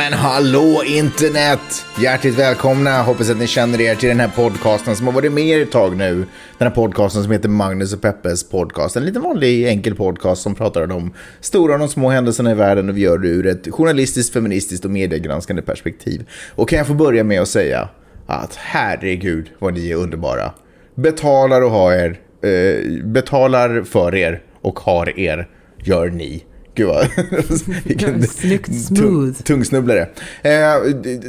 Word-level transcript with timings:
Men 0.00 0.12
hallå 0.12 0.82
internet! 0.86 1.86
Hjärtligt 1.98 2.38
välkomna, 2.38 3.02
hoppas 3.02 3.30
att 3.30 3.38
ni 3.38 3.46
känner 3.46 3.80
er 3.80 3.94
till 3.94 4.08
den 4.08 4.20
här 4.20 4.28
podcasten 4.28 4.96
som 4.96 5.06
har 5.06 5.14
varit 5.14 5.32
med 5.32 5.44
er 5.44 5.62
ett 5.62 5.70
tag 5.70 5.96
nu. 5.96 6.14
Den 6.58 6.68
här 6.68 6.70
podcasten 6.70 7.22
som 7.22 7.32
heter 7.32 7.48
Magnus 7.48 7.94
och 7.94 8.02
Peppes 8.02 8.48
podcast. 8.50 8.96
En 8.96 9.04
liten 9.04 9.22
vanlig 9.22 9.68
enkel 9.68 9.94
podcast 9.94 10.42
som 10.42 10.54
pratar 10.54 10.82
om 10.82 10.88
de 10.88 11.12
stora 11.40 11.72
och 11.72 11.78
de 11.78 11.88
små 11.88 12.10
händelserna 12.10 12.50
i 12.50 12.54
världen 12.54 12.88
och 12.88 12.96
vi 12.96 13.00
gör 13.00 13.18
det 13.18 13.28
ur 13.28 13.46
ett 13.46 13.68
journalistiskt, 13.70 14.32
feministiskt 14.32 14.84
och 14.84 14.90
mediegranskande 14.90 15.62
perspektiv. 15.62 16.28
Och 16.54 16.68
kan 16.68 16.78
jag 16.78 16.86
få 16.86 16.94
börja 16.94 17.24
med 17.24 17.40
att 17.40 17.48
säga 17.48 17.88
att 18.26 18.56
herregud 18.56 19.50
vad 19.58 19.74
ni 19.74 19.90
är 19.90 19.96
underbara. 19.96 20.52
Betalar 20.94 21.62
och 21.62 21.70
har 21.70 21.92
er, 21.92 22.20
eh, 22.42 23.04
betalar 23.04 23.82
för 23.82 24.14
er 24.14 24.42
och 24.60 24.80
har 24.80 25.18
er, 25.18 25.48
gör 25.84 26.10
ni. 26.10 26.44
Gud 26.74 26.86
vad... 26.86 27.06
Vilken 27.84 28.22
Snyggt 28.26 28.74
smooth. 28.74 29.00
Tung, 29.00 29.32
tungsnubblare. 29.32 30.08
Eh, 30.42 30.52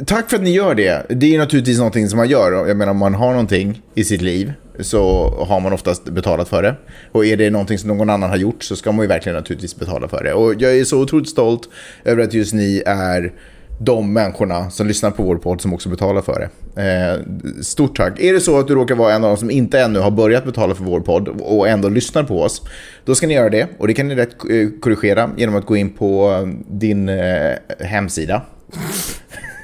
tack 0.06 0.30
för 0.30 0.36
att 0.36 0.42
ni 0.42 0.50
gör 0.50 0.74
det. 0.74 1.06
Det 1.08 1.34
är 1.34 1.38
naturligtvis 1.38 1.78
någonting 1.78 2.08
som 2.08 2.16
man 2.16 2.28
gör. 2.28 2.66
Jag 2.68 2.76
menar 2.76 2.90
om 2.90 2.98
man 2.98 3.14
har 3.14 3.30
någonting 3.30 3.82
i 3.94 4.04
sitt 4.04 4.22
liv 4.22 4.52
så 4.80 5.28
har 5.48 5.60
man 5.60 5.72
oftast 5.72 6.04
betalat 6.04 6.48
för 6.48 6.62
det. 6.62 6.76
Och 7.12 7.26
är 7.26 7.36
det 7.36 7.50
någonting 7.50 7.78
som 7.78 7.88
någon 7.88 8.10
annan 8.10 8.30
har 8.30 8.36
gjort 8.36 8.62
så 8.62 8.76
ska 8.76 8.92
man 8.92 9.04
ju 9.04 9.08
verkligen 9.08 9.36
naturligtvis 9.36 9.76
betala 9.76 10.08
för 10.08 10.24
det. 10.24 10.32
Och 10.32 10.54
jag 10.58 10.78
är 10.78 10.84
så 10.84 11.00
otroligt 11.00 11.28
stolt 11.28 11.68
över 12.04 12.22
att 12.22 12.34
just 12.34 12.54
ni 12.54 12.82
är 12.86 13.32
de 13.78 14.12
människorna 14.12 14.70
som 14.70 14.86
lyssnar 14.86 15.10
på 15.10 15.22
vår 15.22 15.36
podd 15.36 15.60
som 15.60 15.74
också 15.74 15.88
betalar 15.88 16.22
för 16.22 16.48
det. 16.74 16.82
Eh, 16.82 17.20
stort 17.62 17.96
tack. 17.96 18.20
Är 18.20 18.32
det 18.32 18.40
så 18.40 18.58
att 18.58 18.68
du 18.68 18.74
råkar 18.74 18.94
vara 18.94 19.14
en 19.14 19.24
av 19.24 19.30
de 19.30 19.36
som 19.36 19.50
inte 19.50 19.80
ännu 19.80 19.98
har 19.98 20.10
börjat 20.10 20.44
betala 20.44 20.74
för 20.74 20.84
vår 20.84 21.00
podd 21.00 21.28
och 21.28 21.68
ändå 21.68 21.88
lyssnar 21.88 22.22
på 22.22 22.42
oss, 22.42 22.62
då 23.04 23.14
ska 23.14 23.26
ni 23.26 23.34
göra 23.34 23.50
det. 23.50 23.68
Och 23.78 23.86
det 23.86 23.94
kan 23.94 24.08
ni 24.08 24.14
rätt 24.14 24.30
eh, 24.50 24.68
korrigera 24.80 25.30
genom 25.36 25.56
att 25.56 25.66
gå 25.66 25.76
in 25.76 25.90
på 25.90 26.38
din 26.68 27.08
eh, 27.08 27.52
hemsida. 27.80 28.42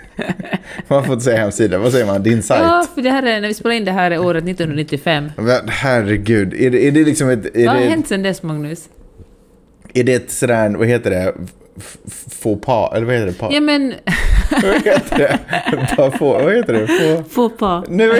man 0.88 1.04
får 1.04 1.12
inte 1.12 1.24
säga 1.24 1.40
hemsida, 1.40 1.78
vad 1.78 1.92
säger 1.92 2.06
man? 2.06 2.22
Din 2.22 2.42
sajt? 2.42 2.62
Ja, 2.62 2.86
för 2.94 3.02
det 3.02 3.10
här 3.10 3.22
är, 3.22 3.40
när 3.40 3.48
vi 3.48 3.54
spelar 3.54 3.74
in 3.74 3.84
det 3.84 3.92
här 3.92 4.10
är 4.10 4.18
året 4.18 4.44
1995. 4.44 5.30
Men 5.36 5.68
Herregud, 5.68 6.54
är 6.54 6.70
det, 6.70 6.86
är 6.86 6.92
det 6.92 7.04
liksom 7.04 7.28
ett... 7.28 7.56
Är 7.56 7.66
Vad 7.66 7.74
har 7.74 7.82
det, 7.82 7.88
hänt 7.88 8.08
sedan 8.08 8.22
dess, 8.22 8.42
Magnus? 8.42 8.88
är 9.94 10.04
det 10.04 10.14
ett 10.14 10.30
sådär, 10.30 10.70
vad 10.70 10.86
heter 10.86 11.10
det? 11.10 11.34
Faux 12.42 12.66
pas, 12.66 12.92
eller 12.94 13.06
vad 13.06 13.14
heter 13.14 13.26
det? 13.26 13.32
Pa, 13.32 13.50
Ja, 13.52 13.60
men... 13.60 13.94
Vad 14.62 14.84
heter 14.84 15.18
det? 15.18 16.10
Få, 16.18 16.32
vad 16.32 16.54
heter 16.54 16.72
det? 16.72 16.86
Få, 16.86 17.24
Faux 17.30 17.58
pas. 17.58 17.84
nej, 17.88 18.06
vad- 18.08 18.16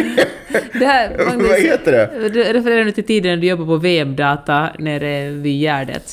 Det 0.81 0.87
här, 0.87 1.11
Magnus, 1.27 1.49
vad 1.49 1.61
heter 1.61 1.93
det? 1.93 2.29
Du 2.29 2.43
refererar 2.43 2.85
nu 2.85 2.93
till 2.93 3.05
tiden 3.05 3.31
när 3.31 3.37
du 3.37 3.47
jobbade 3.47 3.67
på 3.67 3.77
VM-data 3.77 4.69
nere 4.79 5.31
vid 5.31 5.61
Gärdet. 5.61 6.05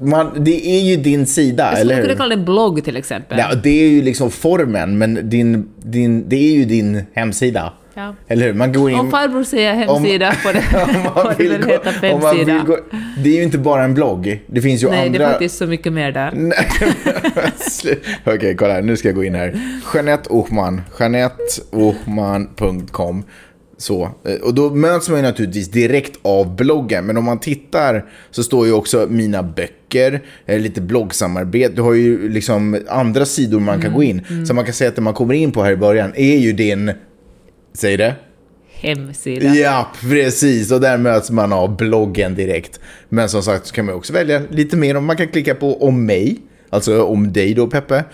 Man, 0.00 0.30
det 0.44 0.66
är 0.66 0.80
ju 0.80 0.96
din 0.96 1.26
sida, 1.26 1.64
Jag 1.72 1.80
eller 1.80 1.94
skulle 1.94 2.02
kunna 2.02 2.12
hur? 2.12 2.18
kalla 2.18 2.36
det 2.36 2.42
blogg 2.42 2.84
till 2.84 2.96
exempel. 2.96 3.38
Ja, 3.38 3.54
det 3.54 3.82
är 3.84 3.88
ju 3.88 4.02
liksom 4.02 4.30
formen, 4.30 4.98
men 4.98 5.30
din, 5.30 5.68
din, 5.82 6.28
det 6.28 6.36
är 6.36 6.52
ju 6.52 6.64
din 6.64 7.02
hemsida. 7.14 7.72
Ja. 7.94 8.14
Eller 8.28 8.46
hur? 8.46 8.54
Man 8.54 8.72
går 8.72 8.90
in... 8.90 8.98
Om 8.98 9.10
farbror 9.10 9.44
säger 9.44 9.74
hemsida 9.74 10.34
på 10.44 10.52
det, 10.52 10.58
om 10.84 10.92
på 11.12 11.22
man 11.24 11.34
det 11.38 11.48
vill 11.48 11.64
gå, 11.64 11.78
om 12.14 12.20
man 12.20 12.36
vill 12.36 12.58
gå, 12.66 12.78
Det 13.22 13.28
är 13.30 13.36
ju 13.36 13.42
inte 13.42 13.58
bara 13.58 13.84
en 13.84 13.94
blogg. 13.94 14.42
Det 14.46 14.62
finns 14.62 14.82
ju 14.82 14.90
Nej, 14.90 15.06
andra... 15.06 15.18
det 15.18 15.24
är 15.24 15.30
faktiskt 15.30 15.58
så 15.58 15.66
mycket 15.66 15.92
mer 15.92 16.12
där. 16.12 16.32
Nej, 16.34 16.66
Okej, 18.24 18.56
kolla 18.56 18.72
här. 18.74 18.82
Nu 18.82 18.96
ska 18.96 19.08
jag 19.08 19.14
gå 19.14 19.24
in 19.24 19.34
här. 19.34 19.60
Jeanette 19.94 20.28
Ohman. 20.30 20.80
JeanetteOhman.com. 21.00 23.24
Så. 23.76 24.02
Eh, 24.24 24.34
Och 24.34 24.54
då 24.54 24.70
möts 24.70 25.08
man 25.08 25.18
ju 25.18 25.22
naturligtvis 25.22 25.70
direkt 25.70 26.18
av 26.22 26.56
bloggen. 26.56 27.06
Men 27.06 27.16
om 27.16 27.24
man 27.24 27.40
tittar 27.40 28.04
så 28.30 28.42
står 28.42 28.66
ju 28.66 28.72
också 28.72 29.06
mina 29.10 29.42
böcker, 29.42 30.20
eh, 30.46 30.60
lite 30.60 30.80
bloggsamarbete. 30.80 31.74
Du 31.74 31.82
har 31.82 31.94
ju 31.94 32.28
liksom 32.28 32.80
andra 32.88 33.24
sidor 33.24 33.60
man 33.60 33.80
kan 33.80 33.92
gå 33.92 34.02
in. 34.02 34.46
Så 34.46 34.54
man 34.54 34.64
kan 34.64 34.74
säga 34.74 34.88
att 34.88 34.96
det 34.96 35.02
man 35.02 35.14
kommer 35.14 35.34
in 35.34 35.52
på 35.52 35.62
här 35.62 35.72
i 35.72 35.76
början 35.76 36.12
är 36.16 36.36
ju 36.36 36.52
din... 36.52 36.92
Säg 37.74 37.96
det? 37.96 38.14
Hemsida. 38.80 39.54
Ja, 39.54 39.92
precis. 40.00 40.72
Och 40.72 40.80
där 40.80 40.98
möts 40.98 41.30
man 41.30 41.52
av 41.52 41.76
bloggen 41.76 42.34
direkt. 42.34 42.80
Men 43.08 43.28
som 43.28 43.42
sagt 43.42 43.66
så 43.66 43.74
kan 43.74 43.84
man 43.84 43.94
också 43.94 44.12
välja 44.12 44.42
lite 44.50 44.76
mer 44.76 44.96
om 44.96 45.04
man 45.04 45.16
kan 45.16 45.28
klicka 45.28 45.54
på 45.54 45.82
om 45.86 46.06
mig. 46.06 46.38
Alltså 46.70 47.02
om 47.02 47.32
dig 47.32 47.54
då 47.54 47.66
Peppe. 47.66 48.04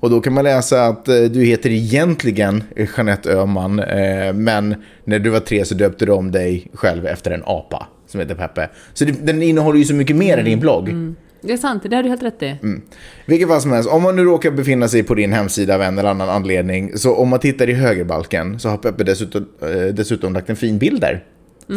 Och 0.00 0.10
då 0.10 0.20
kan 0.20 0.32
man 0.32 0.44
läsa 0.44 0.84
att 0.86 1.08
eh, 1.08 1.22
du 1.22 1.44
heter 1.44 1.70
egentligen 1.70 2.64
Jeanette 2.96 3.30
Öhman. 3.32 3.78
Eh, 3.78 4.32
men 4.32 4.74
när 5.04 5.18
du 5.18 5.30
var 5.30 5.40
tre 5.40 5.64
så 5.64 5.74
döpte 5.74 6.06
du 6.06 6.12
om 6.12 6.30
dig 6.30 6.66
själv 6.74 7.06
efter 7.06 7.30
en 7.30 7.42
apa 7.46 7.86
som 8.06 8.20
heter 8.20 8.34
Peppe. 8.34 8.68
Så 8.94 9.04
den 9.04 9.42
innehåller 9.42 9.78
ju 9.78 9.84
så 9.84 9.94
mycket 9.94 10.16
mer 10.16 10.38
än 10.38 10.44
din 10.44 10.60
blogg. 10.60 11.14
Det 11.46 11.52
är 11.52 11.56
sant, 11.56 11.82
det 11.90 11.96
har 11.96 12.02
du 12.02 12.08
helt 12.08 12.22
rätt 12.22 12.42
i. 12.42 12.56
Mm. 12.62 12.82
Vilket 13.26 13.48
fall 13.48 13.60
som 13.60 13.72
helst, 13.72 13.88
om 13.88 14.02
man 14.02 14.16
nu 14.16 14.24
råkar 14.24 14.50
befinna 14.50 14.88
sig 14.88 15.02
på 15.02 15.14
din 15.14 15.32
hemsida 15.32 15.74
av 15.74 15.82
en 15.82 15.98
eller 15.98 16.10
annan 16.10 16.28
anledning, 16.28 16.98
så 16.98 17.14
om 17.14 17.28
man 17.28 17.40
tittar 17.40 17.70
i 17.70 17.72
högerbalken 17.72 18.58
så 18.60 18.68
har 18.68 18.76
Peppe 18.76 19.04
dessutom, 19.04 19.46
eh, 19.62 19.94
dessutom 19.94 20.32
lagt 20.32 20.50
en 20.50 20.56
fin 20.56 20.78
bild 20.78 21.00
där. 21.00 21.24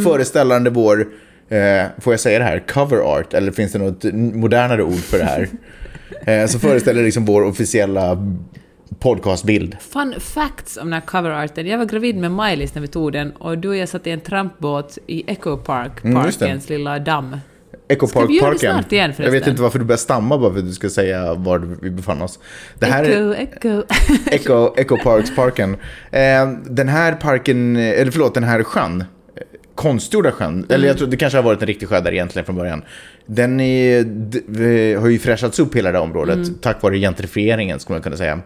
Föreställande 0.03 0.69
vår, 0.69 1.07
eh, 1.49 1.85
får 1.97 2.13
jag 2.13 2.19
säga 2.19 2.39
det 2.39 2.45
här, 2.45 2.63
cover 2.67 2.97
art, 2.97 3.33
eller 3.33 3.51
finns 3.51 3.71
det 3.71 3.79
något 3.79 4.03
modernare 4.13 4.83
ord 4.83 4.99
för 4.99 5.17
det 5.17 5.25
här? 5.25 5.49
eh, 6.41 6.47
så 6.47 6.59
föreställer 6.59 7.03
liksom 7.03 7.25
vår 7.25 7.43
officiella 7.43 8.17
podcastbild. 8.99 9.77
Fun 9.79 10.13
facts 10.19 10.77
om 10.77 10.83
den 10.83 10.93
här 10.93 11.01
coverarten. 11.01 11.67
Jag 11.67 11.77
var 11.77 11.85
gravid 11.85 12.17
med 12.17 12.31
Maj-Lis 12.31 12.75
när 12.75 12.81
vi 12.81 12.87
tog 12.87 13.11
den 13.11 13.31
och 13.31 13.57
du 13.57 13.69
och 13.69 13.75
jag 13.75 13.89
satt 13.89 14.07
i 14.07 14.11
en 14.11 14.19
trampbåt 14.19 14.97
i 15.07 15.31
Echo 15.31 15.57
Park, 15.57 16.03
Mm, 16.03 16.23
parkens 16.23 16.69
lilla 16.69 16.99
damm. 16.99 17.37
Echo 17.89 18.07
Ska 18.07 18.25
vi 18.25 18.35
göra 18.35 18.45
det 18.45 18.59
Park-parken. 18.59 18.73
snart 18.73 18.91
igen, 18.91 19.13
Jag 19.17 19.31
vet 19.31 19.47
inte 19.47 19.61
varför 19.61 19.79
du 19.79 19.85
börjar 19.85 19.97
stamma 19.97 20.37
bara 20.37 20.51
för 20.51 20.59
att 20.59 20.65
du 20.65 20.73
ska 20.73 20.89
säga 20.89 21.33
var 21.33 21.77
vi 21.81 21.89
befann 21.89 22.21
oss. 22.21 22.39
Det 22.79 22.85
här 22.85 23.03
är... 23.03 23.33
Echo, 23.33 23.57
Echo. 23.57 23.83
Echo, 24.31 24.73
Echo 24.77 24.97
Parks 24.97 25.35
parken. 25.35 25.77
Eh, 26.11 26.51
den 26.65 26.87
här 26.87 27.13
parken, 27.13 27.75
eller 27.75 28.11
förlåt, 28.11 28.33
den 28.33 28.43
här 28.43 28.63
sjön. 28.63 29.03
Konstgjorda 29.75 30.31
sjön, 30.31 30.65
eller 30.69 30.87
jag 30.87 30.97
tror 30.97 31.07
det 31.07 31.17
kanske 31.17 31.37
har 31.37 31.43
varit 31.43 31.61
en 31.61 31.67
riktig 31.67 31.87
sjö 31.89 32.01
där 32.01 32.11
egentligen 32.11 32.45
från 32.45 32.55
början. 32.55 32.83
Den 33.25 33.59
är, 33.59 34.97
har 34.97 35.07
ju 35.09 35.19
fräschats 35.19 35.59
upp 35.59 35.75
hela 35.75 35.91
det 35.91 35.99
området 35.99 36.61
tack 36.61 36.81
vare 36.81 36.97
gentrifieringen 36.99 37.79
skulle 37.79 37.95
man 37.95 38.01
kunna 38.03 38.17
säga. 38.17 38.39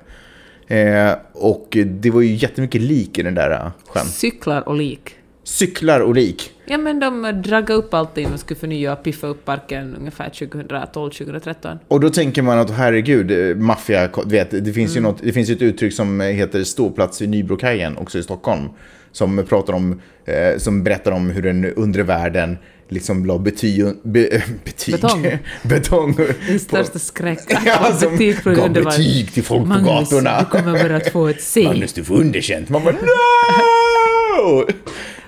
Eh, 0.67 1.11
och 1.33 1.77
det 1.85 2.09
var 2.09 2.21
ju 2.21 2.35
jättemycket 2.35 2.81
lik 2.81 3.17
i 3.17 3.23
den 3.23 3.35
där 3.35 3.51
eh, 3.51 3.71
sjön. 3.87 4.05
Cyklar 4.05 4.67
och 4.67 4.75
lik. 4.75 5.15
Cyklar 5.43 5.99
och 5.99 6.15
lik. 6.15 6.51
Ja, 6.71 6.77
men 6.77 6.99
de 6.99 7.41
draggade 7.45 7.73
upp 7.73 7.93
allting 7.93 8.33
och 8.33 8.39
skulle 8.39 8.59
förnya 8.59 8.93
och 8.93 9.03
piffa 9.03 9.27
upp 9.27 9.45
parken 9.45 9.95
ungefär 9.99 10.29
2012-2013. 10.29 11.77
Och 11.87 11.99
då 11.99 12.09
tänker 12.09 12.41
man 12.41 12.59
att 12.59 12.69
herregud, 12.71 13.31
eh, 13.31 13.55
maffia, 13.55 14.09
vet, 14.25 14.51
det 14.65 14.73
finns, 14.73 14.91
Mm. 14.91 15.03
ju 15.05 15.11
något, 15.11 15.21
det 15.23 15.31
finns 15.33 15.49
ett 15.49 15.61
uttryck 15.61 15.93
som 15.93 16.21
heter 16.21 16.63
ståplats 16.63 17.21
vid 17.21 17.29
Nybrokajen, 17.29 17.97
också 17.97 18.17
i 18.19 18.23
Stockholm. 18.23 18.69
Som 19.11 19.45
pratar 19.49 19.73
om, 19.73 20.01
eh, 20.25 20.57
som 20.57 20.83
berättar 20.83 21.11
om 21.11 21.29
hur 21.29 21.41
den 21.41 21.65
undre 21.65 22.03
världen 22.03 22.57
liksom 22.89 23.25
la 23.25 23.37
betyg, 23.37 23.85
be, 24.03 24.43
betyg, 24.65 24.93
Betong. 24.95 25.37
betong 25.63 26.15
Din 26.15 26.27
på- 26.53 26.59
största 26.59 26.99
skräck. 26.99 27.39
Ja, 27.65 27.93
som 27.99 28.11
Betyg 28.11 28.43
på 28.43 28.49
gav 28.51 28.73
betyg 28.73 29.31
till 29.33 29.43
folk 29.43 29.61
på 29.61 29.67
Magnus, 29.67 30.09
gatorna. 30.09 30.39
du 30.39 30.45
kommer 30.45 30.83
bara 30.83 30.95
att 30.97 31.09
få 31.11 31.27
ett 31.27 31.41
C. 31.41 31.63
Magnus, 31.63 31.93
du 31.93 32.03
får 32.03 32.15
underkänt. 32.15 32.69
Man 32.69 32.83
bara 32.83 32.93
no! 34.37 34.65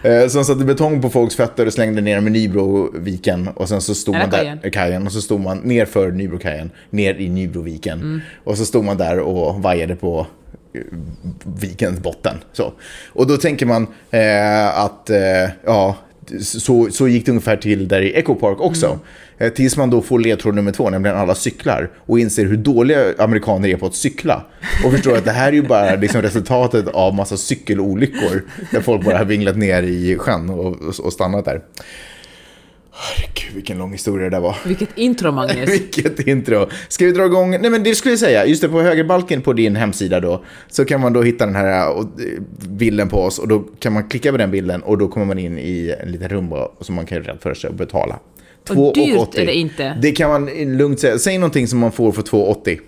Eh, 0.10 0.28
Som 0.28 0.46
satte 0.46 0.66
betong 0.66 1.02
på 1.02 1.10
folks 1.10 1.36
fötter 1.36 1.66
och 1.66 1.74
slängde 1.74 2.02
ner 2.02 2.16
dem 2.16 2.28
i 2.28 2.30
Nybroviken. 2.32 3.48
Och 3.48 3.70
sen 3.70 3.82
så 3.82 3.96
stod 3.96 4.16
Eller 4.16 4.24
man 4.26 4.32
där, 4.32 4.38
kajen. 4.44 4.72
kajen. 4.72 5.06
Och 5.08 5.12
så 5.14 5.22
stod 5.22 5.40
man 5.40 5.58
ner 5.58 5.86
för 5.86 6.12
Nybrokajen, 6.12 6.72
ner 6.90 7.14
i 7.16 7.30
Nybroviken. 7.30 8.02
Mm. 8.02 8.22
Och 8.44 8.58
så 8.58 8.66
stod 8.66 8.84
man 8.84 8.98
där 8.98 9.20
och 9.20 9.62
vajade 9.62 9.96
på 9.96 10.28
eh, 10.74 10.82
vikens 11.60 12.00
botten. 12.00 12.36
Så. 12.54 12.74
Och 13.08 13.28
då 13.28 13.38
tänker 13.38 13.66
man 13.66 13.88
eh, 14.12 14.80
att, 14.80 15.10
eh, 15.10 15.50
ja, 15.66 15.96
så, 16.42 16.92
så 16.92 17.08
gick 17.08 17.26
det 17.26 17.32
ungefär 17.32 17.58
till 17.58 17.88
där 17.88 18.02
i 18.02 18.14
Echo 18.14 18.36
Park 18.36 18.62
också. 18.62 18.86
Mm. 18.86 19.00
Eh, 19.38 19.50
tills 19.50 19.78
man 19.78 19.90
då 19.90 20.02
får 20.02 20.20
ledtråd 20.20 20.56
nummer 20.56 20.72
två, 20.72 20.90
nämligen 20.90 21.18
alla 21.18 21.36
cyklar. 21.36 21.92
Och 21.98 22.20
inser 22.20 22.46
hur 22.46 22.58
dåliga 22.58 23.00
amerikaner 23.18 23.70
är 23.70 23.78
på 23.78 23.86
att 23.86 23.96
cykla. 23.96 24.46
Och 24.86 24.92
förstår 24.92 25.18
att 25.18 25.26
det 25.26 25.32
här 25.32 25.48
är 25.48 25.54
ju 25.54 25.62
bara 25.62 25.96
liksom 25.96 26.22
resultatet 26.22 26.88
av 26.88 27.14
massa 27.14 27.38
cykelolyckor. 27.38 28.44
Där 28.72 28.82
folk 28.82 29.06
bara 29.06 29.18
har 29.18 29.26
vinglat 29.26 29.58
ner 29.58 29.84
i 29.84 30.18
sjön 30.18 30.50
och, 30.50 31.00
och 31.00 31.14
stannat 31.14 31.46
där. 31.46 31.62
Herregud, 32.96 33.56
vilken 33.56 33.78
lång 33.78 33.92
historia 33.92 34.24
det 34.24 34.36
där 34.36 34.40
var. 34.40 34.56
Vilket 34.66 34.98
intro, 34.98 35.32
Magnus. 35.32 35.70
Vilket 35.74 36.28
intro. 36.28 36.68
Ska 36.88 37.06
vi 37.06 37.12
dra 37.12 37.26
igång? 37.26 37.52
Nej 37.52 37.70
men 37.70 37.84
det 37.84 37.96
skulle 37.96 38.12
jag 38.12 38.20
säga. 38.20 38.46
Just 38.46 38.62
det, 38.62 38.70
på 38.70 38.82
högerbalken 38.82 39.42
på 39.42 39.54
din 39.54 39.76
hemsida 39.76 40.20
då. 40.20 40.44
Så 40.68 40.86
kan 40.86 41.02
man 41.02 41.14
då 41.14 41.22
hitta 41.22 41.46
den 41.46 41.56
här 41.56 41.90
eh, 41.90 42.04
bilden 42.70 43.10
på 43.10 43.22
oss. 43.22 43.40
Och 43.40 43.48
då 43.48 43.60
kan 43.80 43.94
man 43.94 44.10
klicka 44.10 44.32
på 44.32 44.38
den 44.38 44.52
bilden. 44.52 44.84
Och 44.84 44.98
då 44.98 45.08
kommer 45.08 45.26
man 45.26 45.40
in 45.40 45.58
i 45.58 45.96
en 46.04 46.12
liten 46.12 46.30
rum 46.30 46.50
då, 46.50 46.74
som 46.82 46.96
man 46.96 47.06
kan 47.06 47.24
rätt 47.24 47.44
för 47.44 47.54
sig 47.54 47.70
och 47.70 47.76
betala. 47.76 48.20
Och 48.70 48.94
dyrt 48.94 49.16
2,80. 49.16 49.40
är 49.40 49.46
det 49.46 49.54
inte. 49.54 49.98
Det 50.02 50.12
kan 50.12 50.30
man 50.30 50.46
lugnt 50.78 51.00
säga. 51.00 51.18
Säg 51.18 51.38
någonting 51.38 51.68
som 51.68 51.80
man 51.80 51.92
får 51.92 52.12
för 52.12 52.22
2,80. 52.22 52.80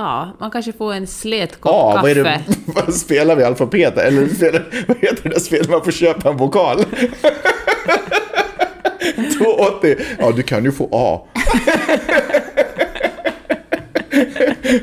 Ja, 0.00 0.36
man 0.40 0.50
kanske 0.50 0.72
får 0.72 0.92
en 0.94 1.06
slät 1.06 1.60
kopp 1.60 1.72
Ja, 1.72 1.92
kaffe. 2.02 2.14
det, 2.14 2.42
vad 2.66 2.94
spelar 2.94 3.36
vi? 3.36 3.44
Alfabet? 3.44 3.98
Eller 3.98 4.28
spelar, 4.28 4.64
vad 4.88 4.96
heter 4.96 5.22
det 5.22 5.28
där 5.28 5.40
spelet 5.40 5.68
man 5.70 5.84
får 5.84 5.92
köpa 5.92 6.30
en 6.30 6.36
vokal? 6.36 6.78
2,80. 9.16 10.00
Ja, 10.18 10.32
du 10.36 10.42
kan 10.42 10.64
ju 10.64 10.72
få 10.72 10.88
A. 10.92 11.26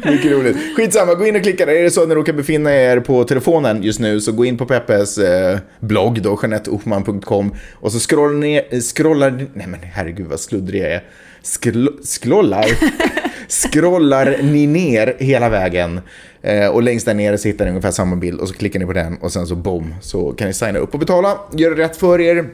Mycket 0.04 0.32
roligt. 0.32 0.58
Skitsamma, 0.76 1.14
gå 1.14 1.28
in 1.28 1.36
och 1.36 1.42
klicka 1.44 1.66
där. 1.66 1.74
Är 1.74 1.84
det 1.84 1.92
så 1.92 2.02
att 2.04 2.10
ni 2.10 2.16
råkar 2.16 2.34
befinna 2.34 2.74
er 2.76 3.00
på 3.00 3.24
telefonen 3.24 3.84
just 3.84 4.00
nu 4.00 4.22
så 4.22 4.32
gå 4.32 4.46
in 4.46 4.58
på 4.58 4.66
Peppes 4.66 5.18
eh, 5.18 5.58
blogg 5.80 6.22
då, 6.22 6.40
janetteohman.com 6.42 7.56
och 7.74 7.92
så 7.92 8.00
scrollar 8.00 8.34
ni, 8.34 8.82
scrollar, 8.96 9.32
nej 9.54 9.68
men 9.68 9.80
herregud 9.94 10.28
vad 10.28 10.40
sluddrig 10.40 10.82
jag 10.82 10.92
är. 10.92 11.04
Skl, 11.42 11.88
scrollar, 12.04 12.66
scrollar 13.48 14.38
ni 14.42 14.68
ner 14.68 15.16
hela 15.20 15.50
vägen 15.50 16.02
eh, 16.42 16.68
och 16.68 16.84
längst 16.84 17.06
där 17.06 17.14
nere 17.14 17.38
så 17.38 17.48
hittar 17.48 17.66
ni 17.66 17.72
ungefär 17.72 17.92
samma 17.92 18.16
bild 18.16 18.40
och 18.40 18.48
så 18.48 18.54
klickar 18.54 18.80
ni 18.80 18.86
på 18.86 18.94
den 18.94 19.18
och 19.18 19.32
sen 19.32 19.48
så 19.48 19.56
boom 19.56 19.96
så 20.02 20.32
kan 20.32 20.48
ni 20.48 20.54
signa 20.54 20.80
upp 20.80 20.94
och 20.94 21.00
betala, 21.00 21.38
gör 21.54 21.76
det 21.76 21.84
rätt 21.84 21.98
för 21.98 22.22
er. 22.22 22.50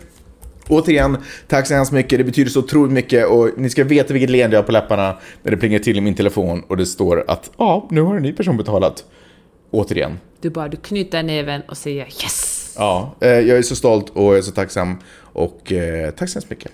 Återigen, 0.68 1.18
tack 1.48 1.68
så 1.68 1.74
hemskt 1.74 1.92
mycket. 1.92 2.18
Det 2.20 2.24
betyder 2.24 2.52
så 2.52 2.60
otroligt 2.60 2.94
mycket 2.94 3.28
och 3.28 3.50
ni 3.58 3.70
ska 3.70 3.84
veta 3.84 4.14
vilket 4.14 4.30
leende 4.30 4.56
jag 4.56 4.62
har 4.62 4.66
på 4.66 4.72
läpparna 4.72 5.18
när 5.44 5.52
det 5.52 5.58
plingar 5.58 5.80
till 5.80 5.98
i 5.98 6.02
min 6.02 6.16
telefon 6.16 6.64
och 6.68 6.78
det 6.78 6.86
står 6.86 7.24
att 7.28 7.52
ja, 7.58 7.88
nu 7.92 8.02
har 8.02 8.16
en 8.16 8.24
ny 8.24 8.34
person 8.34 8.58
betalat. 8.58 9.04
Återigen. 9.72 10.20
Du 10.42 10.50
bara, 10.50 10.68
du 10.68 10.78
knyter 10.78 11.24
näven 11.24 11.62
och 11.68 11.78
säger 11.78 12.06
yes! 12.06 12.74
Ja, 12.78 13.16
eh, 13.20 13.30
jag 13.30 13.58
är 13.58 13.62
så 13.62 13.76
stolt 13.76 14.10
och 14.10 14.24
jag 14.24 14.38
är 14.38 14.42
så 14.42 14.52
tacksam 14.52 14.98
och 15.34 15.72
eh, 15.72 16.12
tack 16.12 16.30
så 16.30 16.36
hemskt 16.36 16.50
mycket. 16.50 16.72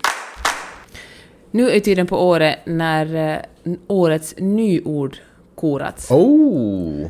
Nu 1.52 1.72
är 1.72 1.80
tiden 1.80 2.08
på 2.08 2.28
året 2.28 2.60
när 2.66 3.34
eh, 3.34 3.74
årets 3.88 4.36
nyord 4.38 5.18
korats. 5.56 6.12
Oh! 6.12 7.08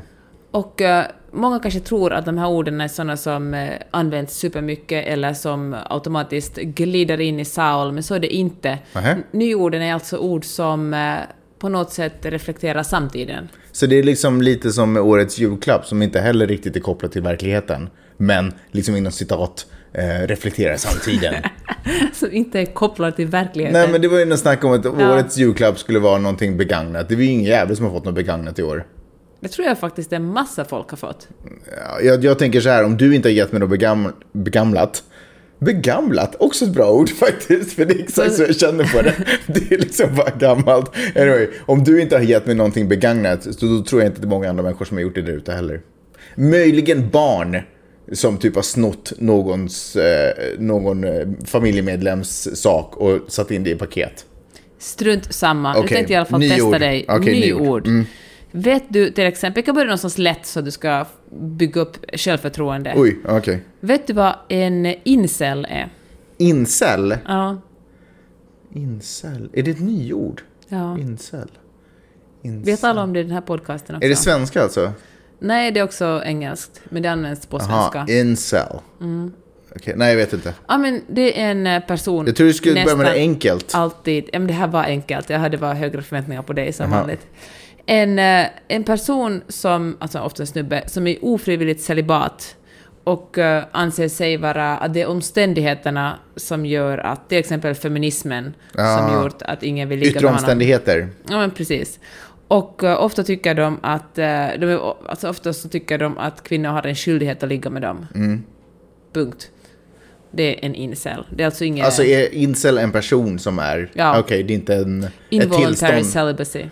Och 0.51 0.81
eh, 0.81 1.05
många 1.31 1.59
kanske 1.59 1.79
tror 1.79 2.13
att 2.13 2.25
de 2.25 2.37
här 2.37 2.47
orden 2.47 2.81
är 2.81 2.87
sådana 2.87 3.17
som 3.17 3.53
eh, 3.53 3.69
används 3.91 4.37
supermycket 4.37 5.07
eller 5.07 5.33
som 5.33 5.75
automatiskt 5.89 6.55
glider 6.55 7.21
in 7.21 7.39
i 7.39 7.45
Saul, 7.45 7.91
men 7.91 8.03
så 8.03 8.15
är 8.15 8.19
det 8.19 8.33
inte. 8.35 8.77
Nähä. 8.93 9.17
Nyorden 9.31 9.81
är 9.81 9.93
alltså 9.93 10.17
ord 10.17 10.45
som 10.45 10.95
på 11.59 11.69
något 11.69 11.91
sätt 11.91 12.13
reflekterar 12.21 12.83
samtiden. 12.83 13.49
Så 13.71 13.85
det 13.85 13.99
är 13.99 14.03
liksom 14.03 14.41
lite 14.41 14.71
som 14.71 14.97
årets 14.97 15.39
julklapp 15.39 15.85
som 15.85 16.01
inte 16.01 16.19
heller 16.19 16.47
riktigt 16.47 16.75
är 16.75 16.79
kopplat 16.79 17.11
till 17.11 17.21
verkligheten. 17.21 17.89
Men 18.17 18.53
liksom 18.71 18.95
inom 18.95 19.11
citat 19.11 19.65
eh, 19.93 20.27
reflekterar 20.27 20.77
samtiden. 20.77 21.33
Som 22.13 22.31
inte 22.31 22.59
är 22.59 22.65
kopplad 22.65 23.15
till 23.15 23.27
verkligheten. 23.27 23.81
Nej 23.81 23.91
men 23.91 24.01
det 24.01 24.07
var 24.07 24.19
ju 24.19 24.25
något 24.25 24.39
snack 24.39 24.63
om 24.63 24.71
att 24.71 24.85
årets 24.85 25.37
julklapp 25.37 25.79
skulle 25.79 25.99
vara 25.99 26.17
någonting 26.17 26.57
begagnat. 26.57 27.09
Det 27.09 27.15
är 27.15 27.19
ju 27.19 27.25
ingen 27.25 27.45
jävel 27.45 27.75
som 27.75 27.85
har 27.85 27.93
fått 27.93 28.05
något 28.05 28.15
begagnat 28.15 28.59
i 28.59 28.63
år. 28.63 28.85
Det 29.39 29.47
tror 29.47 29.67
jag 29.67 29.79
faktiskt 29.79 30.13
en 30.13 30.25
massa 30.25 30.65
folk 30.65 30.89
har 30.89 30.97
fått. 30.97 31.27
Ja, 31.77 32.01
Jag, 32.01 32.23
jag 32.23 32.39
tänker 32.39 32.61
så 32.61 32.69
här, 32.69 32.83
om 32.83 32.97
du 32.97 33.15
inte 33.15 33.27
har 33.29 33.33
gett 33.33 33.51
mig 33.51 33.59
något 33.59 33.69
begam, 33.69 34.13
begamlat. 34.31 35.03
Begamlat, 35.59 36.35
också 36.39 36.65
ett 36.65 36.71
bra 36.73 36.91
ord 36.91 37.09
faktiskt, 37.19 37.73
för 37.73 37.85
det 37.85 37.93
är 37.93 37.99
exakt 37.99 38.33
så 38.33 38.41
jag 38.43 38.55
känner 38.55 38.83
på 38.83 39.01
det. 39.01 39.13
Det 39.47 39.75
är 39.75 39.77
liksom 39.77 40.15
bara 40.15 40.29
gammalt. 40.29 40.91
Anyway, 41.15 41.47
om 41.65 41.83
du 41.83 42.01
inte 42.01 42.15
har 42.15 42.23
gett 42.23 42.45
mig 42.45 42.55
någonting 42.55 42.87
begagnat, 42.87 43.43
så 43.43 43.65
då 43.65 43.83
tror 43.83 44.01
jag 44.01 44.09
inte 44.09 44.15
att 44.17 44.21
det 44.21 44.27
är 44.27 44.29
många 44.29 44.49
andra 44.49 44.63
människor 44.63 44.85
som 44.85 44.97
har 44.97 45.01
gjort 45.01 45.15
det 45.15 45.21
där 45.21 45.33
ute 45.33 45.51
heller. 45.53 45.81
Möjligen 46.35 47.09
barn 47.09 47.61
som 48.11 48.37
typ 48.37 48.55
har 48.55 48.61
snott 48.61 49.13
någons, 49.17 49.95
eh, 49.95 50.33
någon 50.59 51.03
eh, 51.03 51.27
familjemedlems 51.45 52.61
sak 52.61 52.95
och 52.97 53.19
satt 53.27 53.51
in 53.51 53.63
det 53.63 53.69
i 53.69 53.75
paket. 53.75 54.25
Strunt 54.79 55.33
samma. 55.33 55.73
Nu 55.73 55.79
Okej, 55.79 55.89
tänkte 55.89 56.13
jag 56.13 56.17
i 56.17 56.19
alla 56.19 56.29
fall 56.29 56.39
nyord. 56.39 56.51
testa 56.51 56.79
dig. 56.79 57.05
Okej, 57.07 57.39
nyord. 57.39 57.87
Mm. 57.87 58.05
Vet 58.51 58.83
du 58.89 59.11
till 59.11 59.25
exempel, 59.25 59.59
jag 59.59 59.65
kan 59.65 59.75
börja 59.75 59.85
någonstans 59.85 60.17
lätt 60.17 60.45
så 60.45 60.59
att 60.59 60.65
du 60.65 60.71
ska 60.71 61.05
bygga 61.31 61.81
upp 61.81 61.97
självförtroende. 62.13 62.93
Oj, 62.95 63.19
okej. 63.25 63.63
Vet 63.79 64.07
du 64.07 64.13
vad 64.13 64.35
en 64.49 64.85
incel 65.03 65.67
är? 65.69 65.89
Incel? 66.37 67.17
Ja. 67.27 67.61
Incel? 68.73 69.49
Är 69.53 69.63
det 69.63 69.71
ett 69.71 69.79
nyord? 69.79 70.41
ja. 70.67 70.97
Incel? 70.97 71.47
Incel. 72.41 72.65
Vet 72.65 72.83
alla 72.83 73.03
om 73.03 73.13
det 73.13 73.19
i 73.19 73.23
den 73.23 73.31
här 73.31 73.41
podcasten 73.41 73.95
också? 73.95 74.05
Är 74.05 74.09
det 74.09 74.15
svenska 74.15 74.63
alltså? 74.63 74.91
Nej, 75.39 75.71
det 75.71 75.79
är 75.79 75.83
också 75.83 76.21
engelskt, 76.25 76.81
men 76.89 77.01
det 77.03 77.11
används 77.11 77.45
på 77.45 77.59
svenska. 77.59 77.97
Aha, 77.99 78.07
incel. 78.07 78.79
Mm. 79.01 79.31
Okej, 79.75 79.93
nej 79.97 80.09
jag 80.09 80.17
vet 80.17 80.33
inte. 80.33 80.53
Ja, 80.67 80.77
men 80.77 81.01
det 81.07 81.41
är 81.41 81.51
en 81.51 81.67
eh, 81.67 81.79
person... 81.79 82.25
Jag 82.25 82.35
tror 82.35 82.47
du 82.47 82.53
skulle 82.53 82.83
börja 82.83 82.97
med 82.97 83.05
det 83.05 83.13
enkelt. 83.13 83.75
Alltid. 83.75 84.29
Ja, 84.33 84.39
men 84.39 84.47
det 84.47 84.53
här 84.53 84.67
var 84.67 84.83
enkelt. 84.83 85.29
Jag 85.29 85.39
hade 85.39 85.57
bara 85.57 85.73
högre 85.73 86.01
förväntningar 86.01 86.41
på 86.41 86.53
dig 86.53 86.73
som 86.73 86.91
vanligt. 86.91 87.27
En, 87.85 88.19
eh, 88.19 88.47
en 88.67 88.83
person 88.83 89.41
som, 89.47 89.97
alltså 89.99 90.19
ofta 90.19 90.43
en 90.43 90.47
snubbe, 90.47 90.83
som 90.87 91.07
är 91.07 91.17
ofrivilligt 91.21 91.81
celibat 91.83 92.55
och 93.03 93.37
eh, 93.37 93.63
anser 93.71 94.07
sig 94.07 94.37
vara 94.37 94.77
att 94.77 94.93
det 94.93 95.01
är 95.01 95.07
omständigheterna 95.07 96.19
som 96.35 96.65
gör 96.65 96.97
att, 96.97 97.29
till 97.29 97.37
exempel 97.37 97.75
feminismen, 97.75 98.53
Ah. 98.75 98.97
som 98.97 99.23
gjort 99.23 99.41
att 99.41 99.63
ingen 99.63 99.89
vill 99.89 99.99
ligga 99.99 100.09
Yttre 100.11 100.21
med 100.21 100.29
honom. 100.29 100.39
omständigheter. 100.43 101.09
Ja, 101.29 101.37
men 101.37 101.51
precis. 101.51 101.99
Och 102.47 102.83
eh, 102.83 103.03
ofta 103.03 103.23
tycker 103.23 103.53
de 103.55 103.79
att, 103.81 104.17
eh, 104.17 104.47
de 104.59 104.93
alltså 105.09 105.29
ofta 105.29 105.53
så 105.53 105.69
tycker 105.69 105.97
de 105.97 106.17
att 106.17 106.43
kvinnor 106.43 106.69
har 106.69 106.87
en 106.87 106.95
skyldighet 106.95 107.43
att 107.43 107.49
ligga 107.49 107.69
med 107.69 107.81
dem. 107.81 108.05
Mm. 108.15 108.43
Punkt. 109.13 109.51
Det 110.31 110.43
är 110.43 110.65
en 110.65 110.75
incel. 110.75 111.25
Det 111.35 111.43
är 111.43 111.45
alltså 111.45 111.63
ingen 111.63 111.85
Alltså 111.85 112.03
är 112.03 112.33
incel 112.33 112.77
en 112.77 112.91
person 112.91 113.39
som 113.39 113.59
är... 113.59 113.91
Ja. 113.93 114.19
Okej, 114.19 114.43
det 114.43 114.53
är 114.53 114.55
inte 114.55 114.75
en, 114.75 115.07
involuntary 115.29 116.03
celibacy. 116.03 116.65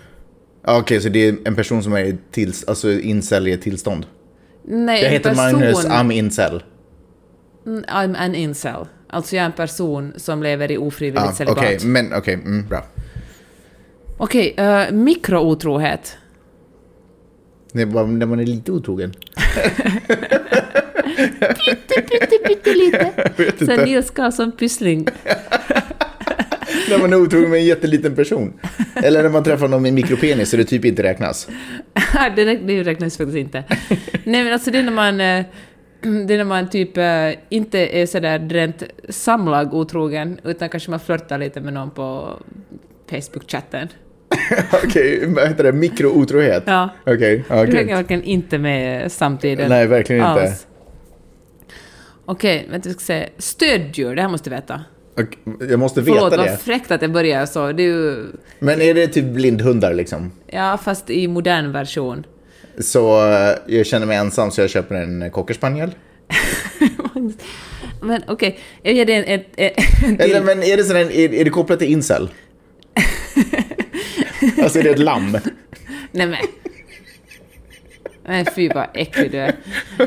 Okej, 0.68 1.02
så 1.02 1.10
det 1.10 1.20
är 1.28 1.36
en 1.46 1.56
person 1.56 1.84
som 1.84 1.94
är 1.94 2.18
tills, 2.32 2.64
alltså 2.64 2.92
incel 2.92 3.48
i 3.48 3.52
ett 3.52 3.62
tillstånd. 3.62 4.06
Nej, 4.64 5.04
Jag 5.04 5.10
heter 5.10 5.30
person, 5.30 5.60
Magnus, 5.60 5.86
I'm 5.86 6.14
incel. 6.14 6.64
Mm, 7.66 7.84
I'm 7.84 8.18
an 8.18 8.36
incel. 8.36 8.86
Alltså 9.10 9.36
jag 9.36 9.42
är 9.42 9.46
en 9.46 9.52
person 9.52 10.14
som 10.18 10.44
lever 10.44 10.72
i 10.72 10.78
ofrivilligt 10.78 11.26
Ja, 11.26 11.32
celibat. 11.32 11.58
Okej, 11.58 11.76
Okej, 11.76 11.88
men 11.88 12.14
okej, 12.14 12.34
mm, 12.34 12.68
bra. 12.68 12.86
Eh, 14.58 14.92
mikrootrohet. 14.92 16.18
Det 17.74 17.82
är 17.82 17.86
bara 17.86 18.06
när 18.06 18.26
man 18.26 18.40
är 18.40 18.46
lite 18.46 18.72
otrogen. 18.72 19.14
Pyttelite. 22.48 23.12
vet 23.38 23.58
Sen 23.58 23.72
inte. 23.72 23.86
Nils 23.86 24.10
Karlsson 24.12 24.52
Pyssling. 24.52 25.08
När 26.90 27.00
man 27.00 27.14
är 27.14 27.18
otrogen 27.18 27.50
med 27.50 27.60
en 27.60 27.66
jätteliten 27.66 28.16
person. 28.16 28.54
Eller 28.96 29.24
när 29.24 29.30
man 29.30 29.44
träffar 29.44 29.68
någon 29.68 29.82
med 29.82 29.94
mikropenis 29.94 30.50
så 30.50 30.58
det 30.58 30.64
typ 30.64 30.86
inte 30.86 31.04
räknas. 31.04 31.48
det, 32.36 32.44
det 32.44 32.84
räknas 32.84 33.18
faktiskt 33.18 33.38
inte. 33.38 33.64
Nej 34.24 34.44
men 34.44 34.54
alltså 34.54 34.72
det 34.72 34.78
är 34.78 34.84
när 34.84 34.92
man... 34.92 35.22
eh, 35.22 35.46
Det 36.28 36.34
är 36.34 36.38
när 36.38 36.44
man 36.44 36.70
typ 36.70 36.98
eh, 36.98 37.32
inte 37.50 37.80
är 37.80 38.06
sådär 38.06 38.40
rent 38.40 38.84
samlag 39.10 39.74
otrogen, 39.74 40.40
utan 40.44 40.70
kanske 40.70 40.92
man 40.92 41.00
flörtar 41.00 41.38
lite 41.38 41.62
med 41.62 41.74
någon 41.74 41.92
på 41.92 42.40
Facebook-chatten. 43.10 43.88
Okej, 44.84 45.26
vad 45.28 45.48
heter 45.48 45.64
det? 45.64 45.72
Mikrootrohet? 45.72 46.64
Ja. 46.66 46.90
Okej, 47.06 47.44
ja, 47.50 47.56
Du 47.56 47.62
grymt. 47.66 47.78
hänger 47.78 47.96
verkligen 47.96 48.24
inte 48.24 48.58
med 48.58 49.12
samtiden. 49.12 49.70
Nej, 49.70 49.88
verkligen 49.88 50.22
inte. 50.30 50.42
alls. 50.42 50.68
Okej, 52.26 52.68
vänta, 52.72 52.90
vi 52.90 52.94
ska 52.94 53.02
se. 53.04 53.30
Stöddjur, 53.38 54.16
det 54.16 54.22
här 54.22 54.30
måste 54.30 54.50
du 54.50 54.56
veta. 54.56 54.82
Jag 55.70 55.80
måste 55.80 56.02
veta 56.02 56.16
Förlåt, 56.18 56.38
vad 56.38 56.46
det. 56.48 56.58
fräckt 56.58 56.92
att 56.92 57.02
jag 57.02 57.12
börjar 57.12 57.46
så. 57.46 57.72
Det 57.72 57.84
är 57.84 57.88
ju... 57.88 58.26
Men 58.60 58.82
är 58.82 58.94
det 58.94 59.08
typ 59.08 59.26
blindhundar 59.26 59.94
liksom? 59.94 60.32
Ja, 60.48 60.80
fast 60.84 61.10
i 61.10 61.28
modern 61.28 61.72
version. 61.72 62.26
Så 62.80 63.32
eh, 63.32 63.56
jag 63.68 63.86
känner 63.86 64.06
mig 64.06 64.18
ensam 64.18 64.52
så 64.52 64.62
jag 64.62 64.70
köper 64.70 64.96
en 64.96 65.32
cockerspaniel. 65.32 65.92
Men 68.02 68.22
okej, 68.28 68.60
jag 68.82 68.94
ger 68.94 69.06
dig 69.06 69.16
en, 69.16 69.24
en 69.26 69.44
till. 70.18 70.22
Eller 70.32 70.42
men 70.42 70.64
är 70.64 70.78
det, 70.78 70.84
sån 70.84 70.98
är, 70.98 71.34
är 71.34 71.44
det 71.44 71.50
kopplat 71.50 71.80
till 71.80 71.92
incel? 71.92 72.30
Alltså 74.64 74.80
är 74.80 74.84
det 74.84 74.90
ett 74.90 75.00
lamm? 75.00 75.32
Nej 76.12 76.28
men. 76.28 76.36
Nej 78.28 78.46
fy 78.56 78.70
vad 78.70 78.88
äcklig 78.94 79.32
du 79.32 79.38
är. 79.38 79.56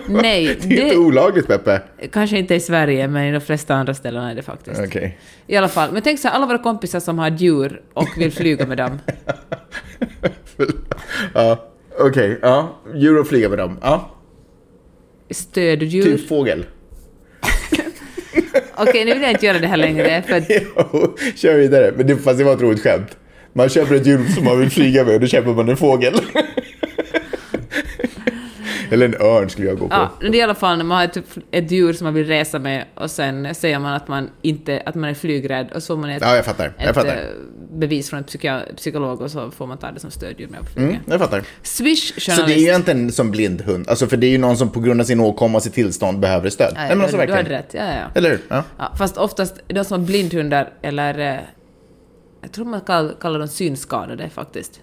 Nej, 0.07 0.45
Det 0.63 0.75
är 0.79 0.83
inte 0.83 0.95
det 0.95 0.97
olagligt 0.97 1.47
Peppe. 1.47 1.83
kanske 2.13 2.39
inte 2.39 2.55
i 2.55 2.61
Sverige, 2.61 3.09
men 3.09 3.25
i 3.25 3.33
de 3.33 3.41
flesta 3.41 3.75
andra 3.75 3.95
ställen 3.95 4.25
är 4.25 4.35
det 4.35 4.43
faktiskt. 4.43 4.81
Okej. 4.87 5.19
I 5.47 5.57
alla 5.57 5.69
fall, 5.69 5.93
men 5.93 6.03
tänk 6.03 6.21
så 6.21 6.29
här, 6.29 6.35
alla 6.35 6.47
våra 6.47 6.59
kompisar 6.59 7.01
som 7.01 7.19
har 7.19 7.31
djur 7.31 7.83
och 7.95 8.09
vill 8.17 8.33
flyga 8.33 8.67
med 8.67 8.77
dem. 8.79 8.99
Ja, 11.35 11.69
okej. 11.99 12.39
ja. 12.43 12.81
Djur 12.95 13.21
och 13.21 13.27
flyga 13.29 13.49
med 13.49 13.59
dem. 13.59 13.79
Ja. 13.83 14.11
Stöddjur. 15.31 16.03
Typ 16.03 16.29
fågel. 16.29 16.65
Okej, 18.77 19.05
nu 19.05 19.13
vill 19.13 19.23
jag 19.23 19.31
inte 19.31 19.47
göra 19.47 19.59
det 19.59 19.67
här 19.67 19.77
längre, 19.77 20.23
för 20.23 20.43
Jo, 20.49 21.17
kör 21.37 21.55
vidare. 21.55 21.93
Men 21.97 22.07
det, 22.07 22.17
fast 22.17 22.39
det 22.39 22.45
var 22.45 22.53
ett 22.55 22.61
roligt 22.61 22.83
skämt. 22.83 23.17
Man 23.59 23.69
köper 23.69 23.95
ett 23.95 24.07
djur 24.07 24.25
som 24.35 24.45
man 24.45 24.59
vill 24.61 24.71
flyga 24.71 25.05
med 25.05 25.15
och 25.15 25.21
då 25.21 25.27
köper 25.27 25.51
man 25.55 25.69
en 25.69 25.77
fågel. 25.77 26.15
Eller 28.91 29.07
en 29.07 29.15
örn 29.15 29.51
skulle 29.51 29.67
jag 29.69 29.79
gå 29.79 29.89
på. 29.89 29.95
Ja, 29.95 30.11
det 30.21 30.27
är 30.27 30.35
i 30.35 30.43
alla 30.43 30.55
fall 30.55 30.79
när 30.79 30.85
man 30.85 30.97
har 30.97 31.05
ett, 31.05 31.19
ett 31.51 31.71
djur 31.71 31.93
som 31.93 32.05
man 32.05 32.15
vill 32.15 32.27
resa 32.27 32.59
med 32.59 32.85
och 32.95 33.11
sen 33.11 33.55
säger 33.55 33.79
man 33.79 33.95
att 33.95 34.09
man, 34.09 34.31
inte, 34.43 34.83
att 34.87 34.95
man 34.95 35.11
är 35.11 35.15
flygrädd 35.15 35.69
och 35.75 35.83
så 35.83 35.95
får 35.95 36.01
man 36.01 36.11
ett, 36.11 36.23
Ja, 36.23 36.37
jag 36.37 36.45
fattar. 36.45 36.73
Jag 36.79 36.89
ett 36.89 36.95
fattar. 36.95 37.17
eh, 37.17 37.23
bevis 37.73 38.11
från 38.11 38.19
en 38.43 38.63
psykolog 38.77 39.21
och 39.21 39.31
så 39.31 39.51
får 39.51 39.67
man 39.67 39.79
ta 39.79 39.91
det 39.91 40.01
som 40.01 40.11
stöddjur 40.11 40.49
med 40.49 40.61
på 40.61 40.67
flyget. 40.67 40.91
Mm, 40.91 41.03
jag 41.07 41.21
fattar. 41.21 41.43
Swish-journalist. 41.63 42.41
Så 42.41 42.47
det 42.47 42.53
är 42.53 42.59
ju 42.59 42.63
egentligen 42.67 43.13
som 43.13 43.31
blindhund. 43.31 43.89
Alltså 43.89 44.07
för 44.07 44.17
det 44.17 44.27
är 44.27 44.31
ju 44.31 44.39
någon 44.39 44.57
som 44.57 44.71
på 44.71 44.81
grund 44.81 45.01
av 45.01 45.05
sin 45.05 45.21
åkomma, 45.21 45.61
sitt 45.61 45.75
tillstånd, 45.75 46.21
behöver 46.21 46.51
stöd. 46.51 46.73
Ja, 46.75 46.81
Nej 46.81 46.89
men 46.89 47.01
alltså 47.01 47.17
du, 47.17 47.23
du 47.27 47.33
verkligen. 47.33 47.53
hade 47.53 47.59
rätt, 47.59 47.75
ja, 47.75 48.01
ja. 48.01 48.11
Eller 48.15 48.31
hur? 48.31 48.41
Ja. 48.49 48.65
ja. 48.79 48.93
Fast 48.99 49.17
oftast, 49.17 49.55
de 49.67 49.85
som 49.85 50.01
har 50.01 50.07
blindhundar 50.07 50.71
eller... 50.83 51.41
Jag 52.43 52.53
tror 52.53 52.65
man 52.65 52.81
kall, 52.81 53.13
kallar 53.21 53.39
dem 53.39 53.49
synskadade 53.49 54.29
faktiskt. 54.29 54.81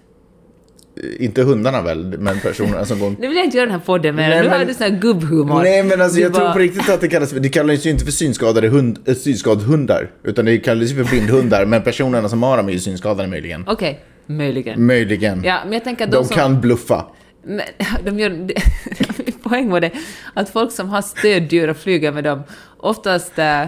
Inte 1.18 1.42
hundarna 1.42 1.82
väl, 1.82 2.18
men 2.18 2.40
personerna 2.40 2.84
som 2.84 2.98
går... 2.98 3.10
Nu 3.20 3.28
vill 3.28 3.36
jag 3.36 3.44
inte 3.44 3.56
göra 3.56 3.66
den 3.66 3.74
här 3.78 3.86
podden 3.86 4.14
mer, 4.14 4.28
Nej, 4.28 4.42
nu 4.42 4.48
har 4.48 4.58
men- 4.58 4.66
du 4.66 4.74
sån 4.74 4.82
här 4.92 5.00
gubbhumor. 5.00 5.62
Nej 5.62 5.82
men 5.82 6.00
alltså 6.00 6.16
Du 6.16 6.22
jag 6.22 6.34
tror 6.34 6.44
bara- 6.44 6.52
på 6.52 6.58
riktigt 6.58 6.88
att 6.88 7.00
det 7.00 7.08
kallas 7.08 7.32
för, 7.32 7.40
det 7.40 7.48
kallas 7.48 7.86
ju 7.86 7.90
inte 7.90 8.04
för 8.04 8.12
synskadade 8.12 8.68
hund, 8.68 8.98
äh, 9.08 9.14
synskadhundar. 9.14 10.10
Utan 10.24 10.44
det 10.44 10.58
kallas 10.58 10.90
ju 10.90 11.04
för 11.04 11.10
blindhundar, 11.10 11.66
men 11.66 11.82
personerna 11.82 12.28
som 12.28 12.42
har 12.42 12.56
dem 12.56 12.68
är 12.68 12.72
ju 12.72 12.78
synskadade 12.80 13.28
möjligen. 13.28 13.64
Okej, 13.68 14.00
möjligen. 14.26 14.86
Möjligen. 14.86 15.44
Ja, 15.44 15.58
men 15.64 15.72
jag 15.72 15.84
tänker 15.84 16.04
att 16.04 16.10
de, 16.10 16.16
de 16.16 16.24
som... 16.24 16.36
kan 16.36 16.60
bluffa. 16.60 17.06
Men, 17.44 17.60
de 18.04 18.18
gör, 18.18 18.30
min 19.26 19.38
poäng 19.42 19.70
var 19.70 19.80
det 19.80 19.90
att 20.34 20.48
folk 20.50 20.72
som 20.72 20.88
har 20.88 21.02
stöddjur 21.02 21.70
och 21.70 21.76
flyger 21.76 22.12
med 22.12 22.24
dem 22.24 22.42
oftast... 22.76 23.38
Äh, 23.38 23.64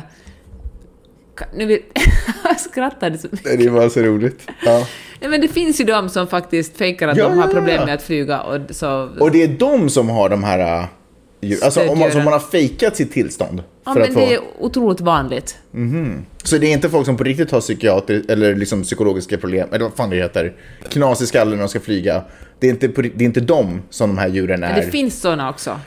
nu 1.54 1.66
vill, 1.66 1.80
jag 2.44 2.60
skrattade 2.60 3.18
så 3.18 3.28
mycket. 3.30 3.58
Det 3.60 3.68
var 3.68 3.88
så 3.88 4.00
roligt. 4.00 4.40
Ja. 4.64 4.86
Nej, 5.20 5.30
men 5.30 5.40
det 5.40 5.48
finns 5.48 5.80
ju 5.80 5.84
de 5.84 6.08
som 6.08 6.26
faktiskt 6.26 6.76
fejkar 6.76 7.08
att 7.08 7.16
Ja, 7.16 7.28
de 7.28 7.38
har 7.38 7.48
problem 7.48 7.84
med 7.84 7.94
att 7.94 8.02
flyga 8.02 8.40
och 8.40 8.60
så... 8.70 9.10
Och 9.20 9.30
det 9.30 9.42
är 9.42 9.48
de 9.48 9.90
som 9.90 10.08
har 10.08 10.28
de 10.28 10.44
här... 10.44 10.58
äh, 10.80 10.84
Alltså 11.62 11.88
om 11.88 11.98
man, 11.98 12.10
som 12.12 12.24
man 12.24 12.32
har 12.32 12.40
fejkat 12.40 12.96
sitt 12.96 13.12
tillstånd. 13.12 13.62
ja, 13.84 13.92
för 13.92 14.00
men 14.00 14.08
att 14.08 14.14
få, 14.14 14.20
det 14.20 14.34
är 14.34 14.40
otroligt 14.58 15.00
vanligt. 15.00 15.56
Så 16.42 16.58
det 16.58 16.66
är 16.66 16.72
inte 16.72 16.88
folk 16.90 17.06
som 17.06 17.16
på 17.16 17.24
riktigt 17.24 17.50
har 17.50 17.60
psykiatri 17.60 18.24
eller 18.28 18.54
liksom 18.56 18.82
psykologiska 18.82 19.38
problem, 19.38 19.68
eller 19.72 19.84
vad 19.84 19.94
fan 19.94 20.10
det 20.10 20.16
heter, 20.16 20.52
knas 20.88 21.20
i 21.22 21.26
skallen 21.26 21.54
när 21.54 21.58
de 21.62 21.68
ska 21.68 21.80
flyga. 21.80 22.22
Det 22.58 22.66
är 22.66 22.70
inte, 22.70 22.88
det 22.88 23.24
är 23.24 23.26
inte 23.26 23.40
de 23.40 23.82
som 23.90 24.10
de 24.10 24.18
här 24.18 24.28
djuren 24.28 24.62
är. 24.62 24.68
Men 24.72 24.80
det 24.80 24.90
finns 24.90 25.20
såna 25.20 25.50
också. 25.50 25.80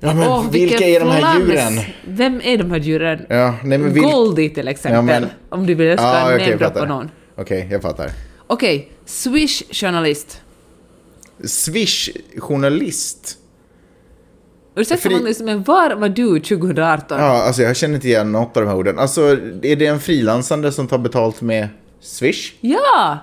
Ja, 0.00 0.14
men 0.14 0.28
Åh, 0.28 0.50
vilka 0.50 0.84
är 0.84 1.00
de 1.00 1.08
här 1.08 1.18
flams! 1.20 1.38
djuren? 1.50 1.72
Vem 2.04 2.40
är 2.44 2.58
de 2.58 2.70
här 2.70 2.78
djuren? 2.78 3.26
Ja, 3.28 3.54
nej, 3.64 3.78
men 3.78 3.92
vil... 3.92 4.02
Goldie 4.02 4.50
till 4.50 4.68
exempel. 4.68 4.96
Ja, 4.96 5.02
men- 5.20 5.26
Om 5.48 5.66
du 5.66 5.74
vill 5.74 5.98
ska 5.98 6.06
jag 6.06 6.30
namedroppa 6.30 6.64
fattar. 6.74 6.86
någon. 6.86 7.10
Okej, 7.36 7.68
jag 7.70 7.82
fattar. 7.82 8.10
Okej, 8.46 8.92
Swish-journalist. 9.06 10.40
Swish-journalist. 11.44 13.36
Ursäkta 14.76 15.08
Fri- 15.08 15.12
Magnus, 15.14 15.40
men 15.40 15.62
var 15.62 15.94
var 15.94 16.08
du 16.08 16.40
2018? 16.40 17.18
Ja, 17.20 17.24
alltså 17.42 17.62
jag 17.62 17.76
känner 17.76 17.94
inte 17.94 18.08
igen 18.08 18.32
något 18.32 18.56
av 18.56 18.62
de 18.62 18.68
här 18.68 18.76
orden. 18.76 18.98
Alltså, 18.98 19.20
är 19.62 19.76
det 19.76 19.86
en 19.86 20.00
frilansande 20.00 20.72
som 20.72 20.86
tar 20.88 20.98
betalt 20.98 21.40
med 21.40 21.68
Swish? 22.00 22.52
Ja! 22.60 23.18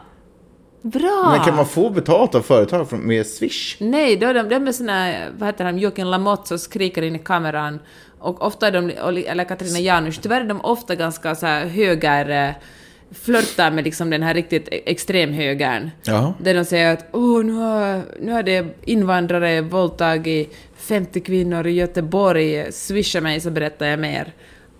Bra! 0.83 1.29
Men 1.31 1.45
kan 1.45 1.55
man 1.55 1.65
få 1.65 1.89
betalt 1.89 2.35
av 2.35 2.41
företag 2.41 2.93
med 2.93 3.25
Swish? 3.27 3.75
Nej, 3.79 4.15
då 4.17 4.27
är 4.27 4.33
de, 4.33 4.49
de 4.49 4.67
är 4.67 4.71
såna, 4.71 5.13
vad 5.37 5.47
heter 5.49 5.65
han, 5.65 5.77
Joakim 5.77 6.07
Lamotte 6.07 6.47
som 6.47 6.59
skriker 6.59 7.01
in 7.01 7.15
i 7.15 7.19
kameran. 7.19 7.79
Och 8.19 8.41
ofta 8.45 8.67
är 8.67 8.71
de, 8.71 8.89
eller 9.27 9.43
Katarina 9.43 9.79
Janouch, 9.79 10.19
tyvärr 10.21 10.41
är 10.41 10.45
de 10.45 10.61
ofta 10.61 10.95
ganska 10.95 11.35
så 11.35 11.45
här 11.45 11.65
höger... 11.65 12.47
eh, 12.47 12.53
flörtar 13.21 13.71
med 13.71 13.83
liksom 13.83 14.09
den 14.09 14.23
här 14.23 14.33
riktigt 14.33 14.67
e- 14.71 14.81
extremhögern. 14.85 15.89
Ja. 16.03 16.33
Där 16.39 16.53
de 16.53 16.65
säger 16.65 16.93
att 16.93 17.05
åh, 17.11 17.43
nu 17.43 17.53
har, 17.53 18.01
nu 18.21 18.31
har 18.31 18.43
det 18.43 18.65
invandrare 18.85 19.61
våldtagit 19.61 20.55
50 20.77 21.19
kvinnor 21.19 21.67
i 21.67 21.71
Göteborg, 21.71 22.71
swisha 22.71 23.21
mig 23.21 23.39
så 23.39 23.49
berättar 23.51 23.85
jag 23.85 23.99
mer. 23.99 24.33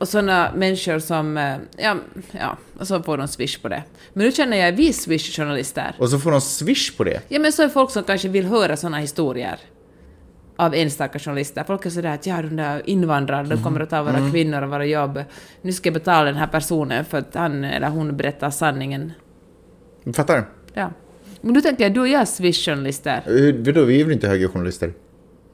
Och 0.03 0.09
sådana 0.09 0.51
människor 0.55 0.99
som, 0.99 1.37
eh, 1.37 1.55
ja, 1.77 1.95
ja, 2.31 2.57
och 2.79 2.87
så 2.87 3.03
får 3.03 3.17
de 3.17 3.27
swish 3.27 3.61
på 3.61 3.69
det. 3.69 3.83
Men 4.13 4.25
nu 4.25 4.31
känner 4.31 4.57
jag, 4.57 4.71
vi 4.71 4.93
swish-journalister. 4.93 5.95
Och 5.97 6.09
så 6.09 6.19
får 6.19 6.31
de 6.31 6.41
Swish 6.41 6.97
på 6.97 7.03
det. 7.03 7.21
Ja 7.27 7.39
men 7.39 7.51
så 7.51 7.63
är 7.63 7.69
folk 7.69 7.91
som 7.91 8.03
kanske 8.03 8.27
vill 8.27 8.45
höra 8.45 8.77
såna 8.77 8.97
historier 8.97 9.59
av 10.55 10.75
enstaka 10.75 11.19
journalister. 11.19 11.63
Folk 11.63 11.85
är 11.85 11.89
sådär 11.89 12.13
att 12.13 12.25
ja, 12.25 12.41
de 12.41 12.55
där 12.55 12.81
invandrarna, 12.85 13.49
de 13.49 13.63
kommer 13.63 13.79
att 13.79 13.89
ta 13.89 14.03
våra 14.03 14.31
kvinnor 14.31 14.61
och 14.61 14.69
våra 14.69 14.85
jobb. 14.85 15.23
Nu 15.61 15.73
ska 15.73 15.87
jag 15.87 15.93
betala 15.93 16.23
den 16.23 16.35
här 16.35 16.47
personen 16.47 17.05
för 17.05 17.17
att 17.17 17.35
han 17.35 17.63
eller 17.63 17.89
hon 17.89 18.17
berättar 18.17 18.49
sanningen. 18.49 19.11
Fattar? 20.15 20.45
Ja. 20.73 20.91
Men 21.41 21.53
då 21.53 21.61
tänker 21.61 21.83
jag, 21.83 21.93
du 21.93 21.99
och 21.99 22.07
jag 22.07 22.21
är 22.21 22.25
swish-journalister. 22.25 23.21
Uh, 23.29 23.55
Vadå, 23.65 23.83
vi 23.83 24.01
är 24.01 24.03
väl 24.03 24.13
inte 24.13 24.27
högerjournalister? 24.27 24.93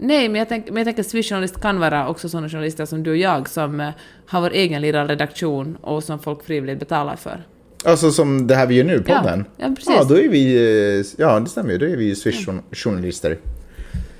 Nej, 0.01 0.29
men 0.29 0.39
jag, 0.39 0.49
tänk, 0.49 0.67
men 0.67 0.77
jag 0.77 0.85
tänker 0.85 1.01
att 1.01 1.07
swish-journalist 1.09 1.61
kan 1.61 1.79
vara 1.79 2.07
också 2.07 2.29
sådana 2.29 2.49
journalister 2.49 2.85
som 2.85 3.03
du 3.03 3.11
och 3.11 3.17
jag 3.17 3.49
som 3.49 3.79
eh, 3.79 3.89
har 4.25 4.41
vår 4.41 4.51
egen 4.51 4.81
lilla 4.81 5.07
redaktion 5.07 5.77
och 5.81 6.03
som 6.03 6.19
folk 6.19 6.43
frivilligt 6.43 6.79
betalar 6.79 7.15
för. 7.15 7.43
Alltså 7.85 8.11
som 8.11 8.47
det 8.47 8.55
här 8.55 8.67
vi 8.67 8.75
gör 8.75 8.83
nu, 8.83 9.03
Ja, 9.07 9.19
podden? 9.19 9.45
ja, 9.57 9.65
precis. 9.67 9.93
Ja, 9.97 10.03
då 10.03 10.15
är 10.19 10.29
vi... 10.29 10.55
eh, 10.99 11.05
Ja, 11.17 11.39
det 11.39 11.49
stämmer 11.49 11.71
ju. 11.71 11.77
Då 11.77 11.85
är 11.85 11.97
vi 11.97 12.05
ju 12.05 12.13
Swish-journalister. 12.15 13.37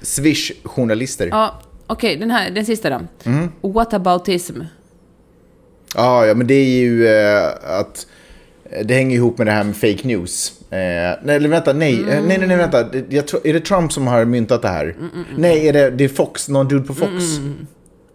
Swish-journalister. 0.02 1.28
Ja. 1.28 1.38
Ja, 1.38 1.62
okej, 1.88 2.16
den 2.18 2.32
här, 2.32 2.52
den 2.52 2.66
sista 2.66 2.90
då. 2.90 3.00
What 3.70 3.94
aboutism? 3.94 4.62
ja, 5.96 6.34
men 6.36 6.48
det 6.48 6.54
är 6.54 6.80
ju 6.82 7.08
eh, 7.08 7.48
att... 7.80 8.08
Det 8.84 8.94
hänger 8.94 9.16
ihop 9.16 9.38
med 9.38 9.48
det 9.48 9.52
här 9.52 9.64
med 9.64 9.76
fake 9.76 10.08
news. 10.08 10.54
Eh, 10.72 11.18
nej, 11.24 11.36
eller 11.36 11.50
vänta, 11.50 11.74
nej. 11.74 12.00
Mm. 12.04 12.26
Nej, 12.26 12.38
nej, 12.38 12.48
nej, 12.48 12.58
vänta. 12.58 12.86
Jag 13.10 13.28
tror, 13.28 13.48
är 13.48 13.54
det 13.54 13.60
Trump 13.60 13.94
som 13.94 14.08
har 14.08 14.26
myntat 14.26 14.62
det 14.62 14.68
här? 14.68 14.84
Mm, 14.86 15.10
Nej, 15.38 15.68
är 15.68 15.74
det, 15.74 15.90
det 15.90 16.04
är 16.04 16.10
Fox, 16.10 16.50
någon 16.50 16.68
dude 16.68 16.88
på 16.88 16.94
Fox. 16.94 17.12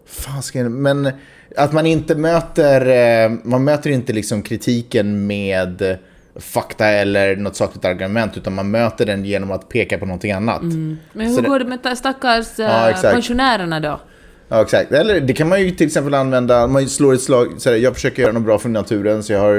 Fan 0.07 0.43
ska 0.43 0.59
jag, 0.59 0.71
men 0.71 1.11
att 1.57 1.73
man 1.73 1.85
inte 1.85 2.15
möter, 2.15 2.85
eh, 3.25 3.31
man 3.43 3.63
möter 3.63 3.89
inte 3.89 4.13
liksom 4.13 4.41
kritiken 4.41 5.27
med 5.27 5.97
fakta 6.39 6.87
eller 6.87 7.35
något 7.35 7.55
sakligt 7.55 7.85
argument, 7.85 8.37
utan 8.37 8.53
man 8.55 8.71
möter 8.71 9.05
den 9.05 9.25
genom 9.25 9.51
att 9.51 9.69
peka 9.69 9.97
på 9.97 10.05
någonting 10.05 10.31
annat. 10.31 10.61
Men 10.61 10.97
Så 11.13 11.21
hur 11.23 11.41
det- 11.41 11.47
går 11.49 11.59
det 11.59 11.65
med 11.65 11.83
ta- 11.83 11.95
stackars 11.95 12.59
eh, 12.59 12.65
Ja, 12.65 12.93
pensionärerna 13.11 13.79
då? 13.79 13.99
Ja, 14.49 14.61
exakt. 14.61 14.91
Eller 14.91 15.21
det 15.21 15.33
kan 15.33 15.49
man 15.49 15.61
ju 15.61 15.71
till 15.71 15.87
exempel 15.87 16.13
använda, 16.13 16.67
man 16.67 16.89
slår 16.89 17.13
ett 17.13 17.21
slag, 17.21 17.53
så 17.57 17.69
här, 17.69 17.77
jag 17.77 17.93
försöker 17.93 18.21
göra 18.21 18.31
något 18.31 18.43
bra 18.43 18.59
för 18.59 18.69
naturen, 18.69 19.23
så 19.23 19.33
jag 19.33 19.39
har 19.39 19.53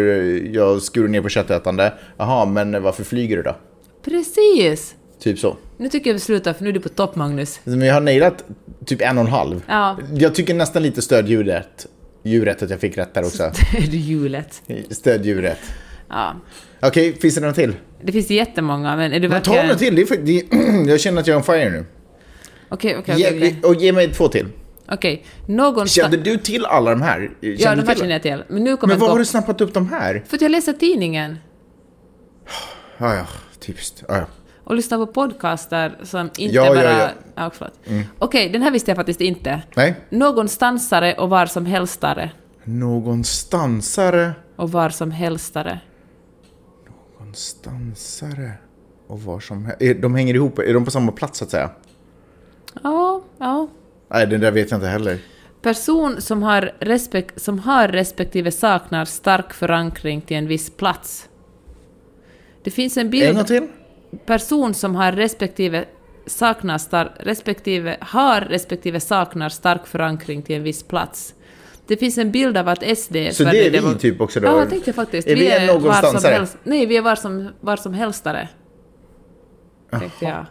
jag 0.55 0.83
skurit 0.83 1.11
ner 1.11 1.23
på 1.23 1.29
köttätande. 1.29 1.93
Jaha, 2.17 2.45
men 2.45 2.83
varför 2.83 3.05
flyger 3.05 3.37
du 3.37 3.43
då? 3.43 3.57
Precis! 4.05 4.95
Typ 5.21 5.39
så. 5.39 5.57
Nu 5.77 5.89
tycker 5.89 6.11
jag 6.11 6.15
vi 6.15 6.21
slutar 6.21 6.53
för 6.53 6.63
nu 6.65 6.69
är 6.69 6.73
du 6.75 6.81
på 6.81 6.89
topp 6.89 7.17
Magnus. 7.17 7.61
Men 7.65 7.81
jag 7.83 7.95
har 7.95 8.01
nailat 8.01 8.45
typ 8.87 9.03
en 9.03 9.19
och 9.19 9.25
en 9.25 9.31
halv. 9.31 9.63
Ja, 9.69 9.99
Jag 10.15 10.35
tycker 10.35 10.55
nästan 10.55 10.83
lite 10.83 11.03
stödjuret. 11.03 11.87
Djuret 12.23 12.63
att 12.63 12.71
jag 12.71 12.81
fick 12.81 12.99
rätt 12.99 13.15
där 13.15 13.23
också. 13.25 13.51
det 13.73 13.79
är 13.79 14.01
hjulet. 14.01 14.63
Stödjuret. 14.91 15.59
Ja. 16.09 16.35
Okej, 16.83 17.13
finns 17.21 17.35
det 17.35 17.41
någon 17.41 17.55
till? 17.55 17.73
Det 18.03 18.13
finns 18.13 18.31
jättemånga 18.31 18.97
men 18.97 19.13
är 19.13 19.21
du 19.21 19.29
Men 19.29 19.43
ta 19.43 19.53
verkligen... 19.53 19.69
någon 19.69 19.79
till. 19.79 19.97
Det 19.97 20.03
är, 20.03 20.07
för- 20.07 20.89
jag 20.91 21.01
känner 21.01 21.21
att 21.21 21.27
jag 21.27 21.35
är 21.35 21.39
on 21.39 21.45
fire 21.45 21.71
nu. 21.71 21.85
Okej, 22.69 22.97
okej, 22.99 23.15
Ge, 23.19 23.27
okej, 23.27 23.39
okej. 23.39 23.61
och 23.71 23.75
ge 23.75 23.93
mig 23.93 24.13
två 24.13 24.29
till. 24.29 24.47
Okej, 24.89 25.25
någon... 25.47 25.87
Kände 25.87 26.17
du 26.17 26.37
till 26.37 26.65
alla 26.67 26.91
de 26.91 27.03
här? 27.03 27.19
Kände 27.41 27.57
Ja, 27.63 27.75
de 27.77 27.87
här 27.89 27.95
känner 27.95 28.11
jag 28.13 28.23
till. 28.23 28.45
Men 28.49 28.65
nu 28.65 28.77
kommer 28.77 28.95
Men 28.95 29.01
var 29.01 29.09
har 29.09 29.19
du 29.19 29.25
snappat 29.25 29.61
upp 29.61 29.75
de 29.75 29.89
här? 29.89 30.25
För 30.27 30.37
att 30.37 30.41
jag 30.43 30.51
läser 30.51 30.73
tidningen 30.73 31.39
Ja, 32.99 33.15
ja, 33.15 33.27
typiskt. 33.61 34.05
Ja, 34.09 34.17
ja. 34.19 34.25
och 34.65 34.75
lyssnar 34.75 34.99
på 34.99 35.07
podcaster 35.07 35.99
som 36.03 36.31
inte 36.39 36.55
Ja, 36.55 36.67
bara... 36.75 36.83
ja. 36.83 37.09
ja 37.35 37.51
förlåt. 37.55 37.79
Okej, 38.19 38.49
den 38.51 38.63
här 38.63 38.71
visste 38.71 38.91
jag 38.91 38.97
faktiskt 38.97 39.21
inte. 39.21 39.63
Nej. 39.77 39.95
Någonstansare 40.11 41.15
och 41.15 41.29
var 41.31 41.47
som 41.47 41.67
helstare. 41.67 42.31
Någonstansare. 42.65 44.33
Och 44.57 44.73
var 44.73 44.91
som 44.91 45.11
helstare. 45.11 45.81
Någonstansare. 47.19 48.53
Och 49.07 49.23
var 49.23 49.41
som 49.41 49.67
he- 49.67 49.77
är- 49.91 49.95
De 49.95 50.15
hänger 50.15 50.35
ihop. 50.35 50.59
Är 50.59 50.75
de 50.75 50.85
på 50.85 50.91
samma 50.91 51.13
plats 51.13 51.39
så 51.39 51.45
att 51.45 51.51
säga? 51.51 51.71
Ja, 52.83 53.23
ja. 53.39 53.69
Nej, 54.11 54.27
det 54.27 54.39
där 54.39 54.51
vet 54.51 54.71
jag 54.71 54.79
inte 54.79 54.87
heller. 54.87 55.19
Person 55.63 56.21
som 56.21 56.43
har, 56.43 56.73
respek- 56.81 57.33
som 57.39 57.59
har 57.59 57.89
respektive 57.89 58.51
saknar 58.53 59.05
stark 59.05 59.53
förankring 59.55 60.21
till 60.21 60.37
en 60.37 60.47
viss 60.49 60.71
plats. 60.71 61.29
Det 62.63 62.71
finns 62.71 62.97
en 62.97 63.01
En 63.07 63.11
bild... 63.11 63.37
gång 63.37 63.45
till. 63.45 63.67
Person 64.27 64.75
som 64.75 64.95
har 64.95 65.13
respektive 65.13 65.85
saknar 66.27 66.79
star- 66.79 67.13
respektive 67.21 67.97
har 68.01 68.41
respektive 68.41 69.01
saknar 69.01 69.49
stark 69.49 69.87
förankring 69.87 70.43
till 70.43 70.57
en 70.57 70.63
viss 70.63 70.83
plats. 70.83 71.35
Det 71.87 71.97
finns 71.97 72.19
en 72.19 72.31
bild 72.33 72.57
av 72.57 72.69
att 72.69 72.99
SD... 72.99 73.17
Så 73.33 73.45
det 73.45 73.67
är 73.67 73.71
vi 73.93 73.99
typ 73.99 74.21
också 74.21 74.41
då? 74.41 74.47
Ja, 74.49 74.59
jag 74.59 74.71
tänkte 74.71 74.93
faktiskt. 74.93 75.29
Är 75.29 75.37
vi 75.37 75.51
en 75.51 75.67
var 75.67 75.73
som 75.75 75.83
någonstansare? 75.83 76.33
helst, 76.33 76.59
Nej, 76.65 76.87
vi 76.87 76.97
är 76.97 77.03
var 77.03 77.15
som, 77.15 77.49
var 77.61 77.77
som 77.77 77.95
helstare. 77.95 78.49
Tänkte 79.91 80.25
jag. 80.25 80.47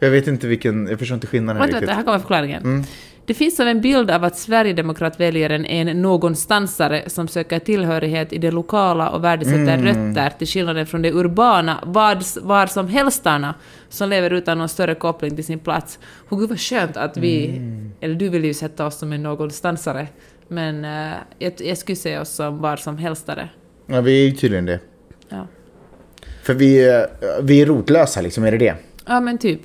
Jag 0.00 0.10
vet 0.10 0.26
inte 0.26 0.46
vilken... 0.46 0.86
Jag 0.86 0.98
förstår 0.98 1.14
inte 1.14 1.26
skillnaden 1.26 1.60
Vänta, 1.60 1.76
riktigt. 1.76 1.88
vänta, 1.88 1.96
här 1.96 2.04
kommer 2.04 2.18
förklaringen. 2.18 2.84
Det 3.26 3.34
finns 3.34 3.56
som 3.56 3.66
en 3.68 3.80
bild 3.80 4.10
av 4.10 4.24
att 4.24 4.38
Sverigedemokratväljaren 4.38 5.66
är 5.66 5.86
en 5.86 6.02
någonstansare 6.02 7.02
som 7.06 7.28
söker 7.28 7.58
tillhörighet 7.58 8.32
i 8.32 8.38
det 8.38 8.50
lokala 8.50 9.08
och 9.10 9.24
värdesätter 9.24 9.78
rötter 9.78 10.30
till 10.38 10.46
skillnad 10.46 10.88
från 10.88 11.02
de 11.02 11.12
urbana 11.12 11.78
vad, 11.86 12.24
var 12.42 12.66
som 12.66 12.88
helstarna 12.88 13.54
som 13.88 14.08
lever 14.08 14.32
utan 14.32 14.58
någon 14.58 14.68
större 14.68 14.94
koppling 14.94 15.34
till 15.36 15.44
sin 15.44 15.58
plats. 15.58 15.98
Och 16.28 16.38
gud 16.38 16.48
vad 16.48 16.60
skönt 16.60 16.96
att 16.96 17.16
vi, 17.16 17.60
eller 18.00 18.14
du 18.14 18.28
vill 18.28 18.44
ju 18.44 18.54
sätta 18.54 18.86
oss 18.86 18.98
som 18.98 19.12
en 19.12 19.22
någonstansare, 19.22 20.06
men 20.48 20.84
eh, 20.84 21.12
jag, 21.38 21.52
jag 21.58 21.78
skulle 21.78 21.96
se 21.96 22.18
oss 22.18 22.28
som 22.30 22.58
var 22.58 22.76
som 22.76 22.98
helstare. 22.98 23.48
Ja, 23.86 24.00
vi 24.00 24.20
är 24.20 24.24
ju 24.28 24.32
tydligen 24.32 24.64
det. 24.66 24.80
Ja. 25.28 25.46
För 26.42 26.54
vi, 26.54 26.84
är- 26.88 27.06
vi 27.42 27.62
är 27.62 27.66
rotlösa 27.66 28.20
liksom, 28.20 28.44
är 28.44 28.50
det 28.52 28.58
det? 28.58 28.74
ja, 29.06 29.20
men 29.20 29.38
typ. 29.38 29.60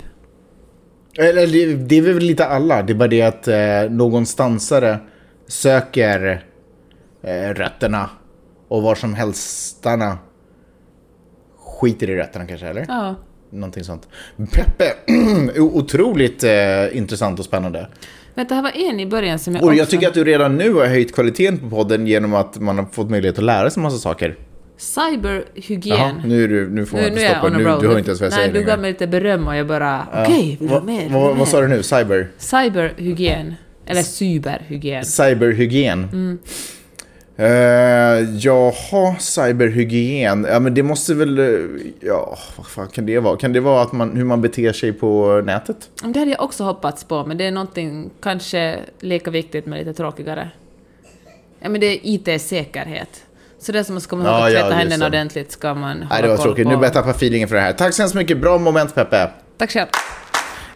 Eller 1.18 1.48
det, 1.48 1.76
det 1.76 1.98
är 1.98 2.02
väl 2.02 2.18
lite 2.18 2.46
alla, 2.46 2.84
det 2.84 2.94
är 2.94 2.96
bara 2.96 3.08
det 3.08 3.22
att 3.22 3.48
eh, 3.48 3.92
någon 3.92 4.26
stansare 4.26 5.00
söker 5.48 6.46
eh, 7.24 7.50
rötterna 7.54 8.10
och 8.68 8.82
var 8.82 8.96
som 8.96 9.14
helstarna 9.14 10.18
skiter 11.60 12.10
i 12.10 12.16
rötterna 12.16 12.46
kanske, 12.46 12.68
eller? 12.68 12.86
Ja. 12.88 13.16
Någonting 13.50 13.84
sånt. 13.84 14.08
Peppe, 14.52 14.94
otroligt 15.60 16.44
eh, 16.44 16.98
intressant 16.98 17.40
och 17.40 17.46
spännande. 17.46 17.88
Vänta, 18.34 18.56
här 18.56 18.62
var 18.62 18.72
en 18.76 19.00
i 19.00 19.06
början 19.06 19.40
som 19.40 19.56
jag 19.56 19.64
Och 19.64 19.74
jag 19.74 19.84
också... 19.84 19.92
tycker 19.92 20.08
att 20.08 20.14
du 20.14 20.24
redan 20.24 20.58
nu 20.58 20.74
har 20.74 20.86
höjt 20.86 21.16
kvaliteten 21.16 21.60
på 21.60 21.70
podden 21.70 22.08
genom 22.08 22.34
att 22.34 22.60
man 22.60 22.78
har 22.78 22.86
fått 22.86 23.10
möjlighet 23.10 23.38
att 23.38 23.44
lära 23.44 23.70
sig 23.70 23.84
massa 23.84 23.98
saker. 23.98 24.36
Cyberhygien. 24.78 25.98
Jaha, 25.98 26.14
nu, 26.26 26.44
är 26.44 26.48
du, 26.48 26.70
nu 26.70 26.86
får 26.86 26.98
man 26.98 27.04
Nu, 27.04 27.08
inte 27.12 27.30
stoppa. 27.30 27.50
Nu, 27.50 27.58
du 27.64 27.70
hör 27.88 27.98
inte 27.98 28.10
ens 28.10 28.10
vad 28.10 28.12
jag 28.12 28.22
Nej, 28.22 28.32
säger 28.32 28.48
du 28.48 28.54
längre. 28.54 28.70
gav 28.70 28.80
mig 28.80 28.92
lite 28.92 29.08
beröm 29.08 29.48
och 29.48 29.56
jag 29.56 29.68
bara 29.68 30.08
okej, 30.24 30.58
vill 30.60 30.68
du 30.70 30.74
ha 30.74 30.82
mer? 30.84 31.08
Du 31.08 31.14
Vad, 31.14 31.38
vad 31.38 31.48
sa 31.48 31.62
du 31.62 31.68
nu? 31.68 31.84
Cyber? 31.84 32.28
Cyberhygien. 32.38 33.56
Eller 33.86 34.02
cyberhygien. 34.04 35.06
Cyberhygien. 35.06 36.04
Mm. 36.14 36.40
Eh, 37.38 38.36
jaha, 38.38 39.16
cyberhygien. 39.20 40.48
Ja, 40.50 40.60
men 40.60 40.74
det 40.74 40.84
måste 40.84 41.14
väl... 41.14 41.40
eh, 41.40 41.46
Ja, 42.00 42.38
vad 42.58 42.66
fan 42.68 42.88
kan 42.88 43.06
det 43.06 43.20
vara? 43.20 43.38
Kan 43.38 43.54
det 43.54 43.60
vara 43.60 43.82
att 43.82 43.92
man, 43.92 44.16
hur 44.18 44.24
man 44.24 44.42
beter 44.42 44.74
sig 44.74 44.94
på 44.94 45.42
nätet? 45.46 45.90
Det 46.04 46.20
hade 46.20 46.32
jag 46.32 46.42
också 46.44 46.64
hoppats 46.64 47.04
på, 47.04 47.26
men 47.26 47.38
det 47.38 47.46
är 47.46 47.52
någonting 47.52 48.10
kanske 48.22 48.80
lika 49.00 49.32
viktigt 49.32 49.66
men 49.66 49.80
lite 49.80 49.94
tråkigare. 49.94 50.50
Ja, 51.60 51.70
men 51.70 51.82
det 51.82 51.88
är 51.88 52.00
IT-säkerhet. 52.04 53.24
Så 53.60 53.72
det 53.72 53.80
är 53.80 53.84
som 53.84 53.98
att 53.98 54.04
ska 54.04 54.16
man 54.16 54.26
Ja, 54.26 54.32
ja, 54.32 54.50
ja, 54.50 54.50
tvätta 54.50 54.68
just 54.68 54.78
händerna 54.78 55.06
ordentligt 55.06 55.52
ska 55.52 55.74
man 55.74 55.98
Nej, 55.98 56.08
hålla 56.10 56.22
det 56.22 56.28
var 56.28 56.38
tråkigt. 56.38 56.64
på... 56.64 56.70
Nu 56.70 56.76
börjar 56.76 56.88
jag 56.88 56.94
tappa 56.94 57.12
feelingen 57.12 57.48
för 57.48 57.56
det 57.56 57.62
här. 57.62 57.74
Tack 57.74 57.94
så 57.94 58.02
hemskt 58.02 58.16
mycket. 58.16 58.38
Bra 58.42 58.58
moment, 58.58 58.96
Peppe. 58.96 59.30
Tack 59.58 59.72
själv. 59.72 59.88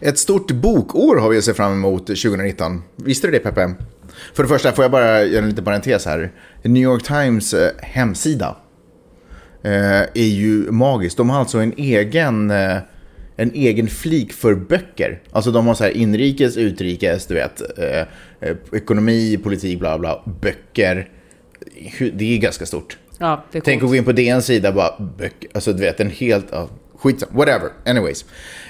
Ett 0.00 0.18
stort 0.18 0.50
bokår 0.50 1.16
har 1.20 1.28
vi 1.28 1.38
att 1.38 1.44
se 1.44 1.54
fram 1.54 1.72
emot 1.72 2.06
2019. 2.06 2.82
Visste 2.96 3.26
du 3.26 3.30
det, 3.32 3.38
Peppe? 3.38 3.74
För 4.34 4.42
det 4.42 4.48
första 4.48 4.72
får 4.72 4.84
jag 4.84 4.92
bara 4.92 5.22
göra 5.22 5.42
en 5.42 5.48
liten 5.48 5.64
parentes 5.64 6.06
här. 6.06 6.32
New 6.62 6.82
York 6.82 7.02
Times 7.02 7.54
eh, 7.54 7.70
hemsida 7.78 8.56
eh, 9.62 10.00
är 10.00 10.28
ju 10.28 10.70
magisk. 10.70 11.16
De 11.16 11.30
har 11.30 11.38
alltså 11.38 11.58
en 11.58 11.72
egen, 11.76 12.50
eh, 12.50 12.76
en 13.36 13.52
egen 13.54 13.88
flik 13.88 14.32
för 14.32 14.54
böcker. 14.54 15.22
Alltså 15.32 15.50
de 15.50 15.66
har 15.66 15.74
så 15.74 15.84
här 15.84 15.90
inrikes, 15.96 16.56
utrikes, 16.56 17.26
du 17.26 17.34
vet, 17.34 17.62
ekonomi, 18.72 19.38
politik, 19.42 19.78
bla 19.78 19.98
bla, 19.98 20.22
böcker. 20.40 21.08
Det 22.12 22.34
är 22.34 22.38
ganska 22.38 22.66
stort. 22.66 22.98
Ja, 23.18 23.44
det 23.52 23.58
är 23.58 23.62
Tänk 23.62 23.82
att 23.82 23.88
gå 23.88 23.94
in 23.94 24.04
på 24.04 24.12
DNs 24.12 24.46
sida 24.46 24.72
bara 24.72 24.94
böcker, 25.18 25.48
alltså 25.54 25.72
du 25.72 25.80
vet 25.80 26.00
en 26.00 26.10
helt, 26.10 26.46
ja, 26.50 26.68
skit 26.96 27.24
whatever, 27.30 27.68
anyways. 27.86 28.24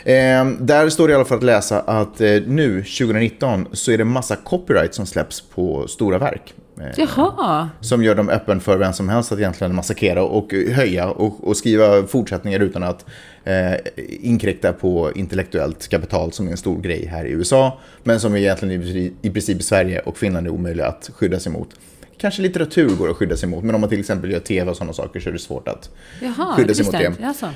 Eh, 0.05 0.47
där 0.61 0.89
står 0.89 1.09
det 1.09 1.13
i 1.13 1.15
alla 1.15 1.25
fall 1.25 1.39
att 1.39 1.45
läsa 1.45 1.81
att 1.81 2.21
eh, 2.21 2.29
nu 2.47 2.83
2019 2.83 3.69
så 3.73 3.93
är 3.93 3.99
det 3.99 4.05
massa 4.05 4.37
copyright 4.37 4.95
som 4.95 5.07
släpps 5.07 5.41
på 5.41 5.89
stora 5.89 6.19
verk. 6.19 6.55
Eh, 6.81 6.87
Jaha! 6.97 7.69
som 7.81 8.05
gör 8.05 8.15
dem 8.15 8.29
öppen 8.29 8.61
för 8.61 8.77
vem 8.77 8.93
som 8.93 9.09
helst 9.09 9.33
att 9.33 9.39
egentligen 9.39 9.75
massakrera 9.75 10.23
och 10.23 10.53
höja 10.53 11.11
och, 11.11 11.49
och 11.49 11.57
skriva 11.57 12.07
fortsättningar 12.07 12.61
utan 12.61 12.83
att 12.83 13.05
eh, 13.45 13.75
inkräkta 14.21 14.73
på 14.73 15.13
intellektuellt 15.15 15.89
kapital 15.89 16.33
som 16.33 16.47
är 16.47 16.51
en 16.51 16.57
stor 16.57 16.81
grej 16.81 17.07
här 17.07 17.25
i 17.25 17.31
USA. 17.31 17.79
Men 18.03 18.21
som 18.21 18.37
egentligen 18.37 18.83
i, 18.83 19.13
i 19.23 19.31
princip 19.31 19.61
i 19.61 19.63
Sverige 19.63 20.01
och 20.01 20.19
Finland 20.19 20.47
är 20.47 20.51
omöjlig 20.51 20.83
att 20.83 21.11
skydda 21.15 21.41
sig 21.41 21.53
mot. 21.53 21.69
Kanske 22.21 22.43
litteratur 22.43 22.89
går 22.97 23.11
att 23.11 23.17
skydda 23.17 23.37
sig 23.37 23.49
mot, 23.49 23.65
men 23.65 23.75
om 23.75 23.81
man 23.81 23.91
till 23.91 24.01
exempel 24.01 24.31
gör 24.31 24.41
tv 24.41 24.71
och 24.71 24.77
sådana 24.77 24.93
saker 24.93 25.21
så 25.21 25.29
är 25.29 25.33
det 25.33 25.39
svårt 25.39 25.69
att 25.69 25.91
Jaha, 26.21 26.55
skydda 26.57 26.75
sig 26.75 26.85
mot 26.85 26.93
det. 26.93 27.15
Jaså. 27.21 27.47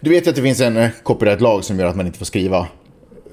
Du 0.00 0.10
vet 0.10 0.26
ju 0.26 0.30
att 0.30 0.36
det 0.36 0.42
finns 0.42 0.60
en 0.60 0.76
eh, 0.76 0.90
copyright-lag 1.02 1.64
som 1.64 1.78
gör 1.78 1.86
att 1.86 1.96
man 1.96 2.06
inte 2.06 2.18
får 2.18 2.26
skriva 2.26 2.66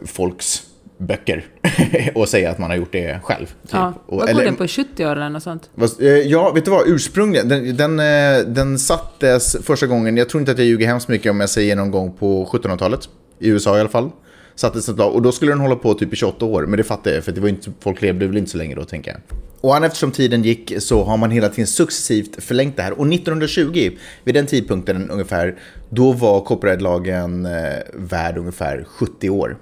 folks 0.05 0.63
böcker 0.97 1.45
och 2.15 2.29
säga 2.29 2.51
att 2.51 2.57
man 2.57 2.69
har 2.69 2.77
gjort 2.77 2.91
det 2.91 3.19
själv. 3.23 3.45
Typ. 3.45 3.55
Ja. 3.71 3.93
Vad 4.05 4.19
går 4.19 4.29
eller- 4.29 4.45
den 4.45 4.55
på? 4.55 4.67
70 4.67 5.05
år 5.05 5.11
eller 5.11 5.29
något 5.29 5.43
sånt? 5.43 5.69
Eh, 5.99 6.07
Ja, 6.07 6.51
vet 6.51 6.65
du 6.65 6.71
vad? 6.71 6.87
Ursprungligen, 6.87 7.49
den, 7.49 7.77
den, 7.77 7.99
eh, 7.99 8.45
den 8.47 8.79
sattes 8.79 9.57
första 9.63 9.87
gången, 9.87 10.17
jag 10.17 10.29
tror 10.29 10.41
inte 10.41 10.51
att 10.51 10.57
jag 10.57 10.67
ljuger 10.67 10.87
hemskt 10.87 11.07
mycket 11.07 11.29
om 11.29 11.39
jag 11.39 11.49
säger 11.49 11.75
någon 11.75 11.91
gång 11.91 12.13
på 12.13 12.45
1700-talet. 12.45 13.09
I 13.39 13.47
USA 13.49 13.77
i 13.77 13.79
alla 13.79 13.89
fall. 13.89 14.09
Sattes 14.55 14.89
ett 14.89 14.97
lag, 14.97 15.13
och 15.15 15.21
då 15.21 15.31
skulle 15.31 15.51
den 15.51 15.59
hålla 15.59 15.75
på 15.75 15.93
typ 15.93 16.13
i 16.13 16.15
28 16.15 16.45
år, 16.45 16.65
men 16.65 16.77
det 16.77 16.83
fattar 16.83 17.11
jag 17.11 17.23
för 17.23 17.31
det 17.31 17.41
var 17.41 17.49
inte, 17.49 17.71
folk 17.79 18.01
levde 18.01 18.27
väl 18.27 18.37
inte 18.37 18.51
så 18.51 18.57
länge 18.57 18.75
då 18.75 18.83
tänker 18.85 19.11
jag. 19.11 19.19
Och 19.61 19.85
eftersom 19.85 20.11
tiden 20.11 20.43
gick 20.43 20.73
så 20.79 21.03
har 21.03 21.17
man 21.17 21.31
hela 21.31 21.49
tiden 21.49 21.67
successivt 21.67 22.43
förlängt 22.43 22.75
det 22.77 22.83
här. 22.83 22.99
Och 22.99 23.13
1920, 23.13 23.91
vid 24.23 24.35
den 24.35 24.45
tidpunkten 24.45 25.09
ungefär, 25.09 25.55
då 25.89 26.11
var 26.11 26.41
copyrightlagen 26.41 27.45
eh, 27.45 27.79
värd 27.93 28.37
ungefär 28.37 28.83
70 28.83 29.29
år. 29.29 29.57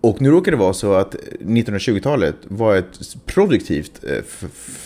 Och 0.00 0.20
nu 0.20 0.30
råkar 0.30 0.52
det 0.52 0.58
vara 0.58 0.72
så 0.72 0.94
att 0.94 1.14
1920-talet 1.40 2.36
var 2.42 2.76
ett 2.76 2.98
produktivt 3.26 4.04
eh, 4.04 4.22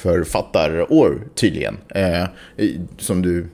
författarår 0.02 1.28
tydligen. 1.34 1.76
Eh, 1.88 2.24
Som 2.98 3.22
du 3.22 3.46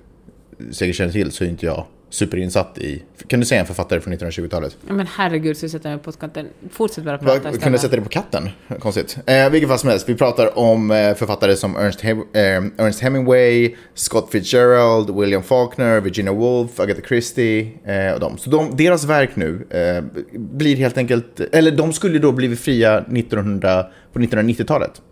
säkert 0.70 0.96
känner 0.96 1.12
till 1.12 1.32
så 1.32 1.44
är 1.44 1.48
inte 1.48 1.66
jag 1.66 1.84
superinsatt 2.10 2.78
i... 2.78 3.02
Kan 3.26 3.40
du 3.40 3.46
säga 3.46 3.60
en 3.60 3.66
författare 3.66 4.00
från 4.00 4.14
1920-talet? 4.14 4.76
Ja, 4.88 4.92
Men 4.94 5.06
herregud, 5.06 5.56
så 5.56 5.68
sätter 5.68 5.90
jag 5.90 5.96
mig 5.96 6.04
på 6.04 6.12
kanten. 6.12 6.46
Fortsätt 6.70 7.04
bara 7.04 7.18
prata 7.18 7.40
Kunde 7.40 7.56
istället. 7.58 7.80
sätta 7.80 7.96
det 7.96 8.02
på 8.02 8.08
katten? 8.08 8.48
Konstigt. 8.78 9.18
Eh, 9.26 9.50
vilket 9.50 9.68
fall 9.68 9.78
som 9.78 9.88
helst, 9.90 10.08
vi 10.08 10.14
pratar 10.14 10.58
om 10.58 10.90
eh, 10.90 11.14
författare 11.14 11.56
som 11.56 11.76
Ernst, 11.76 12.00
Hem- 12.00 12.26
eh, 12.78 12.84
Ernst 12.86 13.00
Hemingway, 13.00 13.74
Scott 13.94 14.28
Fitzgerald, 14.32 15.16
William 15.20 15.42
Faulkner, 15.42 16.00
Virginia 16.00 16.32
Woolf, 16.32 16.80
Agatha 16.80 17.00
Christie 17.08 17.70
eh, 17.84 18.12
och 18.14 18.20
dem. 18.20 18.38
Så 18.38 18.50
de, 18.50 18.76
deras 18.76 19.04
verk 19.04 19.36
nu 19.36 19.66
eh, 19.70 20.04
blir 20.38 20.76
helt 20.76 20.98
enkelt, 20.98 21.40
eller 21.40 21.70
de 21.70 21.92
skulle 21.92 22.18
då 22.18 22.32
blivit 22.32 22.60
fria 22.60 22.98
1900, 22.98 23.86
på 24.12 24.18
1990-talet. 24.18 25.02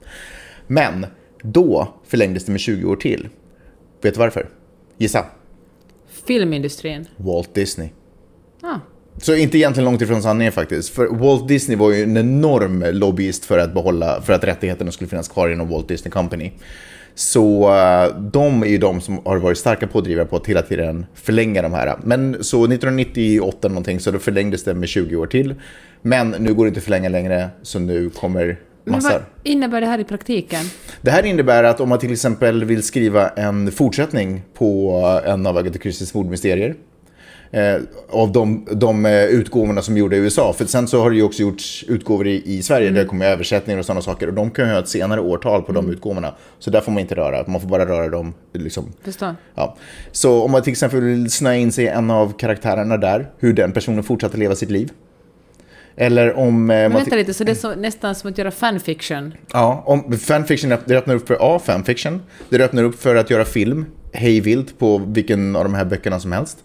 Men 0.66 1.06
då 1.42 1.94
förlängdes 2.08 2.44
det 2.44 2.52
med 2.52 2.60
20 2.60 2.88
år 2.90 2.96
till. 2.96 3.28
Vet 4.02 4.14
du 4.14 4.18
varför? 4.20 4.48
Gissa. 4.98 5.24
Filmindustrin. 6.26 7.06
Walt 7.16 7.54
Disney. 7.54 7.88
Ah. 8.62 8.78
Så 9.16 9.34
inte 9.34 9.58
egentligen 9.58 9.84
långt 9.84 10.02
ifrån 10.02 10.22
sanningen 10.22 10.52
faktiskt. 10.52 10.88
För 10.88 11.06
Walt 11.06 11.48
Disney 11.48 11.78
var 11.78 11.92
ju 11.92 12.02
en 12.02 12.16
enorm 12.16 12.84
lobbyist 12.92 13.44
för 13.44 13.58
att 13.58 13.74
behålla, 13.74 14.22
för 14.22 14.32
att 14.32 14.44
rättigheterna 14.44 14.92
skulle 14.92 15.08
finnas 15.10 15.28
kvar 15.28 15.48
inom 15.48 15.68
Walt 15.68 15.88
Disney 15.88 16.10
Company. 16.10 16.52
Så 17.14 17.74
eh, 17.74 18.16
de 18.18 18.62
är 18.62 18.66
ju 18.66 18.78
de 18.78 19.00
som 19.00 19.20
har 19.24 19.36
varit 19.36 19.58
starka 19.58 19.86
pådrivare 19.86 20.26
på 20.26 20.36
att 20.36 20.46
hela 20.46 20.62
tiden 20.62 21.06
förlänga 21.14 21.62
de 21.62 21.72
här. 21.72 21.96
Men 22.04 22.44
så 22.44 22.64
1998 22.64 23.68
någonting 23.68 24.00
så 24.00 24.10
då 24.10 24.18
förlängdes 24.18 24.64
det 24.64 24.74
med 24.74 24.88
20 24.88 25.16
år 25.16 25.26
till. 25.26 25.54
Men 26.02 26.30
nu 26.30 26.54
går 26.54 26.64
det 26.64 26.68
inte 26.68 26.78
att 26.78 26.84
förlänga 26.84 27.08
längre 27.08 27.48
så 27.62 27.78
nu 27.78 28.10
kommer 28.10 28.58
massor. 28.84 29.10
vad 29.10 29.22
innebär 29.42 29.80
det 29.80 29.86
här 29.86 29.98
i 29.98 30.04
praktiken? 30.04 30.64
Det 31.00 31.10
här 31.10 31.26
innebär 31.26 31.64
att 31.64 31.80
om 31.80 31.88
man 31.88 31.98
till 31.98 32.12
exempel 32.12 32.64
vill 32.64 32.82
skriva 32.82 33.28
en 33.28 33.72
fortsättning 33.72 34.42
på 34.54 35.00
en 35.26 35.46
av 35.46 35.56
Agatha 35.56 35.78
Christies 35.78 36.14
mordmysterier. 36.14 36.74
Eh, 37.54 37.80
av 38.10 38.32
de, 38.32 38.66
de 38.72 39.06
eh, 39.06 39.24
utgåvorna 39.24 39.82
som 39.82 39.96
gjorda 39.96 40.16
i 40.16 40.18
USA. 40.18 40.52
För 40.52 40.64
sen 40.64 40.88
så 40.88 41.02
har 41.02 41.10
det 41.10 41.16
ju 41.16 41.22
också 41.22 41.42
gjorts 41.42 41.84
utgåvor 41.88 42.26
i, 42.26 42.42
i 42.44 42.62
Sverige 42.62 42.90
där 42.90 43.02
det 43.02 43.08
kommer 43.08 43.26
översättningar 43.26 43.78
och 43.78 43.86
sådana 43.86 44.02
saker. 44.02 44.26
Och 44.26 44.34
de 44.34 44.50
kan 44.50 44.66
ju 44.66 44.72
ha 44.72 44.80
ett 44.80 44.88
senare 44.88 45.20
årtal 45.20 45.62
på 45.62 45.72
de 45.72 45.90
utgåvorna. 45.90 46.34
Så 46.58 46.70
där 46.70 46.80
får 46.80 46.92
man 46.92 47.00
inte 47.00 47.14
röra. 47.14 47.44
Man 47.46 47.60
får 47.60 47.68
bara 47.68 47.86
röra 47.86 48.08
dem 48.08 48.34
liksom, 48.52 48.92
Förstår. 49.04 49.36
Ja. 49.54 49.76
Så 50.12 50.42
om 50.42 50.50
man 50.50 50.62
till 50.62 50.70
exempel 50.70 51.00
vill 51.00 51.30
snöa 51.30 51.56
in 51.56 51.72
sig 51.72 51.84
i 51.84 51.88
en 51.88 52.10
av 52.10 52.32
karaktärerna 52.38 52.96
där, 52.96 53.30
hur 53.38 53.52
den 53.52 53.72
personen 53.72 54.04
fortsatte 54.04 54.36
leva 54.36 54.54
sitt 54.54 54.70
liv. 54.70 54.90
Eller 55.96 56.34
om... 56.36 56.70
eh, 56.70 56.76
Men 56.76 56.92
vänta 56.92 57.16
lite, 57.16 57.34
så 57.34 57.44
det 57.44 57.52
är 57.52 57.54
så, 57.56 57.74
nästan 57.74 58.14
som 58.14 58.30
att 58.30 58.38
göra 58.38 58.50
fanfiction? 58.50 59.34
Ja, 59.52 59.82
om 59.86 60.18
fanfiction 60.18 60.70
det 60.86 60.96
öppnar 60.96 61.14
upp 61.14 61.26
för 61.28 61.36
A, 61.40 61.58
fanfiction. 61.64 62.22
Det 62.48 62.60
öppnar 62.64 62.82
upp 62.82 63.00
för 63.02 63.16
att 63.16 63.30
göra 63.30 63.44
film, 63.44 63.86
hej 64.12 64.40
vilt, 64.40 64.78
på 64.78 64.98
vilken 64.98 65.56
av 65.56 65.64
de 65.64 65.74
här 65.74 65.84
böckerna 65.84 66.20
som 66.20 66.32
helst. 66.32 66.58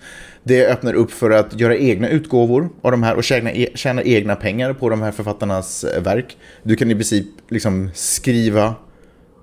Det 0.43 0.67
öppnar 0.67 0.93
upp 0.93 1.11
för 1.11 1.31
att 1.31 1.59
göra 1.59 1.77
egna 1.77 2.09
utgåvor 2.09 2.69
av 2.81 2.91
de 2.91 3.03
här 3.03 3.15
och 3.15 3.23
tjäna, 3.23 3.51
e- 3.51 3.69
tjäna 3.75 4.03
egna 4.03 4.35
pengar 4.35 4.73
på 4.73 4.89
de 4.89 5.01
här 5.01 5.11
författarnas 5.11 5.83
eh, 5.83 6.03
verk. 6.03 6.37
Du 6.63 6.75
kan 6.75 6.91
i 6.91 6.95
princip 6.95 7.25
liksom 7.49 7.89
skriva 7.93 8.75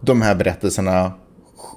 de 0.01 0.23
här 0.23 0.35
berättelserna 0.35 1.13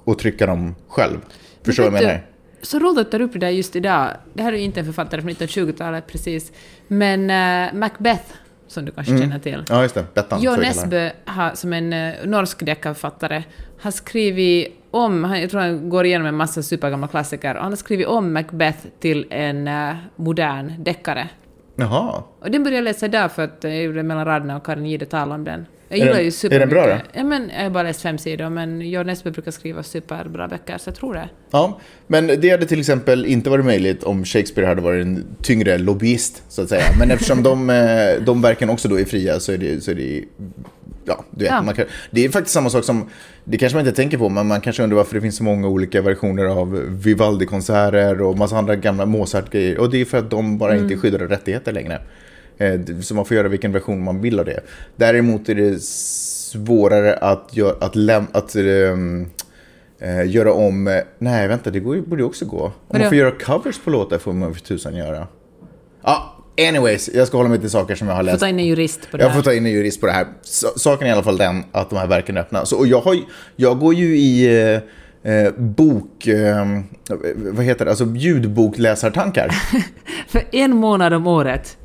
och 0.04 0.19
trycka 0.19 0.45
dem 0.45 0.76
själv. 0.88 1.17
Förstår 1.65 1.84
du 1.84 1.89
vad 1.89 2.02
jag 2.02 2.08
menar? 2.08 2.26
Så 2.62 2.80
roligt 2.80 2.98
att 3.00 3.12
du 3.12 3.17
tar 3.17 3.22
upp 3.26 3.34
det 3.34 3.39
där 3.39 3.50
just 3.50 3.76
idag. 3.76 4.10
Det 4.34 4.43
här 4.43 4.54
är 4.54 4.58
ju 4.58 4.63
inte 4.63 4.80
en 4.80 4.86
författare 4.86 5.22
från 5.22 5.32
1920-talet 5.32 6.08
precis. 6.08 6.52
Men 6.88 7.30
uh, 7.30 7.80
Macbeth 7.80 8.24
som 8.67 8.86
du 8.86 8.91
kanske 8.91 9.17
känner 9.19 9.39
till. 9.39 9.63
Ja, 9.69 9.82
just 9.82 9.95
det. 9.95 10.06
Bettan. 10.13 10.39
Jo 10.41 10.54
så 10.54 10.60
vi 10.60 10.65
kallar 10.67 10.88
det. 10.88 11.04
Nesbø, 11.06 11.12
har, 11.32 11.52
som 11.56 11.74
en 11.74 11.93
eh, 11.93 12.13
norsk 12.26 12.65
deckarförfattare, 12.65 13.43
har 13.82 13.91
skrivit 13.91 14.67
om, 14.91 15.24
han- 15.24 15.41
jag 15.41 15.50
tror 15.50 15.62
han 15.62 15.89
går 15.89 16.06
igenom 16.06 16.28
en 16.28 16.36
massa 16.36 16.63
supergamla 16.63 17.08
klassiker, 17.08 17.56
och 17.56 17.62
han 17.63 17.72
har 17.72 17.78
skrivit 17.78 18.08
om 18.08 18.34
Macbeth 18.34 18.78
till 19.00 19.28
en 19.30 19.67
eh, 19.67 19.95
modern 20.15 20.84
deckare. 20.84 21.30
Jaha. 21.76 22.24
Och 22.39 22.52
den 22.52 22.63
började 22.63 22.76
jag 22.78 22.84
läsa 22.84 23.06
idag 23.06 23.32
för 23.32 23.43
att 23.43 23.58
jag 23.63 23.84
gjorde 23.84 24.04
mellan 24.04 24.26
raderna 24.26 24.58
och 24.58 24.65
Karin 24.65 24.86
Gide 24.86 25.06
talade 25.06 25.34
om 25.36 25.43
den. 25.43 25.65
Jag 25.89 25.97
Är 25.97 26.02
gillar 26.04 26.13
den- 26.13 26.21
ju 26.21 26.28
är 26.28 26.32
supermycket. 26.32 26.69
den 26.69 26.84
bra 26.84 26.88
då? 26.95 27.02
Ja, 27.13 27.23
men 27.23 27.52
jag 27.58 27.63
har 27.63 27.69
bara 27.69 27.84
läst 27.84 28.02
fem 28.02 28.17
sidor, 28.17 28.49
men 28.49 28.82
Jo 28.82 29.04
Nesbø 29.04 29.32
brukar 29.32 29.52
skriva 29.52 29.84
superbra 29.84 30.47
böcker, 30.47 30.78
så 30.78 30.88
jag 30.89 30.95
tror 30.95 31.13
det. 31.13 31.30
Ja, 31.52 31.80
men 32.08 32.28
det 32.28 32.49
hade 32.49 32.65
till 32.65 32.80
exempel 32.80 33.25
inte 33.25 33.49
varit 33.49 33.65
möjligt 33.65 34.04
om 34.04 34.25
Shakespeare 34.25 34.67
hade 34.67 34.82
varit 34.82 35.06
en 35.06 35.25
tyngre 35.41 35.78
lobbyist, 35.78 36.43
så 36.49 36.62
att 36.62 36.69
säga. 36.69 36.84
Men 36.99 37.12
eftersom 37.12 37.43
de, 37.43 37.69
eh, 37.69 38.23
de 38.25 38.41
verken 38.41 38.69
också 38.69 38.88
då 38.88 38.99
är 38.99 39.06
fria 39.06 39.39
så 39.39 39.52
är 39.52 39.58
det, 39.58 39.84
så 39.84 39.91
är 39.91 39.95
det 39.95 40.23
ja, 41.06 41.25
du 41.32 41.43
vet, 41.43 41.54
Ja. 41.54 41.62
Man 41.62 41.75
kan, 41.75 41.86
det 42.12 42.25
är 42.25 42.30
faktiskt 42.30 42.54
samma 42.54 42.69
sak 42.69 42.84
som, 42.84 43.10
det 43.43 43.58
kanske 43.58 43.75
man 43.78 43.86
inte 43.88 43.95
tänker 43.95 44.17
på, 44.17 44.30
men 44.30 44.47
man 44.47 44.62
kanske 44.62 44.84
undrar 44.84 44.97
varför 44.97 45.15
det 45.15 45.21
finns 45.21 45.36
så 45.38 45.43
många 45.43 45.67
olika 45.67 46.02
versioner 46.02 46.45
av 46.45 46.86
Vivaldi-konserter 46.89 48.21
och 48.21 48.38
massa 48.38 48.58
andra 48.58 48.75
gamla 48.75 49.06
Mozart-grejer. 49.06 49.78
Och 49.80 49.89
det 49.91 50.02
är 50.02 50.06
för 50.06 50.17
att 50.17 50.30
de 50.30 50.58
bara 50.58 50.78
inte 50.78 50.93
är 50.93 50.97
skyddade 50.97 51.25
rättigheter 51.28 51.71
längre. 51.71 52.02
Eh, 52.60 52.80
Så 53.02 53.15
man 53.15 53.26
får 53.26 53.38
göra 53.38 53.48
vilken 53.48 53.72
version 53.72 54.04
man 54.04 54.22
vill 54.22 54.39
av 54.39 54.45
det. 54.45 54.60
Däremot 54.95 55.50
är 55.50 55.56
det 55.56 55.82
svårare 55.84 57.13
att, 57.15 57.50
gö- 57.54 57.76
att, 57.82 57.95
läm- 57.95 58.28
att 58.32 58.56
ehm, 58.56 59.28
eh, 60.00 60.32
göra 60.32 60.54
om... 60.54 61.02
Nej, 61.19 61.48
vänta, 61.48 61.69
det 61.72 61.80
går, 61.80 61.98
borde 62.02 62.22
ju 62.22 62.26
också 62.26 62.45
gå. 62.45 62.62
Om 62.63 62.72
Vadå? 62.88 63.00
man 63.04 63.10
får 63.10 63.17
göra 63.17 63.32
covers 63.32 63.80
på 63.80 63.89
låtar 63.89 64.17
får 64.17 64.34
man 64.34 64.54
för 64.54 64.62
tusan 64.62 64.95
göra. 64.95 65.28
Ja, 66.04 66.36
anyways, 66.69 67.10
jag 67.13 67.28
ska 67.28 67.38
hålla 67.38 67.50
mig 67.50 67.60
till 67.60 67.69
saker 67.69 67.95
som 67.95 68.08
jag 68.08 68.15
har 68.15 68.24
Får 68.24 68.26
läst. 68.26 68.39
ta 68.39 68.48
in 68.48 68.60
en 68.60 68.65
jurist 68.65 69.12
på 69.12 69.17
det 69.17 69.24
Jag 69.24 69.30
här. 69.30 69.36
får 69.38 69.43
ta 69.43 69.54
in 69.54 69.65
en 69.65 69.72
jurist 69.72 70.00
på 70.02 70.06
det 70.08 70.12
här. 70.13 70.26
Saken 70.76 71.08
är 71.08 71.12
i 71.12 71.13
alla 71.13 71.24
fall 71.24 71.38
den 71.38 71.63
att 71.72 71.89
de 71.89 71.95
här 72.00 72.08
verken 72.08 72.38
är 72.38 72.41
öppna. 72.41 72.65
Så, 72.65 72.78
och 72.78 72.88
jag, 72.88 73.02
har, 73.02 73.17
jag 73.56 73.80
går 73.80 73.93
ju 73.93 74.17
i 74.17 74.62
eh, 75.24 75.34
eh, 75.34 75.54
bok... 75.58 76.28
Eh, 76.28 76.80
vad 77.36 77.65
heter 77.65 77.86
det? 77.86 77.91
Alltså 77.91 78.06
ljudbokläsartankar. 78.15 79.50
För 80.28 80.41
en 80.52 80.76
månad 80.78 81.13
om 81.13 81.28
året, 81.28 81.78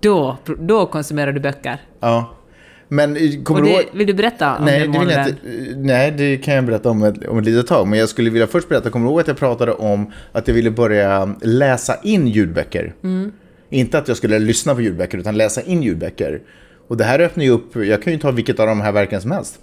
då, 0.00 0.36
då 0.58 0.86
konsumerar 0.86 1.32
du 1.32 1.40
böcker. 1.40 1.78
ja. 2.00 2.34
Men 2.90 3.16
kommer 3.44 3.60
Och 3.60 3.66
du 3.66 3.72
ihåg... 3.72 3.82
det, 3.92 3.98
vill 3.98 4.06
du 4.06 4.14
berätta 4.14 4.56
om 4.56 4.64
Nej 4.64 4.80
den 4.80 4.92
det, 4.92 4.98
inte, 4.98 5.36
nej, 5.76 6.10
det 6.10 6.36
kan 6.36 6.54
jag 6.54 6.64
berätta 6.64 6.90
om 6.90 7.02
ett, 7.02 7.28
om 7.28 7.38
ett 7.38 7.44
litet 7.44 7.66
tag. 7.66 7.86
Men 7.86 7.98
jag 7.98 8.08
skulle 8.08 8.30
vilja 8.30 8.46
först 8.46 8.68
berätta, 8.68 8.90
kommer 8.90 9.06
du 9.06 9.10
ihåg 9.10 9.20
att 9.20 9.28
jag 9.28 9.36
pratade 9.36 9.72
om 9.72 10.12
att 10.32 10.48
jag 10.48 10.54
ville 10.54 10.70
börja 10.70 11.34
läsa 11.42 11.96
in 12.02 12.26
ljudböcker? 12.28 12.94
Mm. 13.04 13.32
Inte 13.70 13.98
att 13.98 14.08
jag 14.08 14.16
skulle 14.16 14.38
lyssna 14.38 14.74
på 14.74 14.80
ljudböcker, 14.80 15.18
utan 15.18 15.36
läsa 15.36 15.62
in 15.62 15.82
ljudböcker. 15.82 16.40
Och 16.88 16.96
det 16.96 17.04
här 17.04 17.20
öppnar 17.20 17.44
ju 17.44 17.50
upp, 17.50 17.76
jag 17.76 18.02
kan 18.02 18.12
ju 18.12 18.18
ta 18.18 18.30
vilket 18.30 18.60
av 18.60 18.66
de 18.66 18.80
här 18.80 18.92
verken 18.92 19.20
som 19.20 19.30
helst 19.30 19.58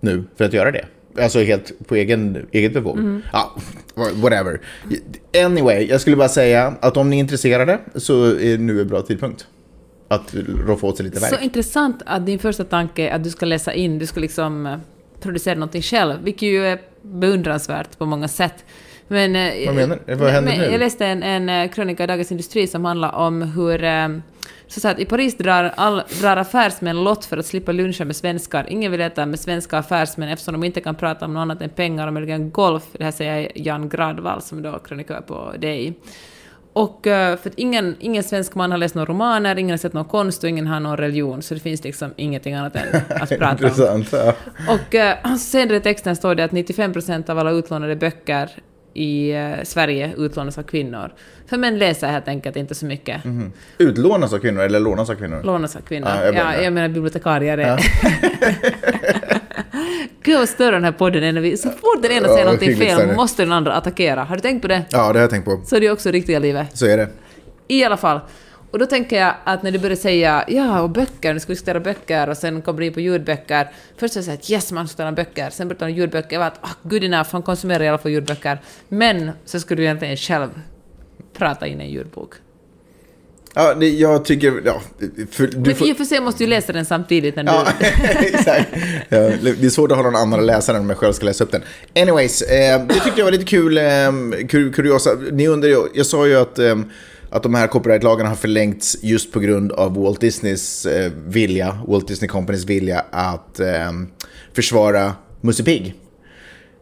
nu 0.00 0.24
för 0.36 0.44
att 0.44 0.52
göra 0.52 0.70
det. 0.70 0.84
Alltså 1.20 1.38
helt 1.40 1.72
på 1.88 1.94
egen, 1.94 2.46
eget 2.52 2.72
bevåg. 2.72 2.98
Mm. 2.98 3.22
Ja, 3.32 3.56
whatever. 3.94 4.60
Anyway, 5.44 5.86
jag 5.86 6.00
skulle 6.00 6.16
bara 6.16 6.28
säga 6.28 6.74
att 6.80 6.96
om 6.96 7.10
ni 7.10 7.16
är 7.16 7.20
intresserade 7.20 7.78
så 7.94 8.24
är 8.24 8.58
nu 8.58 8.80
en 8.80 8.88
bra 8.88 9.02
tidpunkt. 9.02 9.46
Att 10.08 10.34
roffa 10.66 10.86
åt 10.86 10.96
sig 10.96 11.04
lite 11.04 11.20
verk. 11.20 11.34
Så 11.34 11.40
intressant 11.44 12.02
att 12.06 12.26
din 12.26 12.38
första 12.38 12.64
tanke 12.64 13.08
är 13.08 13.14
att 13.14 13.24
du 13.24 13.30
ska 13.30 13.46
läsa 13.46 13.72
in, 13.74 13.98
du 13.98 14.06
ska 14.06 14.20
liksom 14.20 14.66
eh, 14.66 14.76
producera 15.20 15.54
någonting 15.54 15.82
själv, 15.82 16.14
vilket 16.22 16.42
ju 16.42 16.66
är 16.66 16.80
beundransvärt 17.02 17.98
på 17.98 18.06
många 18.06 18.28
sätt. 18.28 18.64
Men, 19.08 19.36
eh, 19.36 19.66
Vad 19.66 19.74
menar 19.74 19.98
du? 20.06 20.14
Vad 20.14 20.30
händer 20.30 20.52
men 20.52 20.60
nu? 20.60 20.72
Jag 20.72 20.78
läste 20.78 21.06
en, 21.06 21.22
en 21.22 21.48
eh, 21.48 21.70
krönika 21.70 22.04
i 22.04 22.06
Dagens 22.06 22.30
Industri 22.30 22.66
som 22.66 22.84
handlar 22.84 23.12
om 23.14 23.42
hur 23.42 23.84
så 24.68 24.80
så 24.80 24.88
att 24.88 24.98
i 24.98 25.04
Paris 25.04 25.36
drar, 25.36 25.72
all, 25.76 26.02
drar 26.20 26.36
affärsmän 26.36 27.04
lott 27.04 27.24
för 27.24 27.36
att 27.36 27.46
slippa 27.46 27.72
luncha 27.72 28.04
med 28.04 28.16
svenskar. 28.16 28.66
Ingen 28.68 28.92
vill 28.92 29.00
äta 29.00 29.26
med 29.26 29.40
svenska 29.40 29.78
affärsmän 29.78 30.28
eftersom 30.28 30.52
de 30.52 30.64
inte 30.64 30.80
kan 30.80 30.94
prata 30.94 31.24
om 31.24 31.34
något 31.34 31.40
annat 31.40 31.62
än 31.62 31.70
pengar 31.70 32.06
och 32.06 32.12
möjligen 32.12 32.50
golf. 32.50 32.82
Det 32.92 33.04
här 33.04 33.10
säger 33.10 33.52
Jan 33.54 33.88
Gradvall 33.88 34.42
som 34.42 34.62
då 34.62 34.78
krönikör 34.78 35.20
på 35.20 35.52
DI. 35.58 35.94
Och 36.72 37.06
eh, 37.06 37.36
för 37.36 37.50
att 37.50 37.58
ingen, 37.58 37.96
ingen 38.00 38.22
svensk 38.22 38.54
man 38.54 38.70
har 38.70 38.78
läst 38.78 38.94
några 38.94 39.12
romaner, 39.12 39.58
ingen 39.58 39.70
har 39.70 39.78
sett 39.78 39.92
någon 39.92 40.04
konst 40.04 40.44
och 40.44 40.50
ingen 40.50 40.66
har 40.66 40.80
någon 40.80 40.96
religion, 40.96 41.42
så 41.42 41.54
det 41.54 41.60
finns 41.60 41.84
liksom 41.84 42.10
ingenting 42.16 42.54
annat 42.54 42.76
än 42.76 43.02
att 43.08 43.28
prata 43.38 43.46
om. 43.46 43.52
Intressant. 43.52 44.12
Ja. 44.12 44.34
Och 44.68 44.94
eh, 44.94 45.36
senare 45.38 45.76
i 45.76 45.80
texten 45.80 46.16
står 46.16 46.34
det 46.34 46.44
att 46.44 46.50
95% 46.50 47.30
av 47.30 47.38
alla 47.38 47.50
utlånade 47.50 47.96
böcker 47.96 48.50
i 48.96 49.32
eh, 49.34 49.52
Sverige 49.64 50.10
utlånas 50.16 50.58
av 50.58 50.62
kvinnor. 50.62 51.12
För 51.46 51.56
män 51.58 51.78
läser 51.78 52.08
helt 52.08 52.28
enkelt 52.28 52.56
inte 52.56 52.74
så 52.74 52.86
mycket. 52.86 53.20
Utlånas 53.78 54.32
av 54.32 54.38
kvinnor 54.38 54.62
eller 54.62 54.80
lånas 54.80 55.10
av 55.10 55.14
kvinnor? 55.14 55.40
Lånas 55.44 55.76
av 55.76 55.80
kvinnor. 55.80 56.08
Ja, 56.14 56.24
Ja, 56.24 56.32
jag 56.54 56.64
jag, 56.64 56.72
menar. 56.72 56.88
bibliotekarier. 56.88 57.58
är- 57.58 57.80
Gud 60.22 60.38
vad 60.38 60.48
större 60.48 60.70
den 60.76 60.84
här 60.84 60.92
podden 60.92 61.22
är 61.24 61.32
när 61.32 61.40
vi... 61.40 61.56
Så 61.56 61.70
fort 61.70 62.02
den 62.02 62.12
ena 62.12 62.26
Ja, 62.28 62.32
säger 62.32 62.44
någonting 62.44 62.68
hyggligt 62.68 62.96
fel 62.96 63.16
måste 63.16 63.42
den 63.42 63.52
andra 63.52 63.72
attackera. 63.72 64.24
Har 64.24 64.36
du 64.36 64.42
tänkt 64.42 64.62
på 64.62 64.68
det? 64.68 64.82
Ja, 64.90 64.98
det 64.98 65.04
har 65.18 65.20
jag 65.20 65.30
tänkt 65.30 65.44
på. 65.44 65.60
Så 65.66 65.76
är 65.76 65.80
det 65.80 65.90
också 65.90 66.08
i 66.08 66.12
riktiga 66.12 66.38
livet. 66.38 66.76
Så 66.78 66.86
är 66.86 66.96
det. 66.96 67.08
I 67.68 67.84
alla 67.84 67.96
fall. 67.96 68.20
Och 68.70 68.78
då 68.78 68.86
tänker 68.86 69.16
jag 69.16 69.34
att 69.44 69.62
när 69.62 69.70
du 69.70 69.78
börjar 69.78 69.96
säga 69.96 70.44
ja, 70.48 70.80
och 70.80 70.90
böcker, 70.90 71.34
nu 71.34 71.40
ska 71.40 71.48
vi 71.48 71.54
diskutera 71.54 71.80
böcker 71.80 72.28
och 72.28 72.36
sen 72.36 72.62
kommer 72.62 72.80
du 72.80 72.86
in 72.86 72.92
på 72.92 73.00
ljudböcker. 73.00 73.70
Först 73.96 74.14
så 74.14 74.22
säger 74.22 74.32
jag 74.32 74.38
att 74.38 74.50
yes, 74.50 74.72
man 74.72 74.88
ska 74.88 74.96
tala 74.96 75.08
om 75.08 75.14
böcker. 75.14 75.50
Sen 75.50 75.68
börjar 75.68 75.78
du 75.78 75.84
om 75.84 75.90
ljudböcker. 75.90 76.32
Jag 76.32 76.40
var 76.40 76.46
att 76.46 76.58
ah, 76.60 76.74
good 76.82 77.04
enough, 77.04 77.28
han 77.32 77.42
konsumerar 77.42 77.84
i 77.84 77.88
alla 77.88 77.98
fall 77.98 78.12
ljudböcker. 78.12 78.60
Men 78.88 79.30
så 79.44 79.60
skulle 79.60 79.82
du 79.82 79.84
egentligen 79.84 80.16
själv 80.16 80.48
prata 81.32 81.66
in 81.66 81.80
en 81.80 81.90
ljudbok. 81.90 82.34
Ja, 83.58 83.74
det, 83.74 83.88
jag 83.88 84.24
tycker... 84.24 84.62
Ja, 84.64 84.82
för, 85.30 85.46
du 85.46 85.58
Men 85.58 85.74
får, 85.76 85.88
i 85.88 85.92
och 85.92 85.96
för 85.96 86.04
sig 86.04 86.20
måste 86.20 86.44
du 86.44 86.50
läsa 86.50 86.72
den 86.72 86.84
samtidigt 86.84 87.36
när 87.36 87.44
du... 87.44 87.52
ja, 87.52 87.66
exakt. 88.20 88.68
Ja, 89.08 89.18
det 89.18 89.64
är 89.64 89.70
svårt 89.70 89.90
att 89.90 89.96
ha 89.96 90.04
någon 90.04 90.16
annan 90.16 90.40
att 90.40 90.46
läsa 90.46 90.72
den 90.72 90.82
om 90.82 90.88
jag 90.88 90.98
själv 90.98 91.12
ska 91.12 91.26
läsa 91.26 91.44
upp 91.44 91.52
den. 91.52 91.62
Anyways, 91.94 92.42
eh, 92.42 92.86
det 92.86 92.94
tyckte 92.94 93.20
jag 93.20 93.24
var 93.24 93.32
lite 93.32 93.44
kul. 93.44 93.78
Eh, 93.78 93.84
kur, 94.48 94.72
kuriosa. 94.72 95.10
Ni 95.32 95.48
undrar 95.48 95.68
ju, 95.68 95.76
jag 95.94 96.06
sa 96.06 96.26
ju 96.26 96.36
att, 96.36 96.58
eh, 96.58 96.76
att 97.36 97.42
de 97.42 97.54
här 97.54 97.66
copyrightlagarna 97.66 98.28
har 98.28 98.36
förlängts 98.36 98.96
just 99.02 99.32
på 99.32 99.40
grund 99.40 99.72
av 99.72 99.94
Walt 99.94 100.20
Disneys 100.20 100.86
eh, 100.86 101.12
vilja, 101.26 101.78
Walt 101.86 102.08
Disney 102.08 102.28
Companys 102.28 102.64
vilja 102.64 103.04
att 103.10 103.60
eh, 103.60 103.92
försvara 104.52 105.14
Musse 105.40 105.64
Pigg. 105.64 105.94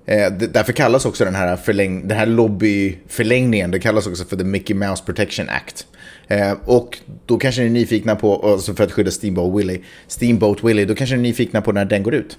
Eh, 0.07 0.33
därför 0.33 0.73
kallas 0.73 1.07
också 1.07 1.25
den 1.25 1.35
här, 1.35 1.57
förläng 1.57 2.09
den 2.09 2.19
här 2.19 2.27
lobbyförlängningen, 2.27 3.71
det 3.71 3.79
kallas 3.79 4.07
också 4.07 4.25
för 4.25 4.37
the 4.37 4.45
Mickey 4.45 4.75
Mouse 4.75 5.05
Protection 5.05 5.49
Act. 5.49 5.87
Eh, 6.29 6.53
och 6.64 6.99
då 7.27 7.38
kanske 7.38 7.61
ni 7.61 7.67
är 7.67 7.71
nyfikna 7.71 8.17
på, 8.17 8.53
alltså 8.53 8.75
för 8.75 8.85
att 8.85 8.93
skydda 8.93 9.11
Steamboat 9.11 9.61
Willie, 9.61 9.81
Steamboat 10.07 10.64
Willie, 10.64 10.85
då 10.85 10.95
kanske 10.95 11.17
ni 11.17 11.21
är 11.21 11.23
nyfikna 11.23 11.61
på 11.61 11.73
när 11.73 11.85
den 11.85 12.03
går 12.03 12.14
ut. 12.14 12.38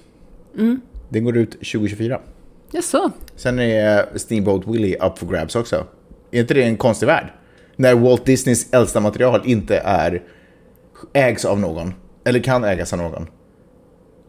Den 1.08 1.24
går 1.24 1.36
ut 1.36 1.50
2024. 1.50 2.20
Ja, 2.72 2.82
så. 2.82 3.10
Sen 3.36 3.58
är 3.58 4.18
Steamboat 4.18 4.62
Willie 4.66 4.96
up 4.96 5.18
for 5.18 5.26
grabs 5.26 5.56
också. 5.56 5.86
Är 6.30 6.40
inte 6.40 6.54
det 6.54 6.62
en 6.62 6.76
konstig 6.76 7.06
värld? 7.06 7.32
När 7.76 7.94
Walt 7.94 8.26
Disneys 8.26 8.72
äldsta 8.72 9.00
material 9.00 9.40
inte 9.44 9.76
är 9.78 10.22
ägs 11.12 11.44
av 11.44 11.60
någon. 11.60 11.94
Eller 12.24 12.40
kan 12.40 12.64
ägas 12.64 12.92
av 12.92 12.98
någon. 12.98 13.26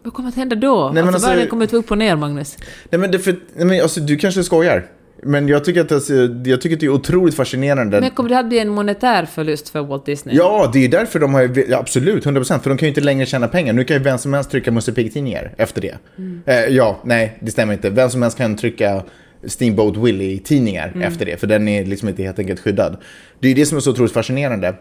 Vad 0.03 0.13
kommer 0.13 0.29
att 0.29 0.35
hända 0.35 0.55
då? 0.55 0.91
men 0.93 0.97
alltså, 0.97 1.13
alltså- 1.13 1.29
världen 1.29 1.47
kommer 1.47 1.63
att 1.65 1.71
gå 1.71 1.77
upp 1.77 1.91
och 1.91 1.97
ner, 1.97 2.15
Magnus. 2.15 2.57
Nej 2.89 2.99
men, 2.99 3.11
det 3.11 3.19
för, 3.19 3.35
nej, 3.55 3.65
men 3.65 3.81
alltså, 3.81 3.99
du 3.99 4.17
kanske 4.17 4.43
skojar. 4.43 4.85
Men 5.23 5.47
jag 5.47 5.65
tycker, 5.65 5.81
att, 5.81 5.91
alltså, 5.91 6.13
jag 6.45 6.61
tycker 6.61 6.75
att 6.75 6.79
det 6.79 6.85
är 6.85 6.89
otroligt 6.89 7.35
fascinerande. 7.35 8.01
Men 8.01 8.11
kommer 8.11 8.29
det 8.29 8.39
att 8.39 8.49
bli 8.49 8.59
en 8.59 8.69
monetär 8.69 9.25
förlust 9.25 9.69
för 9.69 9.81
Walt 9.81 10.05
Disney? 10.05 10.35
Ja, 10.35 10.69
det 10.73 10.85
är 10.85 10.89
därför 10.89 11.19
de 11.19 11.33
har 11.33 11.41
ju, 11.41 11.65
ja, 11.69 11.77
absolut, 11.77 12.25
100%, 12.25 12.59
för 12.59 12.69
de 12.69 12.77
kan 12.77 12.85
ju 12.85 12.89
inte 12.89 13.01
längre 13.01 13.25
tjäna 13.25 13.47
pengar. 13.47 13.73
Nu 13.73 13.83
kan 13.83 13.97
ju 13.97 14.03
vem 14.03 14.17
som 14.17 14.33
helst 14.33 14.51
trycka 14.51 14.71
Musse 14.71 14.91
Pigg-tidningar 14.91 15.53
efter 15.57 15.81
det. 15.81 15.97
Eh, 16.45 16.75
ja, 16.75 16.99
nej, 17.03 17.37
det 17.41 17.51
stämmer 17.51 17.73
inte. 17.73 17.89
Vem 17.89 18.09
som 18.09 18.21
helst 18.21 18.37
kan 18.37 18.55
trycka 18.55 19.03
Steamboat 19.43 19.97
Willie-tidningar 19.97 21.01
efter 21.01 21.25
det, 21.25 21.37
för 21.37 21.47
den 21.47 21.67
är 21.67 21.85
liksom 21.85 22.09
inte 22.09 22.23
helt 22.23 22.39
enkelt 22.39 22.59
skyddad. 22.59 22.97
Det 23.39 23.47
är 23.47 23.55
det 23.55 23.65
som 23.65 23.77
är 23.77 23.81
så 23.81 23.91
otroligt 23.91 24.13
fascinerande. 24.13 24.75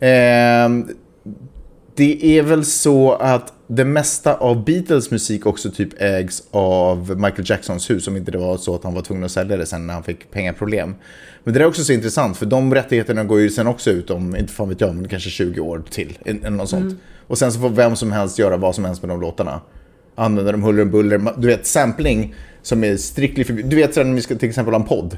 Ehm, 0.00 0.88
det 1.96 2.38
är 2.38 2.42
väl 2.42 2.64
så 2.64 3.12
att 3.12 3.52
det 3.66 3.84
mesta 3.84 4.34
av 4.34 4.64
Beatles 4.64 5.10
musik 5.10 5.46
också 5.46 5.70
typ 5.70 6.02
ägs 6.02 6.42
av 6.50 7.16
Michael 7.16 7.44
Jacksons 7.50 7.90
hus, 7.90 8.08
om 8.08 8.16
inte 8.16 8.30
det 8.30 8.38
var 8.38 8.56
så 8.56 8.74
att 8.74 8.84
han 8.84 8.94
var 8.94 9.02
tvungen 9.02 9.24
att 9.24 9.30
sälja 9.30 9.56
det 9.56 9.66
sen 9.66 9.86
när 9.86 9.94
han 9.94 10.02
fick 10.02 10.30
pengaproblem. 10.30 10.94
Men 11.44 11.54
det 11.54 11.58
där 11.60 11.64
är 11.64 11.68
också 11.68 11.84
så 11.84 11.92
intressant, 11.92 12.36
för 12.36 12.46
de 12.46 12.74
rättigheterna 12.74 13.24
går 13.24 13.40
ju 13.40 13.50
sen 13.50 13.66
också 13.66 13.90
ut 13.90 14.10
om, 14.10 14.36
inte 14.36 14.52
fan 14.52 14.68
vet 14.68 14.80
jag, 14.80 14.94
men 14.94 15.08
kanske 15.08 15.30
20 15.30 15.60
år 15.60 15.82
till. 15.90 16.18
Eller 16.24 16.50
något 16.50 16.68
sånt. 16.68 16.94
Och 17.26 17.38
sen 17.38 17.52
så 17.52 17.60
får 17.60 17.68
vem 17.68 17.96
som 17.96 18.12
helst 18.12 18.38
göra 18.38 18.56
vad 18.56 18.74
som 18.74 18.84
helst 18.84 19.02
med 19.02 19.08
de 19.08 19.20
låtarna. 19.20 19.60
Använda 20.20 20.52
dem 20.52 20.62
huller 20.62 20.82
om 20.82 20.90
buller. 20.90 21.20
Du 21.36 21.46
vet, 21.48 21.66
sampling 21.66 22.34
som 22.62 22.84
är 22.84 22.96
striktligt 22.96 23.46
förbjudet. 23.46 23.70
Du 23.70 23.76
vet 23.76 23.96
när 23.96 24.14
vi 24.14 24.22
ska 24.22 24.34
till 24.34 24.48
exempel 24.48 24.74
ha 24.74 24.80
en 24.80 24.86
podd. 24.86 25.16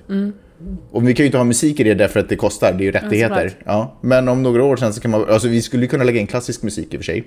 Och 0.91 1.09
vi 1.09 1.15
kan 1.15 1.25
ju 1.25 1.27
inte 1.27 1.39
ha 1.39 1.45
musik 1.45 1.81
i 1.81 1.85
det 1.85 1.95
därför 1.95 2.21
att 2.21 2.29
det 2.29 2.37
kostar, 2.37 2.73
det 2.73 2.83
är 2.83 2.87
ju 2.87 2.91
rättigheter. 2.93 3.49
såklart. 3.49 3.57
Ja, 3.67 3.97
men 4.01 4.29
om 4.29 4.43
några 4.43 4.65
år 4.65 4.77
sen 4.77 4.93
så 4.93 5.01
kan 5.01 5.11
man, 5.11 5.29
alltså 5.29 5.49
vi 5.49 5.63
skulle 5.63 5.87
kunna 5.87 6.05
lägga 6.05 6.21
in 6.21 6.27
klassisk 6.27 6.63
musik 6.63 6.95
i 6.95 6.97
och 6.97 7.01
för 7.01 7.05
sig. 7.05 7.25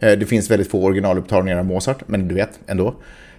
Eh, 0.00 0.12
Det 0.18 0.26
finns 0.26 0.50
väldigt 0.50 0.70
få 0.70 0.84
originalupptagningar 0.84 1.58
av 1.58 1.64
Mozart, 1.66 2.02
men 2.08 2.28
du 2.28 2.34
vet, 2.34 2.60
ändå. 2.66 2.86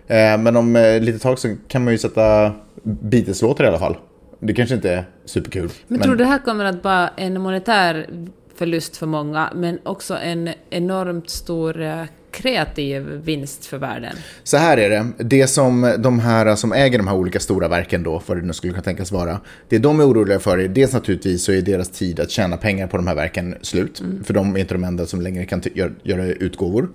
Eh, 0.08 0.38
Men 0.38 0.56
om 0.56 0.76
eh, 0.76 1.00
lite 1.02 1.20
tag 1.20 1.40
så 1.40 1.56
kan 1.68 1.84
man 1.84 1.94
ju 1.94 1.98
sätta 1.98 2.52
Beatles-låtar 2.84 3.64
i 3.64 3.68
alla 3.68 3.80
fall. 3.80 3.98
Det 4.40 4.54
kanske 4.54 4.76
inte 4.76 4.92
är 4.92 5.04
superkul. 5.26 5.70
Men, 5.88 6.00
tror 6.00 6.12
du 6.16 6.18
det 6.24 6.30
här 6.30 6.40
kommer 6.40 6.66
att 6.66 6.84
vara 6.84 7.08
en 7.18 7.42
monetär 7.42 8.08
förlust 8.56 8.98
för 8.98 9.06
många, 9.06 9.50
men 9.56 9.80
också 9.84 10.18
en 10.18 10.50
enormt 10.70 11.30
stor 11.30 11.86
kreativ 12.32 13.02
vinst 13.24 13.66
för 13.66 13.78
världen. 13.78 14.16
Så 14.44 14.58
här 14.58 14.78
är 14.78 14.90
det, 14.90 15.06
det 15.18 15.48
som 15.48 15.96
de 16.00 16.20
här 16.20 16.56
som 16.56 16.74
äger 16.74 16.98
de 16.98 17.08
här 17.08 17.16
olika 17.16 17.40
stora 17.40 17.68
verken 17.68 18.04
då, 18.04 18.22
vad 18.26 18.38
det 18.38 18.42
nu 18.42 18.54
skulle 18.54 18.74
kunna 18.74 18.84
tänkas 18.84 19.12
vara, 19.12 19.40
det 19.70 19.78
de 19.78 20.00
är 20.00 20.08
oroliga 20.08 20.40
för 20.40 20.58
är 20.58 20.68
dels 20.68 20.94
naturligtvis 20.94 21.44
så 21.44 21.52
är 21.52 21.62
deras 21.62 21.90
tid 21.90 22.20
att 22.20 22.32
tjäna 22.32 22.58
pengar 22.58 22.88
på 22.88 22.98
de 22.98 23.08
här 23.08 23.16
verken 23.16 23.56
slut, 23.62 24.00
mm. 24.00 24.24
för 24.24 24.34
de 24.34 24.56
är 24.56 24.60
inte 24.60 24.74
de 24.74 24.84
enda 24.84 25.06
som 25.06 25.22
längre 25.22 25.46
kan 25.46 25.62
göra, 25.74 25.92
göra 26.04 26.26
utgåvor. 26.26 26.90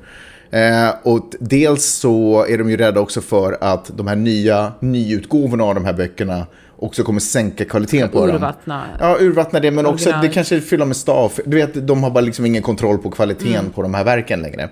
Eh, 0.51 0.95
och 1.03 1.35
dels 1.41 1.85
så 1.85 2.47
är 2.49 2.59
de 2.59 2.71
ju 2.71 2.77
rädda 2.77 3.01
också 3.01 3.21
för 3.21 3.59
att 3.61 3.91
de 3.97 4.07
här 4.07 4.17
nya 4.17 4.73
nyutgåvorna 4.81 5.65
av 5.65 5.75
de 5.75 5.85
här 5.85 5.93
böckerna 5.93 6.47
också 6.77 7.03
kommer 7.03 7.21
sänka 7.21 7.65
kvaliteten 7.65 8.09
på 8.09 8.27
urvattna. 8.27 8.77
dem. 8.77 8.87
Ja, 9.01 9.17
urvattna 9.21 9.61
det, 9.61 9.71
men 9.71 9.87
också 9.87 10.15
det 10.23 10.29
kanske 10.29 10.61
fyller 10.61 10.85
med 10.85 10.97
stav. 10.97 11.33
Du 11.45 11.57
vet, 11.57 11.87
de 11.87 12.03
har 12.03 12.11
bara 12.11 12.21
liksom 12.21 12.47
ingen 12.47 12.63
kontroll 12.63 12.99
på 12.99 13.11
kvaliteten 13.11 13.55
mm. 13.55 13.73
på 13.73 13.83
de 13.83 13.95
här 13.95 14.05
verken 14.05 14.41
längre. 14.41 14.69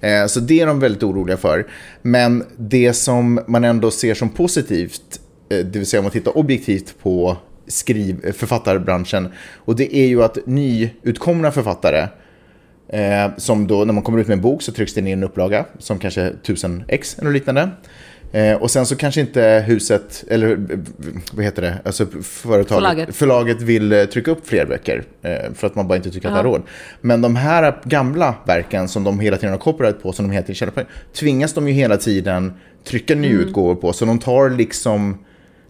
Eh, 0.00 0.26
så 0.26 0.40
det 0.40 0.60
är 0.60 0.66
de 0.66 0.80
väldigt 0.80 1.02
oroliga 1.02 1.36
för. 1.36 1.66
Men 2.02 2.44
det 2.56 2.92
som 2.92 3.40
man 3.46 3.64
ändå 3.64 3.90
ser 3.90 4.14
som 4.14 4.28
positivt, 4.28 5.20
eh, 5.48 5.58
det 5.58 5.78
vill 5.78 5.86
säga 5.86 6.00
om 6.00 6.04
man 6.04 6.12
tittar 6.12 6.38
objektivt 6.38 6.94
på 7.02 7.36
skriv, 7.66 8.32
författarbranschen, 8.32 9.28
och 9.56 9.76
det 9.76 9.96
är 9.96 10.06
ju 10.06 10.22
att 10.22 10.38
nyutkomna 10.46 11.50
författare 11.50 12.08
eh, 12.88 13.30
som 13.36 13.66
då, 13.66 13.84
när 13.84 13.92
man 13.92 14.02
kommer 14.02 14.18
ut 14.18 14.28
med 14.28 14.34
en 14.34 14.42
bok 14.42 14.62
så 14.62 14.72
trycks 14.72 14.94
det 14.94 15.00
ner 15.00 15.12
en 15.12 15.24
upplaga 15.24 15.66
som 15.78 15.98
kanske 15.98 16.22
1000 16.22 16.84
x 16.88 17.16
eller 17.18 17.30
liknande. 17.30 17.70
Eh, 18.32 18.56
och 18.56 18.70
sen 18.70 18.86
så 18.86 18.96
kanske 18.96 19.20
inte 19.20 19.64
huset, 19.66 20.24
eller 20.28 20.58
vad 21.32 21.44
heter 21.44 21.62
det, 21.62 21.78
alltså 21.84 22.06
företaget, 22.22 22.68
förlaget, 22.68 23.16
förlaget 23.16 23.62
vill 23.62 23.92
eh, 23.92 24.04
trycka 24.04 24.30
upp 24.30 24.46
fler 24.46 24.66
böcker. 24.66 25.04
Eh, 25.22 25.52
för 25.54 25.66
att 25.66 25.74
man 25.74 25.88
bara 25.88 25.96
inte 25.96 26.10
tycker 26.10 26.28
att 26.28 26.34
det 26.34 26.38
har 26.38 26.44
råd. 26.44 26.62
Men 27.00 27.20
de 27.20 27.36
här 27.36 27.80
gamla 27.84 28.34
verken 28.46 28.88
som 28.88 29.04
de 29.04 29.20
hela 29.20 29.36
tiden 29.36 29.50
har 29.50 29.58
copyright 29.58 30.02
på, 30.02 30.12
som 30.12 30.28
de 30.28 30.32
hela 30.32 30.42
tiden 30.42 30.54
tjänar 30.54 30.86
tvingas 31.14 31.54
de 31.54 31.68
ju 31.68 31.74
hela 31.74 31.96
tiden 31.96 32.52
trycka 32.84 33.14
nyutgåvor 33.14 33.70
mm. 33.70 33.80
på. 33.80 33.92
Så 33.92 34.04
de 34.04 34.18
tar 34.18 34.50
liksom 34.50 35.18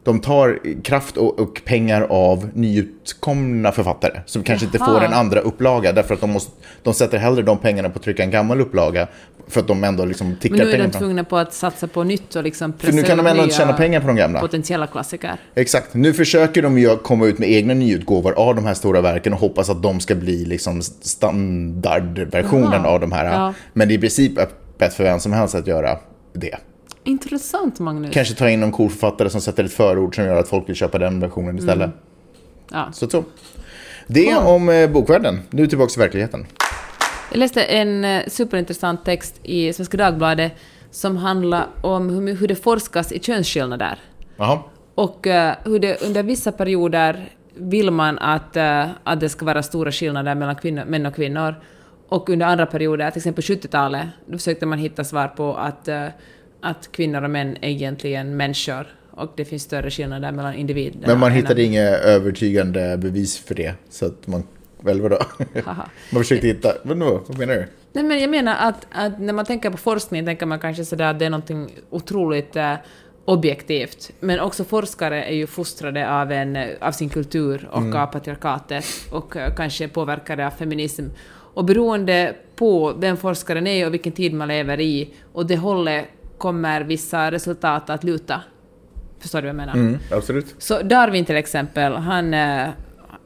de 0.05 0.21
tar 0.21 0.61
kraft 0.83 1.17
och, 1.17 1.41
och, 1.41 1.61
pengar 1.65 2.07
av 2.11 2.51
nyutkomna 2.55 3.73
författare 3.73 4.21
som 4.27 4.43
kanske 4.43 4.67
Jaha. 4.67 4.73
inte 4.75 4.85
får 4.85 5.05
en 5.05 5.13
andra 5.13 5.41
upplaga 5.41 5.93
därför 5.93 6.15
att 6.15 6.21
de, 6.21 6.31
måste, 6.31 6.53
de 6.83 6.95
sätter 6.95 7.19
hellre 7.19 7.43
de 7.43 7.59
pengarna 7.59 7.91
på 7.91 7.99
att 7.99 8.05
trycka 8.05 8.23
en 8.23 8.31
gammal 8.31 8.61
upplaga 8.61 9.09
för 9.51 9.61
att 9.61 9.67
de 9.67 9.85
ändå 9.85 10.05
liksom 10.05 10.37
tickar 10.37 10.57
pengar. 10.57 10.71
Men 10.71 10.79
nu 10.79 10.85
är 10.85 10.89
de 10.89 10.99
tvungna 10.99 11.25
på 11.25 11.37
att 11.37 11.55
satsa 11.55 11.87
på 11.87 12.05
nytt 12.05 12.37
och 12.37 12.43
liksom 12.43 12.73
För 12.79 12.93
nu 12.93 13.03
kan 13.03 13.17
de 13.17 13.27
ändå 13.27 13.43
inte 13.43 13.55
tjäna 13.55 13.73
pengar 13.73 14.01
på 14.01 14.07
de 14.07 14.17
gamla. 14.17 14.41
Potentiella 14.41 14.87
klassiker. 14.87 15.37
Exakt. 15.55 15.95
Nu 15.95 16.13
försöker 16.13 16.63
de 16.63 16.79
ju 16.79 16.97
komma 16.97 17.27
ut 17.27 17.39
med 17.39 17.51
egna 17.51 17.75
nyutgåvor 17.75 18.33
av 18.33 18.55
de 18.55 18.67
här 18.67 18.75
stora 18.75 19.01
verken 19.01 19.33
och 19.33 19.39
hoppas 19.39 19.71
att 19.71 19.83
de 19.83 20.01
ska 20.01 20.15
bli 20.15 20.45
liksom 20.45 20.83
standardversionen 20.83 22.85
av 22.85 23.01
de 23.01 23.13
här. 23.13 23.25
Ja. 23.25 23.55
Men 23.73 23.89
det 23.89 23.95
är 23.95 23.97
i 23.97 24.01
princip 24.01 24.39
öppet 24.39 24.95
för 24.95 25.05
vem 25.05 25.21
som 25.21 25.33
helst 25.33 25.55
att 25.55 25.67
göra 25.67 25.99
det. 26.33 26.57
Intressant 27.05 27.79
Magnus. 27.79 28.15
Kanske 28.15 28.35
ta 28.35 28.51
in 28.51 28.61
någon 28.61 28.73
cool 28.73 28.91
författare 28.91 29.31
som 29.31 29.41
sätter 29.41 29.65
ett 29.65 29.73
förord 29.73 30.15
som 30.15 30.25
gör 30.25 30.37
att 30.37 30.49
folk 30.49 30.69
vill 30.69 30.77
köpa 30.77 30.99
den 30.99 31.21
versionen 31.21 31.59
istället. 31.59 31.87
Mm. 31.87 31.97
Ja. 32.73 32.89
Så, 32.93 33.11
så. 33.11 33.25
Det 34.07 34.25
cool. 34.25 34.47
om 34.47 34.69
eh, 34.69 34.91
bokvärlden. 34.91 35.41
Nu 35.51 35.67
tillbaka 35.67 35.91
till 35.91 36.01
verkligheten. 36.01 36.47
Jag 37.31 37.39
läste 37.39 37.63
en 37.63 38.05
eh, 38.05 38.27
superintressant 38.27 39.05
text 39.05 39.41
i 39.43 39.73
Svenska 39.73 39.97
Dagbladet 39.97 40.53
som 40.91 41.17
handlar 41.17 41.67
om 41.81 42.11
hur, 42.11 42.35
hur 42.35 42.49
det 42.49 42.55
forskas 42.55 43.13
i 43.13 43.21
könsskillnader. 43.21 43.99
Aha. 44.39 44.71
Och 44.95 45.27
uh, 45.27 45.51
hur 45.65 45.79
det 45.79 46.03
under 46.03 46.23
vissa 46.23 46.53
perioder 46.53 47.29
vill 47.55 47.91
man 47.91 48.19
att, 48.19 48.57
uh, 48.57 48.91
att 49.05 49.21
det 49.21 49.29
ska 49.29 49.47
vara 49.47 49.63
stora 49.63 49.93
skillnader 49.93 50.35
mellan 50.35 50.57
kvinnor, 50.57 50.85
män 50.85 51.07
och 51.07 51.15
kvinnor. 51.15 51.55
Och 52.09 52.29
under 52.31 52.47
andra 52.47 52.67
perioder, 52.67 53.11
till 53.11 53.19
exempel 53.19 53.45
70-talet, 53.45 54.07
då 54.27 54.39
försökte 54.39 54.67
man 54.67 54.79
hitta 54.79 55.05
svar 55.05 55.29
på 55.29 55.55
att 55.55 55.89
uh, 55.89 56.07
att 56.61 56.93
kvinnor 56.93 57.23
och 57.23 57.31
män 57.31 57.57
är 57.61 57.69
egentligen 57.69 58.37
människor 58.37 58.87
och 59.11 59.33
det 59.37 59.45
finns 59.45 59.63
större 59.63 59.91
skillnader 59.91 60.33
mellan 60.33 60.55
individerna. 60.55 61.07
Men 61.07 61.19
man 61.19 61.33
hittade 61.33 61.63
inga 61.63 61.83
övertygande 61.83 62.97
bevis 62.97 63.39
för 63.39 63.55
det, 63.55 63.75
så 63.91 64.07
att 64.07 64.27
man 64.27 64.43
väl 64.83 65.01
vadå? 65.01 65.19
man 66.11 66.23
försökte 66.23 66.47
hitta, 66.47 66.73
vad, 66.83 66.99
vad 66.99 67.39
menar 67.39 67.55
du? 67.55 67.67
Nej, 67.93 68.05
men 68.05 68.21
jag 68.21 68.31
menar 68.31 68.57
att, 68.59 68.87
att, 68.93 69.21
när 69.21 69.33
man 69.33 69.45
tänker 69.45 69.71
på 69.71 69.77
forskning 69.77 70.25
tänker 70.25 70.47
man 70.47 70.59
kanske 70.59 70.85
sådär 70.85 71.11
att 71.11 71.19
det 71.19 71.25
är 71.25 71.31
någonting 71.31 71.71
otroligt 71.91 72.57
eh, 72.57 72.75
objektivt. 73.25 74.11
Men 74.21 74.41
också 74.41 74.65
forskare 74.65 75.25
är 75.25 75.35
ju 75.35 75.47
fostrade 75.47 76.11
av, 76.11 76.33
en, 76.33 76.59
av 76.81 76.93
sin 76.93 77.09
kultur 77.09 77.69
och 77.73 77.79
mm. 77.79 78.01
av 78.01 78.07
patriarkatet 78.07 78.85
och 79.13 79.37
uh, 79.37 79.55
kanske 79.57 79.89
påverkade 79.89 80.47
av 80.47 80.51
feminism. 80.51 81.05
Och 81.55 81.65
beroende 81.65 82.35
på 82.57 82.93
vem 82.93 83.17
forskaren 83.17 83.67
är 83.67 83.87
och 83.87 83.95
vilken 83.95 84.13
tid 84.13 84.35
man 84.35 84.49
lever 84.49 84.81
i 84.81 85.15
och 85.33 85.47
det 85.47 85.57
hållet 85.57 86.05
kommer 86.39 86.81
vissa 86.81 87.31
resultat 87.31 87.91
att 87.91 88.05
luta. 88.05 88.41
Förstår 89.19 89.39
du 89.39 89.43
vad 89.43 89.49
jag 89.49 89.57
menar? 89.57 89.75
Mm, 89.75 89.99
absolut. 90.11 90.55
Så 90.59 90.83
Darwin 90.83 91.25
till 91.25 91.37
exempel, 91.37 91.93
han 91.93 92.35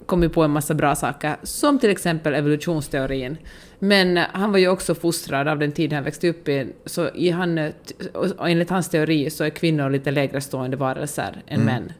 kom 0.06 0.22
ju 0.22 0.28
på 0.28 0.42
en 0.42 0.50
massa 0.50 0.74
bra 0.74 0.94
saker, 0.94 1.36
som 1.42 1.78
till 1.78 1.90
exempel 1.90 2.34
evolutionsteorin. 2.34 3.36
Men 3.78 4.16
han 4.16 4.52
var 4.52 4.58
ju 4.58 4.68
också 4.68 4.94
fostrad 4.94 5.48
av 5.48 5.58
den 5.58 5.72
tid 5.72 5.92
han 5.92 6.04
växte 6.04 6.28
upp 6.28 6.48
i, 6.48 6.66
så 6.86 7.10
i 7.14 7.30
han, 7.30 7.72
enligt 8.40 8.70
hans 8.70 8.88
teori 8.88 9.30
så 9.30 9.44
är 9.44 9.50
kvinnor 9.50 9.90
lite 9.90 10.10
lägre 10.10 10.40
stående 10.40 10.76
varelser 10.76 11.42
än 11.46 11.60
mm. 11.60 11.66
män. 11.66 11.92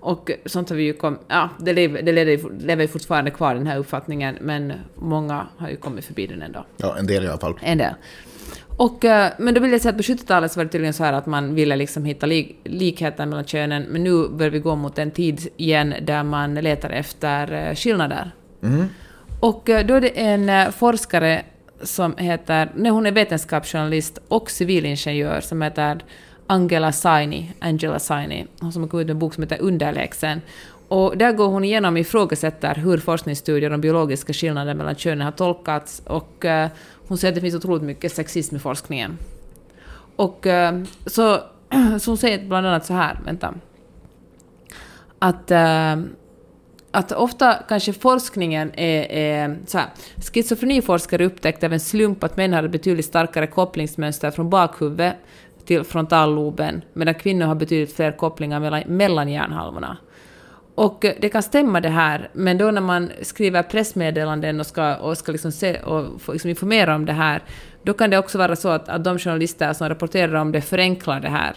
Och 0.00 0.30
sånt 0.46 0.68
har 0.68 0.76
vi 0.76 0.82
ju 0.82 0.92
kom, 0.92 1.18
ja, 1.28 1.48
det 1.58 1.72
lever, 1.72 2.02
det 2.02 2.12
lever 2.66 2.86
fortfarande 2.86 3.30
kvar 3.30 3.54
den 3.54 3.66
här 3.66 3.78
uppfattningen, 3.78 4.38
men 4.40 4.72
många 4.94 5.46
har 5.56 5.68
ju 5.68 5.76
kommit 5.76 6.04
förbi 6.04 6.26
den 6.26 6.42
ändå. 6.42 6.64
Ja, 6.76 6.98
en 6.98 7.06
del 7.06 7.24
i 7.24 7.28
alla 7.28 7.38
fall. 7.38 7.54
En 7.62 7.78
del. 7.78 7.94
Och, 8.82 9.04
eh, 9.04 9.32
men 9.38 9.54
då 9.54 9.60
vill 9.60 9.72
jag 9.72 9.80
säga 9.80 9.90
att 9.90 9.96
på 9.96 10.02
70-talet 10.02 10.52
så 10.52 10.60
var 10.60 10.64
det 10.64 10.70
tydligen 10.70 10.94
så 10.94 11.04
här 11.04 11.12
att 11.12 11.26
man 11.26 11.54
ville 11.54 11.76
liksom 11.76 12.04
hitta 12.04 12.26
lik, 12.26 12.60
likheter 12.64 13.26
mellan 13.26 13.44
könen, 13.44 13.82
men 13.82 14.04
nu 14.04 14.28
börjar 14.28 14.50
vi 14.50 14.58
gå 14.58 14.76
mot 14.76 14.98
en 14.98 15.10
tid 15.10 15.48
igen 15.56 15.94
där 16.02 16.22
man 16.22 16.54
letar 16.54 16.90
efter 16.90 17.52
eh, 17.52 17.74
skillnader. 17.74 18.30
Mm. 18.62 18.86
Och 19.40 19.70
eh, 19.70 19.86
då 19.86 19.94
är 19.94 20.00
det 20.00 20.20
en 20.20 20.72
forskare 20.72 21.42
som 21.82 22.16
heter, 22.16 22.70
nej 22.76 22.90
hon 22.90 23.06
är 23.06 23.12
vetenskapsjournalist 23.12 24.18
och 24.28 24.50
civilingenjör 24.50 25.40
som 25.40 25.62
heter 25.62 26.04
Angela 26.46 26.92
Saini, 26.92 27.52
Angela 27.58 27.98
Saini, 27.98 28.46
hon 28.60 28.72
som 28.72 28.82
har 28.82 28.88
kommit 28.88 29.04
ut 29.04 29.06
med 29.06 29.14
en 29.14 29.18
bok 29.18 29.34
som 29.34 29.42
heter 29.42 29.60
Underlägsen. 29.60 30.40
Och 30.88 31.16
där 31.16 31.32
går 31.32 31.48
hon 31.48 31.64
igenom 31.64 31.94
och 31.94 32.00
ifrågasätter 32.00 32.74
hur 32.74 32.98
forskningsstudier 32.98 33.72
om 33.72 33.80
biologiska 33.80 34.32
skillnader 34.32 34.74
mellan 34.74 34.94
könen 34.94 35.24
har 35.24 35.32
tolkats 35.32 36.02
och 36.06 36.44
hon 37.12 37.18
säger 37.18 37.32
att 37.32 37.34
det 37.34 37.40
finns 37.40 37.54
otroligt 37.54 37.82
mycket 37.82 38.12
sexism 38.12 38.56
i 38.56 38.58
forskningen. 38.58 39.18
Och 40.16 40.46
eh, 40.46 40.82
så, 41.06 41.40
så 42.00 42.10
hon 42.10 42.18
säger 42.18 42.46
bland 42.48 42.66
annat 42.66 42.86
så 42.86 42.94
här, 42.94 43.18
vänta. 43.24 43.54
Att, 45.18 45.50
eh, 45.50 45.96
att 46.90 47.12
ofta 47.12 47.54
kanske 47.68 47.92
forskningen 47.92 48.70
är, 48.74 49.12
är 49.12 49.58
så 49.66 49.78
här. 49.78 49.86
Schizofreniforskare 50.32 51.24
upptäckte 51.24 51.66
av 51.66 51.72
en 51.72 51.80
slump 51.80 52.24
att 52.24 52.36
män 52.36 52.52
hade 52.52 52.68
betydligt 52.68 53.06
starkare 53.06 53.46
kopplingsmönster 53.46 54.30
från 54.30 54.50
bakhuvudet 54.50 55.16
till 55.64 55.84
frontalloben, 55.84 56.84
medan 56.92 57.14
kvinnor 57.14 57.46
har 57.46 57.54
betydligt 57.54 57.96
fler 57.96 58.12
kopplingar 58.12 58.60
mellan, 58.60 58.82
mellan 58.86 59.28
hjärnhalvorna. 59.28 59.96
Och 60.74 61.04
eh, 61.04 61.14
det 61.20 61.28
kan 61.28 61.42
stämma 61.42 61.80
det 61.80 61.88
här, 61.88 62.28
men 62.32 62.58
då 62.58 62.70
när 62.70 62.80
man 62.80 63.10
skriver 63.22 63.62
pressmeddelanden 63.62 64.60
och 64.60 64.66
ska, 64.66 64.96
och 64.96 65.18
ska 65.18 65.32
liksom 65.32 65.52
se, 65.52 65.80
och 65.80 66.32
liksom 66.32 66.50
informera 66.50 66.94
om 66.94 67.06
det 67.06 67.12
här, 67.12 67.42
då 67.82 67.92
kan 67.92 68.10
det 68.10 68.18
också 68.18 68.38
vara 68.38 68.56
så 68.56 68.68
att, 68.68 68.88
att 68.88 69.04
de 69.04 69.18
journalister 69.18 69.72
som 69.72 69.88
rapporterar 69.88 70.34
om 70.34 70.52
det 70.52 70.60
förenklar 70.60 71.20
det 71.20 71.28
här. 71.28 71.56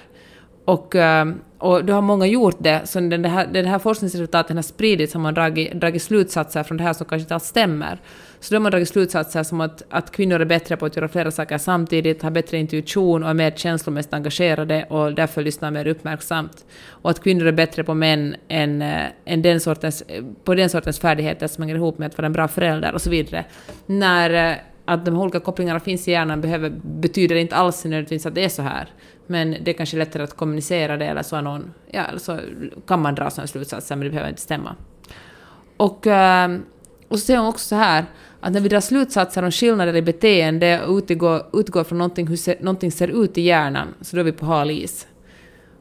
Och, 0.65 0.95
eh, 0.95 1.25
och 1.57 1.85
då 1.85 1.93
har 1.93 2.01
många 2.01 2.25
gjort 2.25 2.55
det, 2.59 2.81
så 2.85 2.99
när 2.99 3.17
det 3.17 3.29
här, 3.29 3.47
den 3.47 3.65
här 3.65 3.79
forskningsresultaten 3.79 4.57
har 4.57 4.63
spridits 4.63 5.13
har 5.13 5.21
man 5.21 5.33
dragit, 5.33 5.73
dragit 5.73 6.03
slutsatser 6.03 6.63
från 6.63 6.77
det 6.77 6.83
här 6.83 6.93
som 6.93 7.05
kanske 7.05 7.23
inte 7.23 7.33
alls 7.33 7.45
stämmer. 7.45 7.99
Så 8.45 8.53
då 8.53 8.55
har 8.55 8.61
man 8.61 8.71
dragit 8.71 8.89
slutsatser 8.89 9.43
som 9.43 9.61
att, 9.61 9.83
att 9.89 10.11
kvinnor 10.11 10.41
är 10.41 10.45
bättre 10.45 10.77
på 10.77 10.85
att 10.85 10.95
göra 10.95 11.07
flera 11.07 11.31
saker 11.31 11.57
samtidigt, 11.57 12.23
har 12.23 12.31
bättre 12.31 12.57
intuition 12.57 13.23
och 13.23 13.29
är 13.29 13.33
mer 13.33 13.51
känslomässigt 13.51 14.13
engagerade 14.13 14.85
och 14.89 15.13
därför 15.13 15.41
lyssnar 15.41 15.71
mer 15.71 15.87
uppmärksamt. 15.87 16.65
Och 16.89 17.09
att 17.09 17.23
kvinnor 17.23 17.45
är 17.45 17.51
bättre 17.51 17.83
på 17.83 17.93
män 17.93 18.35
än, 18.47 18.81
eh, 18.81 19.05
än 19.25 19.41
den 19.41 19.59
sortens, 19.59 20.01
eh, 20.01 20.23
på 20.43 20.55
den 20.55 20.69
sortens 20.69 20.99
färdigheter 20.99 21.47
som 21.47 21.61
hänger 21.61 21.75
ihop 21.75 21.97
med 21.97 22.05
att 22.05 22.17
vara 22.17 22.25
en 22.25 22.33
bra 22.33 22.47
förälder 22.47 22.93
och 22.93 23.01
så 23.01 23.09
vidare. 23.09 23.45
När 23.85 24.51
eh, 24.51 24.57
att 24.85 25.05
de 25.05 25.17
olika 25.17 25.39
kopplingarna 25.39 25.79
finns 25.79 26.07
i 26.07 26.11
hjärnan 26.11 26.41
behöver, 26.41 26.69
betyder 26.83 27.35
inte 27.35 27.55
alls 27.55 27.83
nödvändigtvis 27.83 28.25
att 28.25 28.35
det 28.35 28.45
är 28.45 28.49
så 28.49 28.61
här. 28.61 28.89
Men 29.27 29.55
det 29.61 29.71
är 29.71 29.73
kanske 29.73 29.97
lättare 29.97 30.23
att 30.23 30.33
kommunicera 30.33 30.97
det, 30.97 31.05
eller 31.05 31.23
så, 31.23 31.41
någon, 31.41 31.73
ja, 31.91 32.03
eller 32.03 32.19
så 32.19 32.39
kan 32.87 33.01
man 33.01 33.15
dra 33.15 33.29
sådana 33.29 33.47
slutsatser, 33.47 33.95
men 33.95 34.03
det 34.03 34.09
behöver 34.09 34.29
inte 34.29 34.41
stämma. 34.41 34.75
Och, 35.77 36.07
och 37.07 37.19
så 37.19 37.25
säger 37.25 37.39
hon 37.39 37.49
också 37.49 37.67
så 37.67 37.75
här, 37.75 38.05
att 38.45 38.53
när 38.53 38.61
vi 38.61 38.69
drar 38.69 38.79
slutsatser 38.79 39.43
om 39.43 39.51
skillnader 39.51 39.95
i 39.95 40.01
beteende 40.01 40.83
och 40.85 40.97
utgår, 40.97 41.45
utgår 41.53 41.83
från 41.83 41.97
någonting, 41.97 42.27
hur 42.27 42.35
se, 42.35 42.57
någonting 42.59 42.91
ser 42.91 43.23
ut 43.23 43.37
i 43.37 43.41
hjärnan, 43.41 43.87
så 44.01 44.15
då 44.15 44.19
är 44.19 44.23
vi 44.23 44.31
på 44.31 44.45
hal 44.45 44.71
is. 44.71 45.07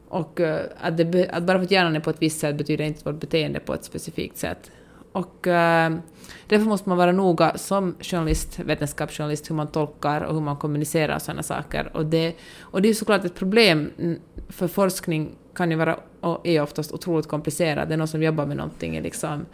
Och 0.09 0.39
eh, 0.39 0.61
att, 0.79 0.97
det, 0.97 1.29
att, 1.29 1.43
bara 1.43 1.57
för 1.57 1.65
att 1.65 1.71
hjärnan 1.71 1.95
är 1.95 1.99
på 1.99 2.09
ett 2.09 2.21
visst 2.21 2.39
sätt 2.39 2.55
betyder 2.55 2.85
inte 2.85 3.03
vårt 3.03 3.19
beteende 3.19 3.59
på 3.59 3.73
ett 3.73 3.83
specifikt 3.83 4.37
sätt. 4.37 4.71
Och 5.11 5.47
eh, 5.47 5.95
därför 6.47 6.65
måste 6.65 6.89
man 6.89 6.97
vara 6.97 7.11
noga 7.11 7.57
som 7.57 7.95
journalist, 8.01 8.59
vetenskapsjournalist, 8.59 9.49
hur 9.49 9.55
man 9.55 9.67
tolkar 9.67 10.21
och 10.21 10.33
hur 10.33 10.41
man 10.41 10.57
kommunicerar 10.57 11.19
sådana 11.19 11.43
saker. 11.43 11.91
Och 11.93 12.05
det, 12.05 12.35
och 12.59 12.81
det 12.81 12.89
är 12.89 12.93
såklart 12.93 13.25
ett 13.25 13.35
problem, 13.35 13.91
mm, 13.99 14.19
för 14.49 14.67
forskning 14.67 15.31
kan 15.55 15.71
ju 15.71 15.77
vara, 15.77 15.99
och 16.21 16.47
är 16.47 16.61
oftast 16.61 16.91
otroligt 16.91 17.27
komplicerad. 17.27 17.87
Det 17.87 17.93
är 17.93 17.97
någon 17.97 18.07
som 18.07 18.23
jobbar 18.23 18.45
med 18.45 18.57
någonting 18.57 18.97
i 18.97 19.01
liksom 19.01 19.45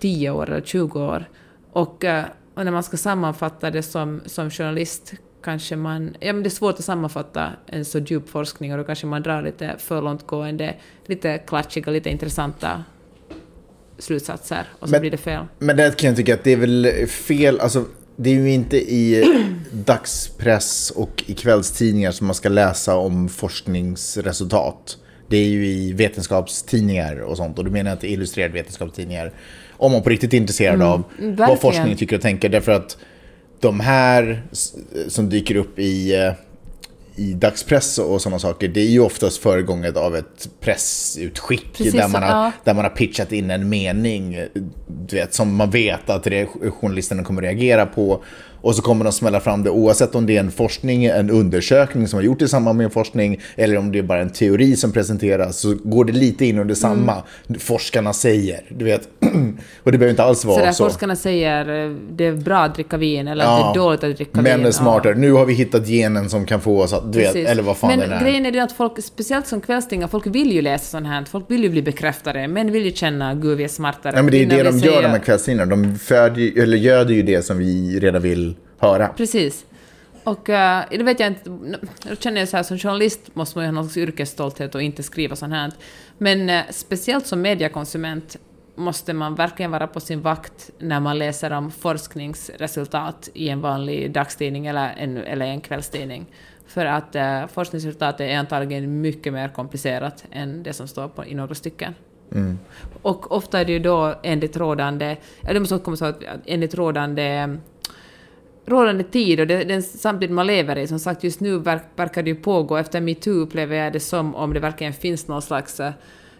10 0.00 0.30
år 0.30 0.50
eller 0.50 0.60
20 0.60 1.00
år. 1.00 1.24
Och, 1.72 2.04
eh, 2.04 2.24
och 2.54 2.64
när 2.64 2.72
man 2.72 2.82
ska 2.82 2.96
sammanfatta 2.96 3.70
det 3.70 3.82
som, 3.82 4.20
som 4.26 4.50
journalist 4.50 5.12
kanske 5.44 5.76
man... 5.76 6.16
Ja, 6.20 6.32
men 6.32 6.42
det 6.42 6.48
är 6.48 6.50
svårt 6.50 6.78
att 6.78 6.84
sammanfatta 6.84 7.48
en 7.66 7.84
så 7.84 7.98
djup 7.98 8.28
forskning 8.28 8.72
och 8.72 8.78
då 8.78 8.84
kanske 8.84 9.06
man 9.06 9.22
drar 9.22 9.42
lite 9.42 9.74
för 9.78 10.02
långtgående, 10.02 10.74
lite 11.06 11.38
klatschiga, 11.38 11.92
lite 11.92 12.10
intressanta 12.10 12.84
slutsatser 13.98 14.68
och 14.78 14.88
så 14.88 14.92
Men- 14.92 15.00
blir 15.00 15.10
det 15.10 15.16
fel. 15.16 15.44
Men 15.58 15.76
det 15.76 15.96
kan 15.96 16.08
jag 16.08 16.16
tycka 16.16 16.34
att 16.34 16.44
det 16.44 16.52
är 16.52 16.56
väl 16.56 17.06
fel, 17.08 17.60
alltså 17.60 17.84
det 18.16 18.30
är 18.30 18.34
ju 18.34 18.50
inte 18.50 18.76
i 18.76 19.24
dagspress 19.72 20.90
och 20.90 21.24
i 21.26 21.34
kvällstidningar 21.34 22.12
som 22.12 22.26
man 22.26 22.34
ska 22.34 22.48
läsa 22.48 22.96
om 22.96 23.28
forskningsresultat. 23.28 24.98
Det 25.28 25.36
är 25.36 25.48
ju 25.48 25.66
i 25.66 25.92
vetenskapstidningar 25.92 27.16
och 27.20 27.36
sånt 27.36 27.58
och 27.58 27.64
du 27.64 27.70
menar 27.70 27.92
att 27.92 28.00
det 28.00 28.06
är 28.08 28.12
illustrerade 28.12 28.54
vetenskapstidningar. 28.54 29.32
Om 29.84 29.92
man 29.92 30.02
på 30.02 30.10
riktigt 30.10 30.32
är 30.32 30.36
intresserad 30.36 30.82
av 30.82 31.02
vad 31.18 31.28
verkligen. 31.28 31.58
forskningen 31.58 31.98
tycker 31.98 32.16
och 32.16 32.22
tänker. 32.22 32.48
Därför 32.48 32.72
att 32.72 32.96
de 33.60 33.80
här 33.80 34.42
som 35.08 35.28
dyker 35.28 35.56
upp 35.56 35.78
i, 35.78 36.14
eh, 36.14 36.32
i 37.16 37.32
dagspress 37.32 37.98
och 37.98 38.22
sådana 38.22 38.38
saker, 38.38 38.68
det 38.68 38.80
är 38.80 38.88
ju 38.88 39.00
oftast 39.00 39.42
föregånget 39.42 39.96
av 39.96 40.16
ett 40.16 40.48
pressutskick 40.60 41.72
Precis 41.76 41.92
där 41.92 42.08
man, 42.08 42.22
har, 42.22 42.30
ja. 42.30 42.52
där 42.64 42.74
man 42.74 42.84
har 42.84 42.90
pitchat 42.90 43.32
in 43.32 43.50
en 43.50 43.68
mening 43.68 44.38
du 45.08 45.16
vet, 45.16 45.34
som 45.34 45.56
man 45.56 45.70
vet 45.70 46.10
att 46.10 46.26
journalisterna 46.80 47.24
kommer 47.24 47.42
reagera 47.42 47.86
på. 47.86 48.22
Och 48.64 48.74
så 48.74 48.82
kommer 48.82 49.04
de 49.04 49.12
smälla 49.12 49.40
fram 49.40 49.62
det 49.62 49.70
oavsett 49.70 50.14
om 50.14 50.26
det 50.26 50.36
är 50.36 50.40
en 50.40 50.50
forskning, 50.50 51.04
en 51.04 51.30
undersökning 51.30 52.08
som 52.08 52.16
har 52.16 52.24
gjort 52.24 52.42
i 52.42 52.48
samband 52.48 52.76
med 52.76 52.84
en 52.84 52.90
forskning 52.90 53.40
eller 53.56 53.76
om 53.76 53.92
det 53.92 53.98
är 53.98 54.02
bara 54.02 54.20
en 54.20 54.30
teori 54.30 54.76
som 54.76 54.92
presenteras 54.92 55.58
så 55.58 55.76
går 55.84 56.04
det 56.04 56.12
lite 56.12 56.46
in 56.46 56.58
under 56.58 56.74
samma. 56.74 57.22
Forskarna 57.58 58.12
säger, 58.12 58.60
du 58.68 58.84
vet. 58.84 59.08
och 59.82 59.92
det 59.92 59.98
behöver 59.98 60.10
inte 60.10 60.22
alls 60.22 60.40
Så 60.40 60.48
vara 60.48 60.64
där 60.64 60.72
så. 60.72 60.84
forskarna 60.84 61.16
säger 61.16 61.84
eh, 61.84 61.96
det 62.10 62.26
är 62.26 62.32
bra 62.32 62.58
att 62.58 62.74
dricka 62.74 62.96
vin 62.96 63.28
eller 63.28 63.44
att 63.44 63.50
Ja, 63.50 63.72
det 63.74 63.80
är 63.80 63.82
dåligt 63.84 64.04
att 64.04 64.16
dricka 64.16 64.30
vin. 64.34 64.42
Män 64.42 64.60
är 64.60 64.64
ja. 64.64 64.72
smartare. 64.72 65.14
Nu 65.14 65.32
har 65.32 65.46
vi 65.46 65.54
hittat 65.54 65.86
genen 65.88 66.30
som 66.30 66.46
kan 66.46 66.60
få 66.60 66.82
oss 66.82 66.92
att, 66.92 67.12
du 67.12 67.18
vet, 67.18 67.36
eller 67.36 67.62
vad 67.62 67.76
fan 67.76 67.90
Men 67.90 67.98
det 67.98 68.16
är. 68.16 68.20
grejen 68.20 68.46
är 68.46 68.52
det 68.52 68.60
att 68.60 68.72
folk, 68.72 68.92
speciellt 69.04 69.46
som 69.46 69.60
kvällstidningar, 69.60 70.08
folk 70.08 70.26
vill 70.26 70.52
ju 70.52 70.62
läsa 70.62 70.84
sånt 70.84 71.06
här. 71.06 71.24
Folk 71.24 71.50
vill 71.50 71.62
ju 71.62 71.70
bli 71.70 71.82
bekräftade. 71.82 72.48
Män 72.48 72.72
vill 72.72 72.84
ju 72.84 72.92
känna 72.92 73.34
gud 73.34 73.58
vi 73.58 73.64
är 73.64 73.68
smartare. 73.68 74.12
Ja, 74.16 74.22
men 74.22 74.32
det 74.32 74.42
är 74.42 74.46
det 74.46 74.62
de 74.62 74.78
gör, 74.78 75.02
de 75.02 75.08
här 75.08 75.18
kvällstidningarna. 75.18 75.76
De 75.76 75.98
föder, 75.98 76.62
eller 76.62 76.76
göder 76.76 77.14
ju 77.14 77.22
det 77.22 77.42
som 77.42 77.58
vi 77.58 78.00
redan 78.00 78.22
vill 78.22 78.53
höra. 78.84 79.08
Precis. 79.08 79.64
Och 80.24 80.48
uh, 80.48 80.80
det 80.90 81.02
vet 81.02 81.20
jag 81.20 81.26
inte, 81.26 81.50
då 82.08 82.16
känner 82.16 82.40
jag 82.40 82.48
så 82.48 82.56
här 82.56 82.64
som 82.64 82.78
journalist 82.78 83.20
måste 83.34 83.58
man 83.58 83.64
ju 83.64 83.68
ha 83.68 83.82
någon 83.82 83.98
yrkesstolthet 83.98 84.74
och 84.74 84.82
inte 84.82 85.02
skriva 85.02 85.36
sånt 85.36 85.52
här. 85.52 85.72
Men 86.18 86.50
eh, 86.50 86.62
speciellt 86.70 87.26
som 87.26 87.40
mediekonsument 87.40 88.36
måste 88.76 89.12
man 89.12 89.34
verkligen 89.34 89.70
vara 89.70 89.86
på 89.86 90.00
sin 90.00 90.20
vakt 90.20 90.70
när 90.78 91.00
man 91.00 91.18
läser 91.18 91.50
om 91.50 91.70
forskningsresultat 91.70 93.28
i 93.34 93.48
en 93.48 93.60
vanlig 93.60 94.12
dagstidning 94.12 94.66
eller 94.66 94.94
en, 94.96 95.16
eller 95.16 95.46
en 95.46 95.60
kvällstidning. 95.60 96.26
För 96.66 96.86
att 96.86 97.16
uh, 97.16 97.46
forskningsresultatet 97.46 98.20
är 98.20 98.38
antagligen 98.38 99.00
mycket 99.00 99.32
mer 99.32 99.48
komplicerat 99.48 100.24
än 100.30 100.62
det 100.62 100.72
som 100.72 100.88
står 100.88 101.08
på, 101.08 101.24
i 101.24 101.34
några 101.34 101.54
stycken. 101.54 101.94
Och 103.02 103.32
ofta 103.32 103.60
är 103.60 103.64
det 103.64 103.72
ju 103.72 103.78
då 103.78 104.14
enligt 104.22 104.56
rådande, 104.56 105.16
ja, 105.40 105.52
det 105.52 105.60
måste 105.60 105.74
också 105.74 105.84
komma 105.84 105.96
så 105.96 106.04
att 106.04 106.22
enligt 106.46 106.74
rådande 106.74 107.56
rådande 108.66 109.04
tid 109.04 109.40
och 109.40 109.46
det, 109.46 109.64
den 109.64 109.82
samtid 109.82 110.30
man 110.30 110.46
lever 110.46 110.78
i. 110.78 110.86
Som 110.86 110.98
sagt, 110.98 111.24
just 111.24 111.40
nu 111.40 111.58
verk, 111.58 111.82
verkar 111.96 112.22
det 112.22 112.30
ju 112.30 112.36
pågå. 112.36 112.76
Efter 112.76 113.00
metoo 113.00 113.32
upplever 113.32 113.76
jag 113.76 113.92
det 113.92 114.00
som 114.00 114.34
om 114.34 114.54
det 114.54 114.60
verkligen 114.60 114.92
finns 114.92 115.28
någon 115.28 115.42
slags... 115.42 115.80
Eh, 115.80 115.92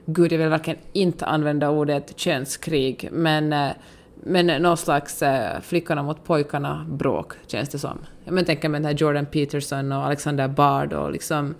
gud, 0.06 0.32
jag 0.32 0.38
vill 0.38 0.48
verkligen 0.48 0.80
inte 0.92 1.26
använda 1.26 1.70
ordet 1.70 2.18
könskrig, 2.18 3.08
men, 3.12 3.52
eh, 3.52 3.70
men 4.22 4.62
någon 4.62 4.76
slags 4.76 5.22
eh, 5.22 5.60
flickorna 5.60 6.02
mot 6.02 6.24
pojkarna 6.24 6.86
bråk, 6.88 7.32
känns 7.46 7.68
det 7.68 7.78
som. 7.78 7.98
Jag 8.24 8.46
tänker 8.46 8.68
mig 8.68 8.80
den 8.80 8.86
här 8.86 8.94
Jordan 8.94 9.26
Peterson 9.26 9.92
och 9.92 10.04
Alexander 10.04 10.48
Bard 10.48 10.92
och 10.92 11.12
liksom... 11.12 11.54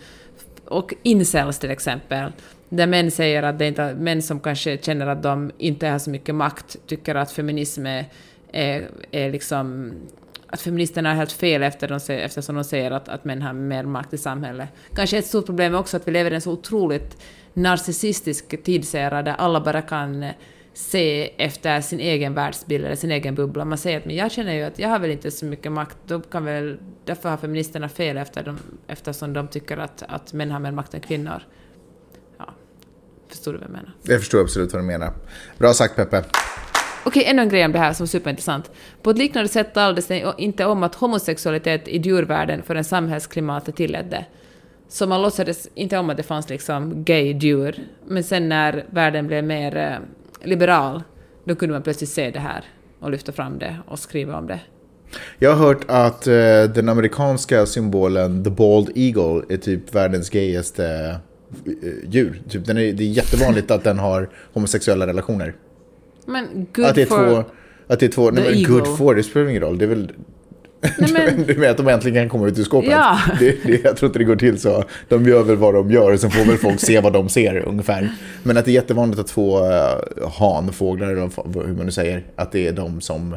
Och 0.65 0.95
incels 1.03 1.59
till 1.59 1.71
exempel. 1.71 2.33
Där 2.69 2.87
män 2.87 3.11
säger 3.11 3.43
att 3.43 3.59
det 3.59 3.67
inte 3.67 3.95
män 3.95 4.23
som 4.23 4.41
kanske 4.41 4.79
känner 4.79 5.07
att 5.07 5.23
de 5.23 5.51
inte 5.59 5.87
har 5.87 5.99
så 5.99 6.11
mycket 6.11 6.35
makt 6.35 6.77
tycker 6.87 7.15
att 7.15 7.33
feminism 7.33 7.87
är, 7.87 8.05
är, 8.53 8.89
är 9.11 9.33
liksom 9.33 9.93
att 10.55 10.61
feministerna 10.61 11.09
har 11.09 11.17
helt 11.17 11.33
fel 11.33 11.63
efter 11.63 11.89
de 11.89 12.15
eftersom 12.15 12.55
de 12.55 12.65
säger 12.65 12.91
att, 12.91 13.09
att 13.09 13.25
män 13.25 13.43
har 13.43 13.53
mer 13.53 13.85
makt 13.85 14.15
i 14.15 14.19
samhället. 14.19 14.69
Kanske 14.95 15.19
ett 15.19 15.27
stort 15.27 15.47
problem 15.47 15.75
är 15.75 15.79
också 15.79 15.97
att 15.97 16.09
vi 16.09 16.13
lever 16.13 16.31
i 16.31 16.35
en 16.35 16.41
så 16.41 16.53
otroligt 16.53 17.17
narcissistisk 17.55 18.65
tidsera 18.65 19.23
där 19.23 19.35
alla 19.35 19.61
bara 19.61 19.83
kan 19.83 20.23
eh, 20.23 20.31
se 20.75 21.31
efter 21.45 21.81
sin 21.81 22.01
egen 22.01 22.35
världsbild 22.35 22.85
eller 22.85 22.97
sin 22.97 23.11
egen 23.11 23.35
bubbla. 23.35 23.65
Man 23.65 23.79
säger 23.79 23.99
att 23.99 24.05
men 24.05 24.17
jag 24.17 24.33
känner 24.33 24.55
ju 24.55 24.63
att 24.63 24.79
jag 24.79 24.89
har 24.89 24.99
väl 24.99 25.11
inte 25.11 25.31
så 25.31 25.47
mycket 25.47 25.73
makt, 25.73 25.97
då 26.07 26.21
kan 26.21 26.45
väl, 26.45 26.79
därför 27.05 27.29
har 27.29 27.37
feministerna 27.37 27.89
fel 27.89 28.17
efter 28.17 28.45
dem, 28.45 28.59
eftersom 28.87 29.33
de 29.33 29.49
tycker 29.49 29.77
att, 29.77 30.03
att 30.09 30.33
män 30.33 30.51
har 30.51 30.61
mer 30.61 30.73
makt 30.73 30.95
än 30.95 31.01
kvinnor. 31.01 31.43
Ja, 32.39 32.55
förstår 33.29 33.53
du 33.53 33.59
vad 33.59 33.67
jag 33.67 33.73
menar? 33.73 33.93
Jag 34.03 34.21
förstår 34.21 34.41
absolut 34.41 34.73
vad 34.73 34.83
du 34.83 34.87
menar. 34.87 35.13
Bra 35.59 35.73
sagt 35.73 35.97
Peppe. 35.97 36.25
Okej, 37.07 37.25
ännu 37.25 37.43
en 37.43 37.49
grej 37.49 37.65
om 37.65 37.73
det 37.73 37.79
här 37.79 37.93
som 37.93 38.05
är 38.05 38.09
superintressant. 38.09 38.71
På 39.03 39.11
ett 39.11 39.19
liknande 39.19 39.49
sätt 39.49 39.75
talades 39.75 40.07
det 40.07 40.35
inte 40.39 40.65
om 40.65 40.83
att 40.83 40.95
homosexualitet 40.95 41.89
i 41.89 41.99
djurvärlden 41.99 42.63
förrän 42.63 42.85
samhällsklimatet 42.85 43.77
tillät 43.77 44.11
det. 44.11 44.25
Så 44.89 45.07
man 45.07 45.23
låtsades 45.23 45.69
inte 45.75 45.99
om 45.99 46.11
att 46.11 46.17
det 46.17 46.23
fanns 46.23 46.49
liksom 46.49 47.05
gay-djur. 47.05 47.79
Men 48.07 48.25
sen 48.25 48.49
när 48.49 48.85
världen 48.91 49.27
blev 49.27 49.45
mer 49.45 49.77
eh, 49.77 50.49
liberal, 50.49 51.03
då 51.45 51.55
kunde 51.55 51.73
man 51.73 51.83
plötsligt 51.83 52.11
se 52.11 52.31
det 52.31 52.39
här 52.39 52.65
och 53.01 53.11
lyfta 53.11 53.33
fram 53.33 53.59
det 53.59 53.77
och 53.87 53.99
skriva 53.99 54.39
om 54.39 54.47
det. 54.47 54.61
Jag 55.39 55.51
har 55.55 55.67
hört 55.67 55.85
att 55.89 56.27
eh, 56.27 56.35
den 56.75 56.89
amerikanska 56.89 57.67
symbolen 57.67 58.45
The 58.45 58.51
Bald 58.51 58.91
Eagle 58.95 59.43
är 59.49 59.57
typ 59.57 59.95
världens 59.95 60.31
gayaste 60.31 61.17
eh, 61.67 62.11
djur. 62.11 62.43
Typ, 62.49 62.65
den 62.67 62.79
är, 62.79 62.93
det 62.93 63.05
är 63.05 63.09
jättevanligt 63.09 63.71
att 63.71 63.85
den 63.85 63.99
har 63.99 64.29
homosexuella 64.53 65.07
relationer. 65.07 65.55
Men 66.27 66.67
good 66.73 66.87
Att 66.87 66.95
det 66.95 67.03
är 67.03 67.07
for... 67.07 67.27
två... 67.27 67.45
Att 67.87 68.01
det 68.01 68.07
är 68.07 68.11
två... 68.11 68.31
Nej, 68.31 68.45
men 68.45 68.55
eagle. 68.55 68.69
good 68.69 68.99
for, 68.99 69.15
det 69.15 69.23
spelar 69.23 69.49
ingen 69.49 69.63
roll. 69.63 69.79
Det 69.79 69.85
är 69.85 69.89
väl... 69.89 70.13
Nej, 70.99 71.13
men- 71.13 71.43
du 71.47 71.55
menar 71.55 71.71
att 71.71 71.77
de 71.77 71.89
äntligen 71.89 72.23
kan 72.23 72.29
komma 72.29 72.49
ut 72.49 72.59
ur 72.59 72.65
skåpet? 72.65 72.91
Ja. 72.91 73.19
Det, 73.39 73.65
det, 73.65 73.85
jag 73.85 73.97
tror 73.97 74.09
inte 74.09 74.19
det 74.19 74.25
går 74.25 74.37
till 74.37 74.61
så. 74.61 74.85
De 75.09 75.27
gör 75.29 75.43
väl 75.43 75.57
vad 75.57 75.75
de 75.75 75.91
gör, 75.91 76.17
sen 76.17 76.31
får 76.31 76.45
väl 76.45 76.59
folk 76.59 76.81
se 76.81 77.01
vad 77.01 77.13
de 77.13 77.29
ser 77.29 77.69
ungefär. 77.69 78.13
Men 78.43 78.57
att 78.57 78.65
det 78.65 78.71
är 78.71 78.75
jättevanligt 78.75 79.21
att 79.21 79.27
två 79.27 79.59
uh, 79.59 80.29
hanfåglar, 80.39 81.09
eller 81.09 81.67
hur 81.67 81.75
man 81.75 81.87
nu 81.87 81.93
säger, 81.93 82.25
att 82.37 82.53
det 82.53 82.69
är 82.69 82.73
de 82.73 83.01
som... 83.01 83.37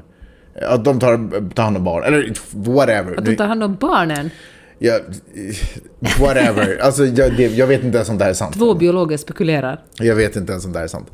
Att 0.61 0.85
de 0.85 0.99
tar, 0.99 1.49
tar 1.53 1.63
hand 1.63 1.77
om 1.77 1.83
barn, 1.83 2.03
eller 2.03 2.33
whatever. 2.51 3.17
Att 3.17 3.25
de 3.25 3.35
tar 3.35 3.47
hand 3.47 3.63
om 3.63 3.75
barnen. 3.75 4.29
Ja, 4.79 4.99
whatever. 6.19 6.77
Alltså, 6.81 7.05
jag, 7.05 7.37
det, 7.37 7.47
jag 7.47 7.67
vet 7.67 7.83
inte 7.83 7.97
ens 7.97 8.09
om 8.09 8.17
det 8.17 8.23
här 8.23 8.31
är 8.31 8.35
sant. 8.35 8.53
Två 8.53 8.73
biologer 8.73 9.17
spekulerar. 9.17 9.83
Jag 9.99 10.15
vet 10.15 10.35
inte 10.35 10.51
ens 10.51 10.65
om 10.65 10.71
det 10.73 10.79
här 10.79 10.83
är 10.83 10.89
sant. 10.89 11.11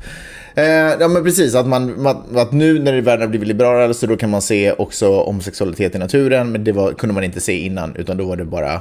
Eh, 0.54 0.64
ja, 1.00 1.08
men 1.08 1.24
precis. 1.24 1.54
Att, 1.54 1.66
man, 1.66 2.06
att, 2.06 2.36
att 2.36 2.52
nu 2.52 2.78
när 2.78 3.00
världen 3.00 3.20
har 3.20 3.28
blivit 3.28 3.48
liberalare 3.48 3.94
så 3.94 4.06
då 4.06 4.16
kan 4.16 4.30
man 4.30 4.42
se 4.42 4.72
också 4.72 5.22
homosexualitet 5.22 5.94
i 5.94 5.98
naturen. 5.98 6.52
Men 6.52 6.64
det 6.64 6.72
var, 6.72 6.92
kunde 6.92 7.14
man 7.14 7.24
inte 7.24 7.40
se 7.40 7.58
innan, 7.58 7.96
utan 7.96 8.16
då 8.16 8.24
var 8.24 8.36
det 8.36 8.44
bara... 8.44 8.80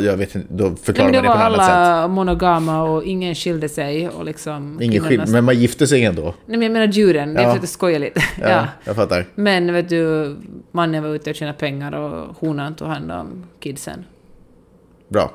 Jag 0.00 0.16
vet 0.16 0.34
inte, 0.34 0.48
då 0.54 0.76
förklarar 0.82 1.12
det 1.12 1.22
man 1.22 1.22
det 1.22 1.28
var 1.28 1.34
på 1.36 1.40
ett 1.40 1.46
annat 1.46 1.66
sätt. 1.66 1.74
alla 1.74 2.08
monogama 2.08 2.82
och 2.82 3.04
ingen 3.04 3.34
skilde 3.34 3.68
sig 3.68 4.08
och 4.08 4.24
liksom... 4.24 4.78
Ingen 4.82 5.02
skill- 5.02 5.22
men 5.28 5.44
man 5.44 5.58
gifte 5.58 5.86
sig 5.86 6.04
ändå. 6.04 6.22
Nej 6.22 6.34
men 6.46 6.62
jag 6.62 6.72
menar 6.72 6.86
djuren, 6.86 7.34
det 7.34 7.40
är 7.40 7.44
Ja. 7.44 7.54
för 7.54 7.62
att 7.62 7.68
skoja 7.68 7.98
lite. 7.98 8.20
Ja, 8.40 8.48
ja. 8.48 8.66
jag 8.84 8.96
fattar. 8.96 9.24
Men 9.34 9.72
vet 9.72 9.88
du, 9.88 10.36
mannen 10.72 11.02
var 11.02 11.10
ute 11.14 11.30
och 11.30 11.36
tjänade 11.36 11.58
pengar 11.58 11.92
och 11.92 12.36
honan 12.36 12.74
tog 12.74 12.88
hand 12.88 13.12
om 13.12 13.44
kidsen. 13.60 14.04
Bra. 15.08 15.30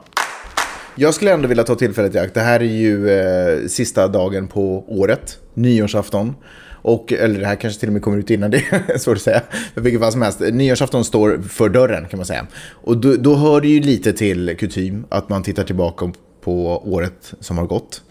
Jag 0.95 1.13
skulle 1.13 1.33
ändå 1.33 1.47
vilja 1.47 1.63
ta 1.63 1.75
tillfället 1.75 2.15
i 2.15 2.19
akt. 2.19 2.33
Det 2.33 2.41
här 2.41 2.59
är 2.59 2.63
ju 2.63 3.09
eh, 3.09 3.67
sista 3.67 4.07
dagen 4.07 4.47
på 4.47 4.85
året, 4.87 5.39
nyårsafton. 5.53 6.35
Och, 6.71 7.13
eller 7.13 7.39
det 7.39 7.45
här 7.45 7.55
kanske 7.55 7.79
till 7.79 7.89
och 7.89 7.93
med 7.93 8.01
kommer 8.01 8.17
ut 8.17 8.29
innan 8.29 8.51
det, 8.87 9.01
svårt 9.01 9.15
att 9.15 9.21
säga. 9.21 9.41
Men 9.73 9.83
vilket 9.83 10.01
fall 10.01 10.11
som 10.11 10.21
helst, 10.21 10.39
nyårsafton 10.39 11.05
står 11.05 11.41
för 11.49 11.69
dörren 11.69 12.05
kan 12.07 12.17
man 12.17 12.25
säga. 12.25 12.47
Och 12.71 12.97
då, 12.97 13.15
då 13.15 13.35
hör 13.35 13.61
det 13.61 13.67
ju 13.67 13.79
lite 13.79 14.13
till 14.13 14.55
kutym 14.59 15.05
att 15.09 15.29
man 15.29 15.43
tittar 15.43 15.63
tillbaka 15.63 16.11
på 16.41 16.83
året 16.93 17.33
som 17.39 17.57
har 17.57 17.65
gått. 17.65 18.01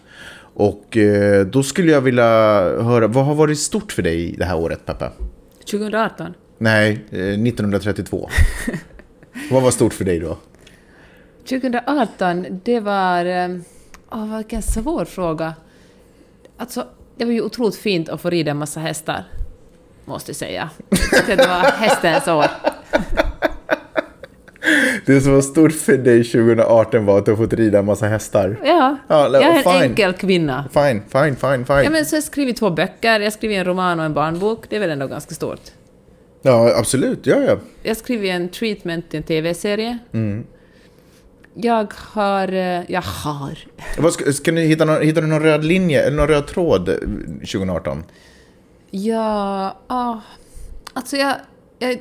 Och 0.55 0.97
eh, 0.97 1.45
då 1.45 1.63
skulle 1.63 1.91
jag 1.91 2.01
vilja 2.01 2.23
höra, 2.83 3.07
vad 3.07 3.25
har 3.25 3.35
varit 3.35 3.59
stort 3.59 3.91
för 3.91 4.01
dig 4.01 4.35
det 4.37 4.45
här 4.45 4.57
året, 4.57 4.85
Peppe? 4.85 5.09
2018? 5.71 6.33
Nej, 6.57 7.05
eh, 7.11 7.19
1932. 7.19 8.29
vad 9.51 9.63
var 9.63 9.71
stort 9.71 9.93
för 9.93 10.05
dig 10.05 10.19
då? 10.19 10.37
2018, 11.49 12.61
det 12.63 12.79
var... 12.79 13.25
eh, 13.25 13.49
Åh, 14.11 14.37
vilken 14.37 14.61
svår 14.61 15.05
fråga. 15.05 15.53
Alltså, 16.57 16.85
det 17.17 17.25
var 17.25 17.31
ju 17.31 17.41
otroligt 17.41 17.75
fint 17.75 18.09
att 18.09 18.21
få 18.21 18.29
rida 18.29 18.51
en 18.51 18.57
massa 18.57 18.79
hästar. 18.79 19.23
Måste 20.05 20.29
jag 20.31 20.35
säga. 20.35 20.69
Jag 21.27 21.37
det 21.37 21.47
var 21.47 21.61
hästens 21.71 22.27
år. 22.27 22.45
Det 25.05 25.21
som 25.21 25.33
var 25.33 25.41
stort 25.41 25.71
för 25.73 25.97
dig 25.97 26.23
2018 26.23 27.05
var 27.05 27.17
att 27.17 27.25
du 27.25 27.31
har 27.31 27.37
fått 27.37 27.53
rida 27.53 27.79
en 27.79 27.85
massa 27.85 28.05
hästar. 28.05 28.57
Ja, 28.63 28.97
Ja, 29.07 29.29
jag 29.33 29.43
är 29.43 29.57
en 29.57 29.63
fine. 29.63 29.73
enkel 29.89 30.13
kvinna. 30.13 30.69
Fine, 30.73 31.01
fine, 31.11 31.35
fine, 31.35 31.65
fine. 31.65 31.83
Ja, 31.83 31.89
men 31.89 32.05
så 32.05 32.15
jag 32.15 32.23
skrivit 32.23 32.57
två 32.57 32.69
böcker, 32.69 33.19
jag 33.19 33.33
skrivit 33.33 33.57
en 33.57 33.65
roman 33.65 33.99
och 33.99 34.05
en 34.05 34.13
barnbok. 34.13 34.65
Det 34.69 34.75
är 34.75 34.79
väl 34.79 34.89
ändå 34.89 35.07
ganska 35.07 35.35
stort. 35.35 35.61
Ja, 36.41 36.73
absolut. 36.77 37.25
Ja, 37.25 37.35
ja. 37.47 37.57
Jag 37.83 37.97
skrivit 37.97 38.31
en 38.31 38.49
treatment 38.49 39.09
till 39.09 39.17
en 39.17 39.23
TV-serie. 39.23 39.97
Jag 41.55 41.93
har... 41.93 42.47
eh, 42.53 42.81
Jag 42.91 43.01
har... 43.01 43.57
Vad 43.97 44.13
ska, 44.13 44.33
ska 44.33 44.51
ni 44.51 44.65
hitta 44.65 44.85
någon, 44.85 45.01
hittar 45.01 45.21
du 45.21 45.27
någon 45.27 45.41
röd 45.43 45.65
linje 45.65 46.01
eller 46.03 46.17
någon 46.17 46.27
röd 46.27 46.47
tråd 46.47 46.89
eh, 46.89 46.95
2018? 47.39 48.03
Ja... 48.91 49.77
Ah, 49.87 50.15
alltså 50.93 51.17
jag, 51.17 51.35
jag 51.79 51.97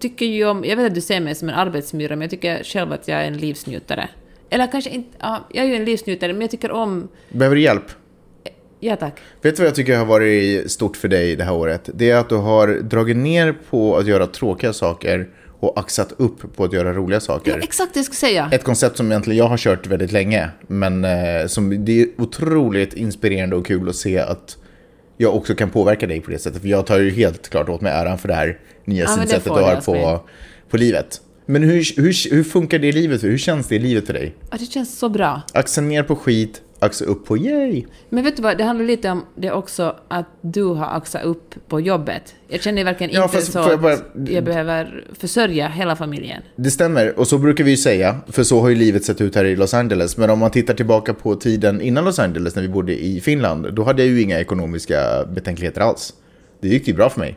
tycker 0.00 0.26
ju 0.26 0.44
om... 0.46 0.64
Jag 0.64 0.76
vet 0.76 0.86
att 0.86 0.94
du 0.94 1.00
ser 1.00 1.20
mig 1.20 1.34
som 1.34 1.48
en 1.48 1.54
arbetsmyra, 1.54 2.16
men 2.16 2.20
jag 2.22 2.30
tycker 2.30 2.64
själv 2.64 2.92
att 2.92 3.08
jag 3.08 3.20
är 3.20 3.24
en 3.26 3.38
livsnjutare. 3.38 4.08
Eller 4.50 4.72
kanske 4.72 4.90
inte... 4.90 5.08
Ja, 5.20 5.44
jag 5.52 5.64
är 5.64 5.68
ju 5.68 5.76
en 5.76 5.84
livsnjutare, 5.84 6.32
men 6.32 6.40
jag 6.40 6.50
tycker 6.50 6.70
om... 6.70 7.08
Behöver 7.32 7.56
du 7.56 7.62
hjälp? 7.62 7.84
Ja, 8.80 8.96
tack. 8.96 9.20
Vet 9.42 9.56
du 9.56 9.62
vad 9.62 9.68
jag 9.68 9.74
tycker 9.74 9.96
har 9.98 10.04
varit 10.04 10.70
stort 10.70 10.96
för 10.96 11.08
dig 11.08 11.36
det 11.36 11.44
här 11.44 11.54
året? 11.54 11.90
Det 11.94 12.10
är 12.10 12.16
att 12.16 12.28
du 12.28 12.34
har 12.36 12.68
dragit 12.68 13.16
ner 13.16 13.54
på 13.70 13.96
att 13.96 14.06
göra 14.06 14.26
tråkiga 14.26 14.72
saker 14.72 15.28
och 15.66 15.78
axat 15.80 16.12
upp 16.16 16.56
på 16.56 16.64
att 16.64 16.72
göra 16.72 16.92
roliga 16.92 17.16
Ja, 17.16 17.20
saker. 17.20 17.60
exakt 17.62 17.94
det 17.94 17.98
jag 17.98 18.04
skulle 18.04 18.16
säga. 18.16 18.48
Ett 18.52 18.64
koncept 18.64 18.96
som 18.96 19.06
egentligen 19.12 19.38
jag 19.38 19.48
har 19.48 19.56
kört 19.56 19.86
väldigt 19.86 20.12
länge, 20.12 20.48
men 20.66 21.04
eh, 21.04 21.46
som 21.46 21.84
det 21.84 22.00
är 22.02 22.06
otroligt 22.18 22.94
inspirerande 22.94 23.56
och 23.56 23.66
kul 23.66 23.88
att 23.88 23.96
se 23.96 24.18
att 24.18 24.56
jag 25.16 25.36
också 25.36 25.54
kan 25.54 25.70
påverka 25.70 26.06
dig 26.06 26.20
på 26.20 26.30
det 26.30 26.38
sättet. 26.38 26.60
För 26.62 26.68
jag 26.68 26.86
tar 26.86 26.98
ju 26.98 27.10
helt 27.10 27.48
klart 27.48 27.68
åt 27.68 27.80
mig 27.80 27.92
äran 27.92 28.18
för 28.18 28.28
det 28.28 28.34
här 28.34 28.58
nya 28.84 29.02
Ja, 29.04 29.08
synsättet 29.08 29.44
du 29.44 29.50
har 29.50 29.80
på, 29.80 30.20
på 30.70 30.76
livet. 30.76 31.20
Men 31.46 31.62
hur, 31.62 32.02
hur, 32.02 32.34
hur 32.34 32.44
funkar 32.44 32.78
det 32.78 32.86
i 32.86 32.92
livet? 32.92 33.24
Hur 33.24 33.38
känns 33.38 33.66
det 33.68 33.74
i 33.76 33.78
livet 33.78 34.06
för 34.06 34.12
dig? 34.12 34.34
Ja, 34.50 34.56
det 34.60 34.64
känns 34.66 34.98
så 34.98 35.08
bra. 35.08 35.42
Axa 35.52 35.80
ner 35.80 36.02
på 36.02 36.16
skit, 36.16 36.62
axa 36.84 37.04
upp 37.04 37.26
på 37.26 37.36
yay. 37.38 37.84
Men 38.08 38.24
vet 38.24 38.36
du 38.36 38.42
vad, 38.42 38.58
det 38.58 38.64
handlar 38.64 38.84
lite 38.86 39.10
om 39.10 39.24
det 39.36 39.50
också 39.50 39.96
att 40.08 40.26
du 40.40 40.64
har 40.64 40.86
axat 40.96 41.24
upp 41.24 41.54
på 41.68 41.80
jobbet. 41.80 42.34
Jag 42.48 42.62
känner 42.62 42.84
verkligen 42.84 43.12
Ja, 43.12 43.22
inte 43.22 43.36
fast 43.36 43.52
så 43.52 43.58
jag 43.58 43.80
bara- 43.80 43.92
att 43.92 44.04
jag 44.28 44.44
behöver 44.44 45.04
försörja 45.18 45.68
hela 45.68 45.96
familjen. 45.96 46.42
Det 46.56 46.70
stämmer, 46.70 47.18
och 47.18 47.28
så 47.28 47.38
brukar 47.38 47.64
vi 47.64 47.70
ju 47.70 47.76
säga, 47.76 48.16
för 48.28 48.42
så 48.42 48.60
har 48.60 48.68
ju 48.68 48.74
livet 48.74 49.04
sett 49.04 49.20
ut 49.20 49.34
här 49.34 49.44
i 49.44 49.56
Los 49.56 49.74
Angeles. 49.74 50.16
Men 50.16 50.30
om 50.30 50.38
man 50.38 50.50
tittar 50.50 50.74
tillbaka 50.74 51.14
på 51.14 51.34
tiden 51.34 51.80
innan 51.80 52.04
Los 52.04 52.18
Angeles, 52.18 52.54
när 52.56 52.62
vi 52.62 52.68
bodde 52.68 53.04
i 53.04 53.20
Finland, 53.20 53.74
då 53.74 53.82
hade 53.84 54.02
jag 54.04 54.12
ju 54.12 54.22
inga 54.22 54.40
ekonomiska 54.40 55.24
betänkligheter 55.34 55.80
alls. 55.80 56.14
Det 56.60 56.68
gick 56.68 56.88
ju 56.88 56.94
bra 56.94 57.10
för 57.10 57.20
mig. 57.20 57.36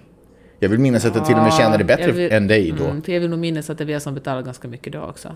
Jag 0.60 0.70
vill 0.70 0.80
minnas 0.80 1.06
att 1.06 1.16
jag 1.16 1.26
till 1.26 1.36
och 1.36 1.43
med 1.43 1.54
tjänade 1.54 1.84
bättre 1.84 2.12
vill- 2.12 2.32
än 2.32 2.48
dig 2.48 2.74
då. 2.78 2.84
Mm, 2.86 3.02
för 3.02 3.12
jag 3.12 3.20
vill 3.20 3.30
nog 3.30 3.39
minnas 3.39 3.70
att 3.70 3.78
det 3.78 3.84
är 3.84 3.86
vi 3.86 4.00
som 4.00 4.14
betalar 4.14 4.41
ganska 4.41 4.68
mycket 4.68 4.93
då 4.93 5.00
också. 5.02 5.36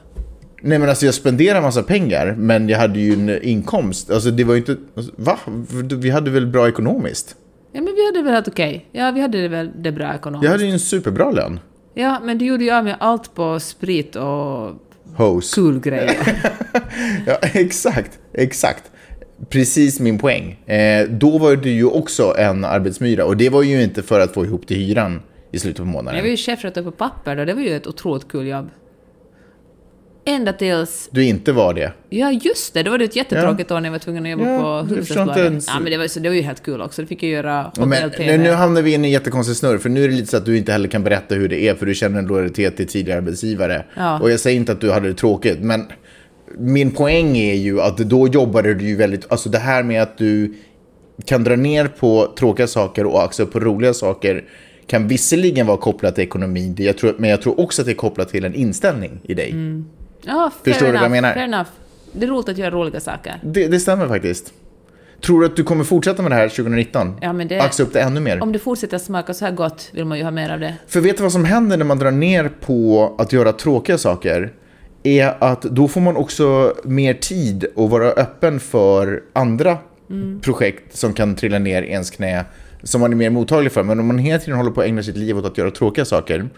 Nej 0.62 0.80
men 0.80 0.90
alltså 0.90 1.06
jag 1.06 1.14
spenderade 1.16 1.62
massa 1.62 1.84
pengar, 1.84 2.36
men 2.38 2.70
jag 2.70 2.80
hade 2.80 3.00
ju 3.00 3.14
en 3.14 3.44
inkomst. 3.44 4.12
Alltså 4.12 4.32
det 4.32 4.44
var 4.44 4.54
ju 4.54 4.60
inte... 4.60 4.76
Alltså, 4.96 5.12
va? 5.16 5.40
Vi 6.02 6.10
hade 6.10 6.32
väl 6.32 6.48
bra 6.48 6.68
ekonomiskt? 6.70 7.36
Ja, 7.74 7.82
men 7.82 7.94
vi 7.96 8.06
hade 8.06 8.22
väl 8.22 8.34
helt 8.34 8.48
okej. 8.48 8.86
Ja, 8.92 9.12
vi 9.12 9.22
hade 9.22 9.42
det 9.42 9.48
väl 9.48 9.72
det 9.84 9.92
bra 9.92 10.16
ekonomiskt. 10.16 10.44
Jag 10.44 10.52
hade 10.52 10.66
ju 10.66 10.72
en 10.72 10.80
superbra 10.80 11.32
lön. 11.32 11.60
Ja, 11.94 12.20
men 12.24 12.38
du 12.38 12.46
gjorde 12.46 12.64
ju 12.64 12.72
av 12.72 12.84
med 12.84 12.96
allt 13.00 13.34
på 13.36 13.60
sprit 13.60 14.16
och 14.16 14.72
Hose. 15.16 15.56
kul 15.56 15.80
grejer. 15.80 16.18
Ja, 17.26 17.38
exakt. 17.42 18.20
Exakt. 18.34 18.84
Precis 19.50 20.00
min 20.00 20.18
poäng. 20.20 20.60
Eh, 20.66 21.08
då 21.10 21.38
var 21.38 21.56
du 21.56 21.70
ju 21.70 21.86
också 21.86 22.36
en 22.38 22.66
arbetsmyra 22.66 23.26
och 23.26 23.38
det 23.38 23.50
var 23.50 23.64
ju 23.64 23.84
inte 23.84 24.02
för 24.04 24.20
att 24.20 24.34
få 24.34 24.46
ihop 24.46 24.68
till 24.68 24.78
hyran 24.78 25.22
i 25.52 25.60
slutet 25.60 25.78
på 25.80 25.86
månaden. 25.86 26.16
jag 26.16 26.24
var 26.24 26.30
ju 26.30 26.38
chefredaktör 26.38 26.84
på 26.84 26.92
papper 26.92 27.36
då, 27.36 27.46
det 27.46 27.54
var 27.54 27.62
ju 27.62 27.76
ett 27.76 27.88
otroligt 27.88 28.28
kul 28.28 28.48
jobb. 28.48 28.70
Ända 30.26 30.54
tills... 30.54 31.10
Du 31.12 31.26
inte 31.26 31.52
var 31.52 31.74
det. 31.74 31.94
Ja, 32.10 32.32
just 32.32 32.74
det, 32.74 32.84
då 32.84 32.92
var 32.92 32.98
det 32.98 33.06
ett 33.06 33.16
jättetråkigt 33.16 33.72
år 33.72 33.80
när 33.80 33.88
jag 33.88 33.92
var 33.92 34.00
tvungen 34.00 34.26
att 34.26 34.32
jobba 34.32 34.50
Ja, 34.50 34.60
på 34.62 34.88
Hufvudstadsbladet. 34.88 35.44
ens- 35.46 35.68
Ja, 35.68 35.80
men 35.80 35.92
det 35.92 35.98
var, 35.98 36.08
så 36.08 36.20
det 36.20 36.30
var 36.30 36.36
ju 36.36 36.42
helt 36.42 36.64
kul 36.64 36.82
också. 36.82 37.02
Det 37.02 37.08
fick 37.08 37.24
jag 37.24 37.32
göra 37.32 37.72
Ja, 37.78 37.86
Men, 37.86 38.12
nu, 38.20 38.38
nu 38.38 38.52
hamnar 38.52 38.82
vi 38.82 38.94
in 38.94 39.06
i 39.06 39.08
en 39.08 39.12
jättekonstig 39.12 39.56
snurr, 39.56 39.78
för 39.78 39.90
nu 39.90 40.04
är 40.04 40.08
det 40.08 40.14
lite 40.16 40.28
så 40.28 40.38
att 40.38 40.46
du 40.46 40.58
inte 40.58 40.72
heller 40.72 40.88
kan 40.88 41.04
berätta 41.04 41.36
hur 41.36 41.50
det 41.50 41.62
är, 41.68 41.76
för 41.76 41.86
du 41.86 41.94
känner 41.96 42.20
en 42.20 42.26
lojalitet 42.26 42.78
till 42.78 42.88
tidigare 42.88 43.18
arbetsgivare. 43.18 43.86
Ja. 43.98 44.20
Och 44.20 44.32
jag 44.32 44.40
säger 44.40 44.58
inte 44.58 44.72
att 44.72 44.82
du 44.82 44.92
hade 44.92 45.08
det 45.08 45.14
tråkigt, 45.14 45.60
men 45.62 45.86
min 46.58 46.92
poäng 46.92 47.38
är 47.38 47.54
ju 47.56 47.82
att 47.82 47.98
då 47.98 48.28
jobbade 48.28 48.74
du 48.74 48.86
ju 48.88 48.96
väldigt, 48.96 49.32
alltså 49.32 49.50
det 49.50 49.60
här 49.60 49.84
med 49.84 50.02
att 50.02 50.18
du 50.18 50.54
kan 51.26 51.44
dra 51.44 51.56
ner 51.56 51.88
på 51.88 52.34
tråkiga 52.40 52.68
saker 52.68 53.06
och 53.06 53.40
upp 53.40 53.52
på 53.54 53.60
roliga 53.60 53.94
saker 53.94 54.44
kan 54.88 55.08
visserligen 55.08 55.68
vara 55.68 55.78
kopplat 55.78 56.16
till 56.16 56.24
ekonomin, 56.24 56.76
det 56.76 56.84
jag 56.84 56.98
tror, 56.98 57.16
men 57.18 57.30
jag 57.30 57.42
tror 57.42 57.60
också 57.60 57.82
att 57.82 57.86
det 57.86 57.92
är 57.92 57.96
kopplat 57.96 58.30
till 58.30 58.46
en 58.46 58.54
inställning 58.56 59.20
i 59.24 59.34
dig. 59.34 59.56
Ja, 60.26 60.52
Förstår 60.64 60.86
du 60.86 60.92
vad 60.92 60.96
jag 61.02 61.06
enough, 61.06 61.12
menar? 61.12 61.34
Fair 61.34 61.44
enough. 61.44 61.70
Det 62.14 62.26
är 62.26 62.30
roligt 62.30 62.50
att 62.50 62.58
göra 62.58 62.72
roliga 62.72 63.00
saker. 63.00 63.36
Det, 63.44 63.68
det 63.68 63.80
stämmer 63.80 64.08
faktiskt. 64.08 64.54
Tror 65.26 65.40
du 65.40 65.46
att 65.46 65.56
du 65.56 65.64
kommer 65.64 65.84
fortsätta 65.84 66.22
med 66.22 66.32
det 66.32 66.36
här 66.36 66.50
2019? 66.50 67.18
Ja, 67.22 67.34
men 67.34 67.48
det- 67.48 67.60
Axa 67.62 67.84
upp 67.84 67.94
det 67.94 68.02
ännu 68.02 68.20
mer? 68.20 68.44
Om 68.44 68.52
det 68.52 68.60
fortsätter 68.60 68.98
smaka 68.98 69.34
så 69.34 69.46
här 69.46 69.52
gott 69.52 69.90
vill 69.94 70.06
man 70.06 70.18
ju 70.18 70.24
ha 70.24 70.32
mer 70.32 70.50
av 70.54 70.60
det. 70.60 70.76
För 70.88 71.02
vet 71.02 71.18
du 71.18 71.24
vad 71.24 71.32
som 71.32 71.46
händer 71.46 71.78
när 71.78 71.86
man 71.86 72.00
drar 72.00 72.12
ner 72.12 72.52
på 72.62 73.16
att 73.18 73.34
göra 73.34 73.54
tråkiga 73.54 73.98
saker? 73.98 74.54
Är 75.04 75.44
att 75.44 75.62
då 75.62 75.88
får 75.88 76.02
man 76.02 76.16
också 76.18 76.74
mer 76.84 77.14
tid 77.14 77.66
att 77.76 77.90
vara 77.90 78.06
öppen 78.12 78.60
för 78.60 79.24
andra 79.34 79.78
projekt 80.42 80.98
som 80.98 81.14
kan 81.14 81.36
trilla 81.36 81.60
ner 81.60 81.82
i 81.84 81.92
ens 81.92 82.12
knä. 82.12 82.46
Som 82.84 83.02
man 83.02 83.12
är 83.12 83.16
mer 83.16 83.30
mottaglig 83.30 83.72
för. 83.72 83.84
Men 83.84 84.00
om 84.00 84.08
man 84.08 84.18
hela 84.18 84.40
tiden 84.40 84.56
håller 84.58 84.72
på 84.72 84.82
att 84.82 84.88
ägna 84.88 85.04
sitt 85.04 85.18
liv 85.18 85.38
åt 85.38 85.46
att 85.46 85.58
göra 85.58 85.72
tråkiga 85.72 86.06
saker. 86.06 86.50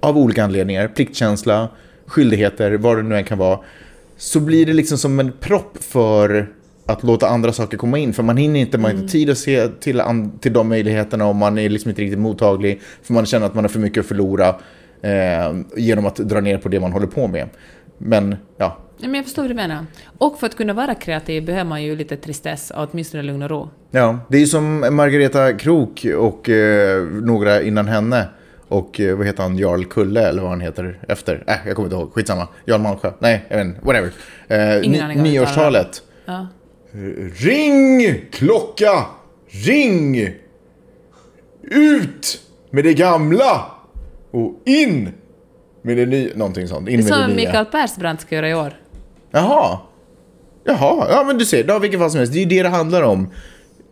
Av 0.00 0.18
olika 0.18 0.44
anledningar. 0.44 0.88
Pliktkänsla, 0.88 1.68
skyldigheter, 2.06 2.72
vad 2.72 2.96
det 2.96 3.02
nu 3.02 3.16
än 3.16 3.24
kan 3.24 3.38
vara. 3.38 3.58
Så 4.16 4.40
blir 4.40 4.66
det 4.66 4.72
liksom 4.72 4.98
som 4.98 5.20
en 5.20 5.32
propp 5.32 5.78
för 5.80 6.48
att 6.86 7.02
låta 7.02 7.28
andra 7.28 7.52
saker 7.52 7.76
komma 7.76 7.98
in. 7.98 8.12
För 8.12 8.22
man 8.22 8.36
hinner 8.36 8.60
inte, 8.60 8.78
man 8.78 8.90
har 8.90 8.98
inte 8.98 9.12
tid 9.12 9.30
att 9.30 9.38
se 9.38 9.68
till, 9.68 10.02
till 10.40 10.52
de 10.52 10.68
möjligheterna 10.68 11.26
och 11.26 11.36
man 11.36 11.58
är 11.58 11.68
liksom 11.68 11.88
inte 11.88 12.02
riktigt 12.02 12.18
mottaglig. 12.18 12.80
För 13.02 13.12
man 13.14 13.26
känner 13.26 13.46
att 13.46 13.54
man 13.54 13.64
har 13.64 13.68
för 13.68 13.80
mycket 13.80 14.00
att 14.00 14.06
förlora 14.06 14.48
eh, 15.02 15.54
genom 15.76 16.06
att 16.06 16.16
dra 16.16 16.40
ner 16.40 16.58
på 16.58 16.68
det 16.68 16.80
man 16.80 16.92
håller 16.92 17.06
på 17.06 17.26
med. 17.28 17.48
Men 17.98 18.36
ja, 18.56 18.78
Ja, 19.02 19.08
men 19.08 19.14
jag 19.14 19.24
förstår 19.24 19.42
vad 19.42 19.50
du 19.50 19.54
menar. 19.54 19.86
Och 20.18 20.38
för 20.38 20.46
att 20.46 20.56
kunna 20.56 20.72
vara 20.72 20.94
kreativ 20.94 21.44
behöver 21.44 21.64
man 21.68 21.82
ju 21.82 21.96
lite 21.96 22.16
tristess 22.16 22.70
och 22.70 22.88
åtminstone 22.90 23.22
lugn 23.22 23.42
och 23.42 23.50
ro. 23.50 23.68
ja 23.90 24.18
det 24.28 24.36
är 24.36 24.40
ju 24.40 24.46
som 24.46 24.86
Margareta 24.90 25.52
Krok 25.52 26.06
och 26.18 26.48
eh, 26.48 27.02
några 27.04 27.62
innan 27.62 27.88
henne. 27.88 28.28
Och 28.72 29.00
eh, 29.00 29.16
vad 29.16 29.26
heter 29.26 29.42
han, 29.42 29.58
Jarl 29.58 29.84
Kulle 29.84 30.28
eller 30.28 30.42
vad 30.42 30.50
han 30.50 30.60
heter 30.60 30.98
efter. 31.08 31.44
Äh, 31.46 31.54
jag 31.66 31.76
kommer 31.76 31.86
inte 31.86 31.96
ihåg, 31.96 32.12
skitsamma. 32.12 32.48
Jarl 32.64 32.80
Malmsjö, 32.80 33.12
nej, 33.18 33.44
jag 33.48 33.56
vet 33.56 33.66
inte, 33.66 33.80
whatever. 33.82 34.12
Eh, 34.48 35.22
nyårstalet. 35.22 36.02
Ja. 36.24 36.46
Ring 37.34 38.20
klocka, 38.30 39.06
ring! 39.48 40.30
Ut 41.62 42.40
med 42.70 42.84
det 42.84 42.94
gamla 42.94 43.64
och 44.30 44.62
in 44.64 45.12
med 45.82 45.96
det 45.96 46.06
nya. 46.06 46.36
Någonting 46.36 46.68
sånt. 46.68 46.88
In 46.88 46.96
Det 47.00 47.02
är 47.02 47.10
med 47.10 47.20
det 47.20 47.26
som. 47.26 47.36
Mikael 47.36 47.66
Persbrandt 47.66 48.22
ska 48.22 48.34
göra 48.34 48.48
i 48.48 48.54
år. 48.54 48.80
Jaha. 49.30 49.78
Jaha, 50.64 51.06
ja 51.10 51.24
men 51.26 51.38
du 51.38 51.44
ser, 51.44 51.64
det 51.64 51.72
har 51.72 51.80
vilket 51.80 52.00
fall 52.00 52.10
som 52.10 52.18
helst. 52.18 52.32
Det 52.32 52.38
är 52.38 52.44
ju 52.44 52.48
det 52.48 52.62
det 52.62 52.68
handlar 52.68 53.02
om. 53.02 53.30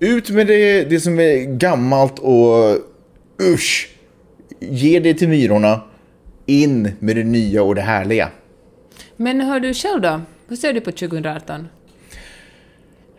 Ut 0.01 0.31
med 0.31 0.47
det, 0.47 0.85
det 0.85 1.01
som 1.01 1.21
är 1.21 1.57
gammalt 1.59 2.19
och 2.19 2.77
usch. 3.43 3.89
Ge 4.61 5.01
det 5.01 5.15
till 5.15 5.29
myrorna. 5.29 5.81
In 6.47 6.93
med 6.99 7.17
det 7.17 7.25
nya 7.25 7.63
och 7.63 7.75
det 7.75 7.81
härliga. 7.81 8.29
Men 9.17 9.41
hör 9.41 9.61
du 9.61 9.75
själv 9.75 10.01
då? 10.01 10.21
Hur 10.49 10.57
ser 10.57 10.73
du 10.73 10.81
på 10.81 10.93
2018? 10.93 11.69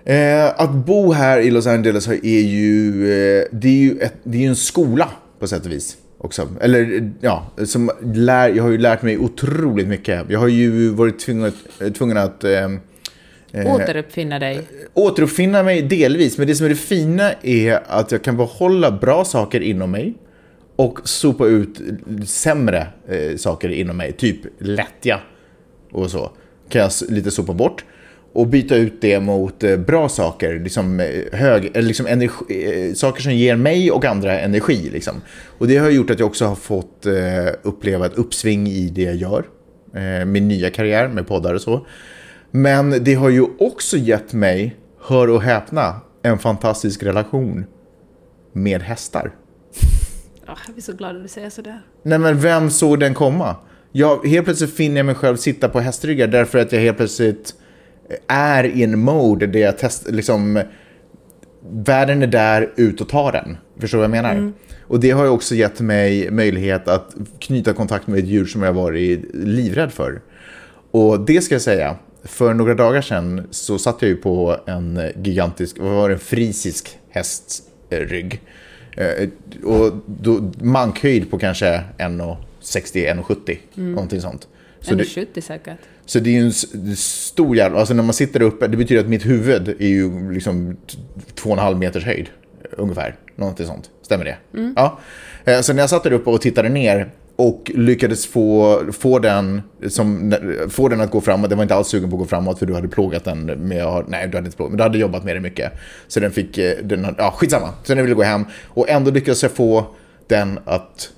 Eh, 0.05 0.45
att 0.61 0.71
bo 0.71 1.11
här 1.11 1.39
i 1.39 1.51
Los 1.51 1.67
Angeles 1.67 2.07
är 2.07 2.41
ju, 2.41 3.03
eh, 3.03 3.45
det 3.51 3.67
är 3.67 3.71
ju, 3.71 3.99
ett, 3.99 4.13
det 4.23 4.43
är 4.43 4.47
en 4.49 4.55
skola 4.55 5.09
på 5.39 5.47
sätt 5.47 5.65
och 5.65 5.71
vis. 5.71 5.97
Också. 6.17 6.47
Eller 6.61 7.11
ja, 7.21 7.51
som 7.65 7.91
lär, 8.13 8.49
jag 8.49 8.63
har 8.63 8.69
ju 8.69 8.77
lärt 8.77 9.01
mig 9.01 9.17
otroligt 9.17 9.87
mycket. 9.87 10.25
Jag 10.29 10.39
har 10.39 10.47
ju 10.47 10.89
varit 10.89 11.19
tvungen, 11.19 11.51
tvungen 11.97 12.17
att 12.17 12.43
eh, 12.43 12.63
eh, 13.51 13.75
Återuppfinna 13.75 14.39
dig. 14.39 14.61
återuppfinna 14.93 15.63
mig 15.63 15.81
delvis, 15.81 16.37
men 16.37 16.47
det 16.47 16.55
som 16.55 16.65
är 16.65 16.69
det 16.69 16.75
fina 16.75 17.31
är 17.41 17.79
att 17.87 18.11
jag 18.11 18.23
kan 18.23 18.37
behålla 18.37 18.91
bra 18.91 19.25
saker 19.25 19.61
inom 19.61 19.91
mig 19.91 20.13
och 20.81 20.99
sopa 21.03 21.45
ut 21.45 21.81
sämre 22.25 22.87
eh, 23.07 23.37
saker 23.37 23.69
inom 23.69 23.97
mig, 23.97 24.11
typ 24.11 24.39
lättja 24.59 25.19
och 25.91 26.11
så. 26.11 26.31
Kan 26.69 26.81
jag 26.81 26.91
lite 27.09 27.31
sopa 27.31 27.53
bort 27.53 27.85
och 28.33 28.47
byta 28.47 28.75
ut 28.75 29.01
det 29.01 29.19
mot 29.19 29.63
eh, 29.63 29.77
bra 29.77 30.09
saker, 30.09 30.59
liksom, 30.59 30.99
eh, 30.99 31.39
hög, 31.39 31.71
liksom 31.75 32.07
energi, 32.07 32.89
eh, 32.89 32.93
saker 32.93 33.21
som 33.21 33.33
ger 33.33 33.55
mig 33.55 33.91
och 33.91 34.05
andra 34.05 34.39
energi. 34.39 34.89
Liksom. 34.89 35.21
Och 35.57 35.67
det 35.67 35.77
har 35.77 35.89
gjort 35.89 36.09
att 36.09 36.19
jag 36.19 36.27
också 36.27 36.45
har 36.45 36.55
fått 36.55 37.05
eh, 37.05 37.13
uppleva 37.63 38.05
ett 38.05 38.17
uppsving 38.17 38.67
i 38.67 38.89
det 38.89 39.03
jag 39.03 39.15
gör. 39.15 39.45
Eh, 39.95 40.25
min 40.25 40.47
nya 40.47 40.69
karriär 40.69 41.07
med 41.07 41.27
poddar 41.27 41.53
och 41.53 41.61
så. 41.61 41.87
Men 42.51 43.03
det 43.03 43.13
har 43.13 43.29
ju 43.29 43.45
också 43.59 43.97
gett 43.97 44.33
mig, 44.33 44.75
hör 45.01 45.29
och 45.29 45.41
häpna, 45.41 46.01
en 46.23 46.39
fantastisk 46.39 47.03
relation 47.03 47.65
med 48.53 48.81
hästar. 48.81 49.31
Ja, 50.51 50.57
jag 50.65 50.73
blir 50.73 50.83
så 50.83 50.93
glad 50.93 51.15
att 51.15 51.21
du 51.21 51.27
säger 51.27 51.49
sådär. 51.49 51.81
Nej 52.03 52.19
men 52.19 52.39
vem 52.39 52.69
såg 52.69 52.99
den 52.99 53.13
komma? 53.13 53.55
Jag, 53.91 54.25
helt 54.27 54.45
plötsligt 54.45 54.73
finner 54.73 54.97
jag 54.97 55.05
mig 55.05 55.15
själv 55.15 55.37
sitta 55.37 55.69
på 55.69 55.79
hästryggar 55.79 56.27
därför 56.27 56.59
att 56.59 56.71
jag 56.71 56.79
helt 56.79 56.97
plötsligt 56.97 57.53
är 58.27 58.63
i 58.63 58.83
en 58.83 58.99
mode 58.99 59.47
där 59.47 59.59
jag 59.59 59.77
testar, 59.77 60.11
liksom, 60.11 60.63
världen 61.69 62.23
är 62.23 62.27
där, 62.27 62.71
ut 62.75 63.01
och 63.01 63.09
ta 63.09 63.31
den. 63.31 63.57
Förstår 63.79 63.97
du 63.97 64.07
vad 64.07 64.17
jag 64.17 64.23
menar? 64.23 64.53
Och 64.87 64.99
det 64.99 65.11
har 65.11 65.23
ju 65.23 65.29
också 65.29 65.55
gett 65.55 65.79
mig 65.79 66.31
möjlighet 66.31 66.87
att 66.87 67.15
knyta 67.39 67.73
kontakt 67.73 68.07
med 68.07 68.19
ett 68.19 68.25
djur 68.25 68.45
som 68.45 68.61
jag 68.61 68.73
varit 68.73 69.19
livrädd 69.33 69.91
för. 69.91 70.21
Och 70.91 71.19
det 71.19 71.41
ska 71.41 71.55
jag 71.55 71.61
säga, 71.61 71.95
för 72.23 72.53
några 72.53 72.73
dagar 72.73 73.01
sedan 73.01 73.47
så 73.51 73.77
satt 73.77 74.01
jag 74.01 74.09
ju 74.09 74.15
på 74.15 74.57
en 74.65 75.01
gigantisk, 75.23 75.79
vad 75.79 75.91
var 75.91 76.09
det, 76.09 76.15
en 76.15 76.19
frisisk 76.19 76.97
hästrygg. 77.09 78.41
Eh, 78.97 79.29
och 79.63 79.91
då, 80.05 80.51
mankhöjd 80.61 81.31
på 81.31 81.37
kanske 81.39 81.83
1,60-1,70, 81.97 83.57
någonting 83.75 84.21
sånt. 84.21 84.47
Så 84.79 84.95
det, 84.95 85.03
1,70 85.03 85.41
säkert. 85.41 85.77
så 86.05 86.19
det 86.19 86.29
är 86.29 86.33
ju 86.33 86.45
en 86.45 86.95
stor 86.95 87.55
jävla... 87.57 87.79
Alltså 87.79 87.93
när 87.93 88.03
man 88.03 88.13
sitter 88.13 88.41
uppe, 88.41 88.67
det 88.67 88.77
betyder 88.77 89.01
att 89.01 89.09
mitt 89.09 89.25
huvud 89.25 89.67
är 89.79 89.87
ju 89.87 90.31
liksom 90.31 90.75
t- 90.87 90.97
två 91.35 91.49
och 91.49 91.57
en 91.57 91.63
halv 91.63 91.77
meters 91.77 92.05
höjd. 92.05 92.29
Ungefär. 92.71 93.15
Någonting 93.35 93.65
sånt. 93.67 93.89
Stämmer 94.01 94.25
det? 94.25 94.37
Ja. 94.75 94.99
Eh, 95.45 95.61
Så 95.61 95.73
när 95.73 95.79
jag 95.83 95.89
satt 95.89 96.03
där 96.03 96.13
uppe 96.13 96.29
och 96.29 96.41
tittade 96.41 96.69
ner 96.69 97.11
och 97.41 97.71
lyckades 97.75 98.27
få, 98.27 98.79
få, 98.91 99.19
den, 99.19 99.61
som, 99.87 100.33
få 100.69 100.87
den 100.87 101.01
att 101.01 101.11
gå 101.11 101.21
framåt. 101.21 101.49
Den 101.49 101.57
var 101.57 101.63
inte 101.63 101.75
alls 101.75 101.87
sugen 101.87 102.09
på 102.09 102.15
att 102.15 102.19
gå 102.19 102.25
framåt 102.25 102.59
för 102.59 102.65
du 102.65 102.73
hade 102.73 102.87
plågat 102.87 103.23
den 103.23 103.45
med... 103.45 104.03
Nej, 104.07 104.27
du 104.27 104.37
hade 104.37 104.45
inte 104.45 104.57
plågat, 104.57 104.71
men 104.71 104.77
du 104.77 104.83
hade 104.83 104.97
jobbat 104.97 105.23
med 105.23 105.35
det 105.35 105.39
mycket. 105.39 105.71
Så 106.07 106.19
den 106.19 106.31
fick... 106.31 106.57
Eh, 106.57 106.77
den, 106.83 107.15
ja, 107.17 107.31
skitsamma. 107.37 107.69
Så 107.83 107.95
den 107.95 108.03
ville 108.03 108.15
gå 108.15 108.23
hem. 108.23 108.45
Och 108.67 108.89
ändå 108.89 109.11
lyckades 109.11 109.43
jag 109.43 109.51
få 109.51 109.85
den 110.27 110.59
att 110.65 111.09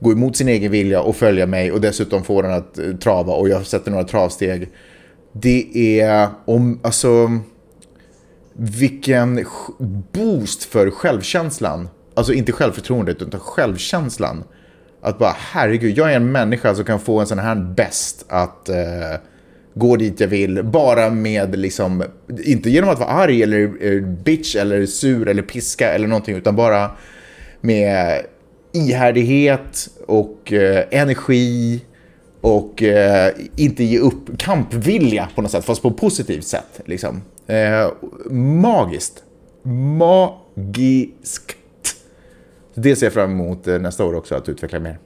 gå 0.00 0.12
emot 0.12 0.36
sin 0.36 0.48
egen 0.48 0.72
vilja 0.72 1.00
och 1.00 1.16
följa 1.16 1.46
mig 1.46 1.72
och 1.72 1.80
dessutom 1.80 2.24
få 2.24 2.42
den 2.42 2.52
att 2.52 2.78
eh, 2.78 2.92
trava 2.92 3.32
och 3.32 3.48
jag 3.48 3.66
sätter 3.66 3.90
några 3.90 4.04
travsteg. 4.04 4.68
Det 5.32 6.00
är 6.00 6.28
om, 6.44 6.80
alltså, 6.82 7.40
vilken 8.52 9.46
boost 10.12 10.64
för 10.64 10.90
självkänslan. 10.90 11.88
Alltså 12.14 12.32
inte 12.32 12.52
självförtroendet 12.52 13.22
utan 13.22 13.40
självkänslan. 13.40 14.44
Att 15.00 15.18
bara 15.18 15.36
herregud, 15.38 15.98
jag 15.98 16.12
är 16.12 16.16
en 16.16 16.32
människa 16.32 16.74
som 16.74 16.84
kan 16.84 17.00
få 17.00 17.20
en 17.20 17.26
sån 17.26 17.38
här 17.38 17.54
bäst 17.54 18.24
att 18.28 18.68
eh, 18.68 18.76
gå 19.74 19.96
dit 19.96 20.20
jag 20.20 20.28
vill. 20.28 20.62
Bara 20.64 21.10
med 21.10 21.58
liksom, 21.58 22.04
inte 22.44 22.70
genom 22.70 22.90
att 22.90 22.98
vara 22.98 23.10
arg 23.10 23.42
eller 23.42 23.86
eh, 23.86 24.02
bitch 24.02 24.56
eller 24.56 24.86
sur 24.86 25.28
eller 25.28 25.42
piska 25.42 25.92
eller 25.92 26.08
någonting 26.08 26.36
utan 26.36 26.56
bara 26.56 26.90
med 27.60 28.22
ihärdighet 28.72 29.88
och 30.06 30.52
eh, 30.52 30.84
energi 30.90 31.80
och 32.40 32.82
eh, 32.82 33.32
inte 33.56 33.84
ge 33.84 33.98
upp 33.98 34.38
kampvilja 34.38 35.28
på 35.34 35.42
något 35.42 35.50
sätt, 35.50 35.64
fast 35.64 35.82
på 35.82 35.88
ett 35.88 35.96
positivt 35.96 36.46
sätt. 36.46 36.80
Liksom. 36.84 37.22
Eh, 37.46 37.88
magiskt. 38.30 39.22
Magiskt. 39.62 41.56
Det 42.76 42.96
ser 42.96 43.06
jag 43.06 43.12
fram 43.12 43.30
emot 43.30 43.66
eh, 43.68 43.78
nästa 43.78 44.04
år 44.04 44.14
också, 44.14 44.34
att 44.34 44.48
utveckla 44.48 44.80
mer. 44.80 44.98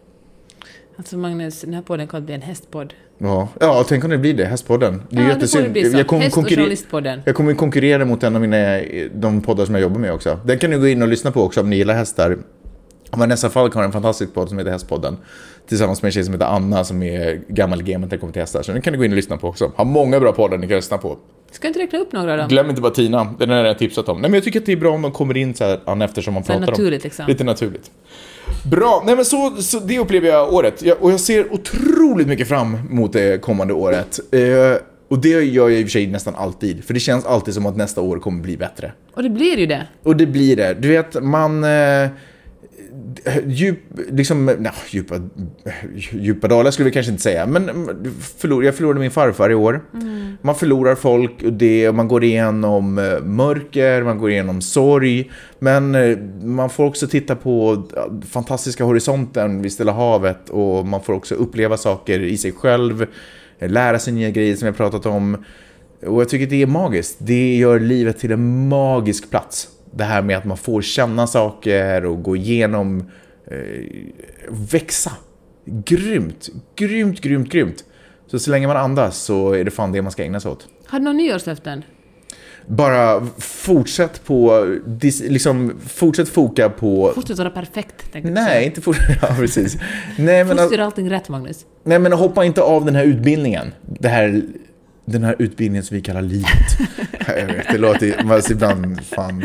Alltså 0.96 1.16
Magnus, 1.16 1.60
den 1.60 1.74
här 1.74 1.82
podden 1.82 2.06
kommer 2.06 2.20
att 2.20 2.26
bli 2.26 2.34
en 2.34 2.42
hästpodd. 2.42 2.94
Ja, 3.18 3.48
ja 3.60 3.84
tänk 3.88 4.04
om 4.04 4.10
det 4.10 4.18
blir 4.18 4.34
det, 4.34 4.44
Hästpodden. 4.44 5.02
Det 5.10 5.16
är 5.16 5.22
Ja, 5.22 5.28
jättesynd. 5.28 5.64
det 5.64 5.70
bli 5.70 5.90
så. 5.90 5.96
Jag 5.98 6.06
kommer 6.06 6.22
Häst 6.22 6.36
och 6.36 6.42
konkurrera- 6.42 6.56
journalistpodden. 6.60 7.22
jag 7.26 7.34
kommer 7.34 7.54
konkurrera 7.54 8.04
mot 8.04 8.22
en 8.22 8.34
av 8.36 8.40
mina, 8.42 8.80
de 9.14 9.40
poddar 9.42 9.64
som 9.64 9.74
jag 9.74 9.82
jobbar 9.82 9.98
med 9.98 10.12
också. 10.12 10.38
Den 10.44 10.58
kan 10.58 10.70
ni 10.70 10.76
gå 10.76 10.88
in 10.88 11.02
och 11.02 11.08
lyssna 11.08 11.30
på 11.32 11.42
också 11.42 11.60
om 11.60 11.70
ni 11.70 11.76
gillar 11.76 11.94
hästar. 11.94 12.38
Vanessa 13.10 13.50
Falk 13.50 13.74
har 13.74 13.84
en 13.84 13.92
fantastisk 13.92 14.34
podd 14.34 14.48
som 14.48 14.58
heter 14.58 14.70
Hästpodden. 14.70 15.16
Tillsammans 15.68 16.02
med 16.02 16.08
en 16.08 16.12
tjej 16.12 16.24
som 16.24 16.34
heter 16.34 16.46
Anna 16.46 16.84
som 16.84 17.02
är 17.02 17.40
gammal 17.48 17.82
gamet 17.82 18.00
när 18.10 18.16
det 18.16 18.20
kommer 18.20 18.32
till 18.32 18.42
hästar. 18.42 18.62
Så 18.62 18.72
den 18.72 18.82
kan 18.82 18.92
ni 18.92 18.98
gå 18.98 19.04
in 19.04 19.12
och 19.12 19.16
lyssna 19.16 19.36
på 19.36 19.48
också. 19.48 19.72
Har 19.76 19.84
många 19.84 20.20
bra 20.20 20.32
poddar 20.32 20.58
ni 20.58 20.66
kan 20.68 20.76
lyssna 20.76 20.98
på. 20.98 21.18
Ska 21.50 21.68
inte 21.68 21.80
räkna 21.80 21.98
upp 21.98 22.12
några 22.12 22.36
dem? 22.36 22.48
Glöm 22.48 22.70
inte 22.70 22.82
bara 22.82 22.92
Tina, 22.92 23.34
den 23.38 23.50
har 23.50 23.56
jag 23.56 23.78
tipsat 23.78 24.08
om. 24.08 24.20
Nej 24.20 24.30
men 24.30 24.34
jag 24.34 24.44
tycker 24.44 24.60
att 24.60 24.66
det 24.66 24.72
är 24.72 24.76
bra 24.76 24.92
om 24.92 25.02
de 25.02 25.12
kommer 25.12 25.36
in 25.36 25.54
så 25.54 25.64
här 25.64 26.02
eftersom 26.02 26.34
man 26.34 26.44
Så 26.44 26.52
pratar 26.52 26.66
naturligt, 26.66 27.02
om. 27.02 27.06
liksom. 27.06 27.26
Lite 27.26 27.44
naturligt. 27.44 27.90
Bra, 28.70 29.02
nej 29.06 29.16
men 29.16 29.24
så, 29.24 29.50
så 29.56 29.78
det 29.78 29.98
upplever 29.98 30.28
jag 30.28 30.52
året. 30.52 30.82
Jag, 30.82 31.02
och 31.02 31.12
jag 31.12 31.20
ser 31.20 31.52
otroligt 31.52 32.26
mycket 32.26 32.48
fram 32.48 32.78
mot 32.90 33.12
det 33.12 33.42
kommande 33.42 33.74
året. 33.74 34.20
Eh, 34.32 34.40
och 35.08 35.18
det 35.18 35.28
gör 35.28 35.68
jag 35.68 35.72
i 35.72 35.82
och 35.82 35.86
för 35.86 35.90
sig 35.90 36.06
nästan 36.06 36.34
alltid. 36.34 36.84
För 36.84 36.94
det 36.94 37.00
känns 37.00 37.24
alltid 37.26 37.54
som 37.54 37.66
att 37.66 37.76
nästa 37.76 38.00
år 38.00 38.18
kommer 38.18 38.42
bli 38.42 38.56
bättre. 38.56 38.92
Och 39.14 39.22
det 39.22 39.30
blir 39.30 39.58
ju 39.58 39.66
det. 39.66 39.86
Och 40.02 40.16
det 40.16 40.26
blir 40.26 40.56
det. 40.56 40.74
Du 40.74 40.88
vet, 40.88 41.22
man... 41.22 41.64
Eh, 41.64 42.08
djup, 43.46 43.78
liksom, 44.10 44.44
nej, 44.58 44.72
djupa, 44.90 45.14
djupa 46.12 46.48
dalar 46.48 46.70
skulle 46.70 46.84
vi 46.84 46.92
kanske 46.92 47.12
inte 47.12 47.22
säga, 47.22 47.46
men 47.46 47.88
förlor, 48.38 48.64
jag 48.64 48.74
förlorade 48.74 49.00
min 49.00 49.10
farfar 49.10 49.50
i 49.50 49.54
år. 49.54 49.80
Man 50.42 50.54
förlorar 50.54 50.94
folk 50.94 51.42
och 51.42 51.52
det, 51.52 51.88
och 51.88 51.94
man 51.94 52.08
går 52.08 52.24
igenom 52.24 52.98
eh, 52.98 53.20
mörker, 53.20 54.02
man 54.02 54.18
går 54.18 54.30
igenom 54.30 54.60
sorg, 54.60 55.30
men 55.58 55.94
eh, 55.94 56.18
man 56.42 56.70
får 56.70 56.84
också 56.84 57.06
titta 57.06 57.36
på 57.36 57.84
fantastiska 58.30 58.84
horisonten 58.84 59.62
vid 59.62 59.72
Stilla 59.72 59.92
havet 59.92 60.50
och 60.50 60.86
man 60.86 61.02
får 61.02 61.12
också 61.12 61.34
uppleva 61.34 61.76
saker 61.76 62.20
i 62.20 62.36
sig 62.36 62.52
själv, 62.52 63.06
lära 63.58 63.98
sig 63.98 64.12
nya 64.12 64.30
grejer 64.30 64.56
som 64.56 64.66
jag 64.66 64.76
pratat 64.76 65.06
om. 65.06 65.44
Och 66.06 66.20
jag 66.20 66.28
tycker 66.28 66.46
det 66.46 66.62
är 66.62 66.66
magiskt. 66.66 67.16
Det 67.18 67.56
gör 67.56 67.80
livet 67.80 68.18
till 68.18 68.32
en 68.32 68.68
magisk 68.68 69.30
plats. 69.30 69.68
Det 69.94 70.04
här 70.04 70.22
med 70.22 70.36
att 70.38 70.44
man 70.44 70.56
får 70.56 70.82
känna 70.82 71.26
saker 71.26 72.04
och 72.04 72.22
gå 72.22 72.36
igenom, 72.36 73.10
eh, 73.50 73.56
växa. 74.70 75.12
Grymt, 75.64 76.48
grymt, 76.76 77.20
grymt, 77.20 77.48
grymt. 77.52 77.84
Så 78.26 78.38
så 78.38 78.50
länge 78.50 78.66
man 78.66 78.76
andas 78.76 79.16
så 79.18 79.52
är 79.52 79.64
det 79.64 79.70
fan 79.70 79.92
det 79.92 80.02
man 80.02 80.12
ska 80.12 80.22
ägna 80.24 80.40
sig 80.40 80.50
åt. 80.50 80.68
Har 80.86 80.98
du 80.98 81.04
några 81.04 81.16
nyårslöften? 81.16 81.82
Bara 82.66 83.26
fortsätt 83.38 84.24
på, 84.24 84.66
liksom, 85.22 85.72
fortsätt 85.88 86.28
foka 86.28 86.68
på... 86.70 87.12
Fortsätt 87.14 87.38
vara 87.38 87.50
perfekt, 87.50 88.12
tänkte 88.12 88.30
Nej, 88.32 88.44
säga. 88.44 88.62
inte 88.62 88.80
fortsätt, 88.80 89.18
ja 89.22 89.28
precis. 89.38 89.76
Nej 90.18 90.44
men, 90.44 90.56
Fortsätt 90.56 90.72
göra 90.72 90.84
allting 90.84 91.10
rätt, 91.10 91.28
Magnus. 91.28 91.66
nej 91.84 91.98
men 91.98 92.12
hoppa 92.12 92.44
inte 92.44 92.62
av 92.62 92.84
den 92.84 92.94
här 92.94 93.04
utbildningen. 93.04 93.72
Det 94.00 94.08
här, 94.08 94.42
den 95.12 95.24
här 95.24 95.36
utbildningen 95.38 95.84
som 95.84 95.94
vi 95.94 96.00
kallar 96.00 96.22
livet. 96.22 96.78
jag 97.26 97.46
vet, 97.46 97.66
det 97.72 97.78
låter 97.78 98.24
man 98.24 98.40
ibland, 98.50 99.00
fan. 99.04 99.44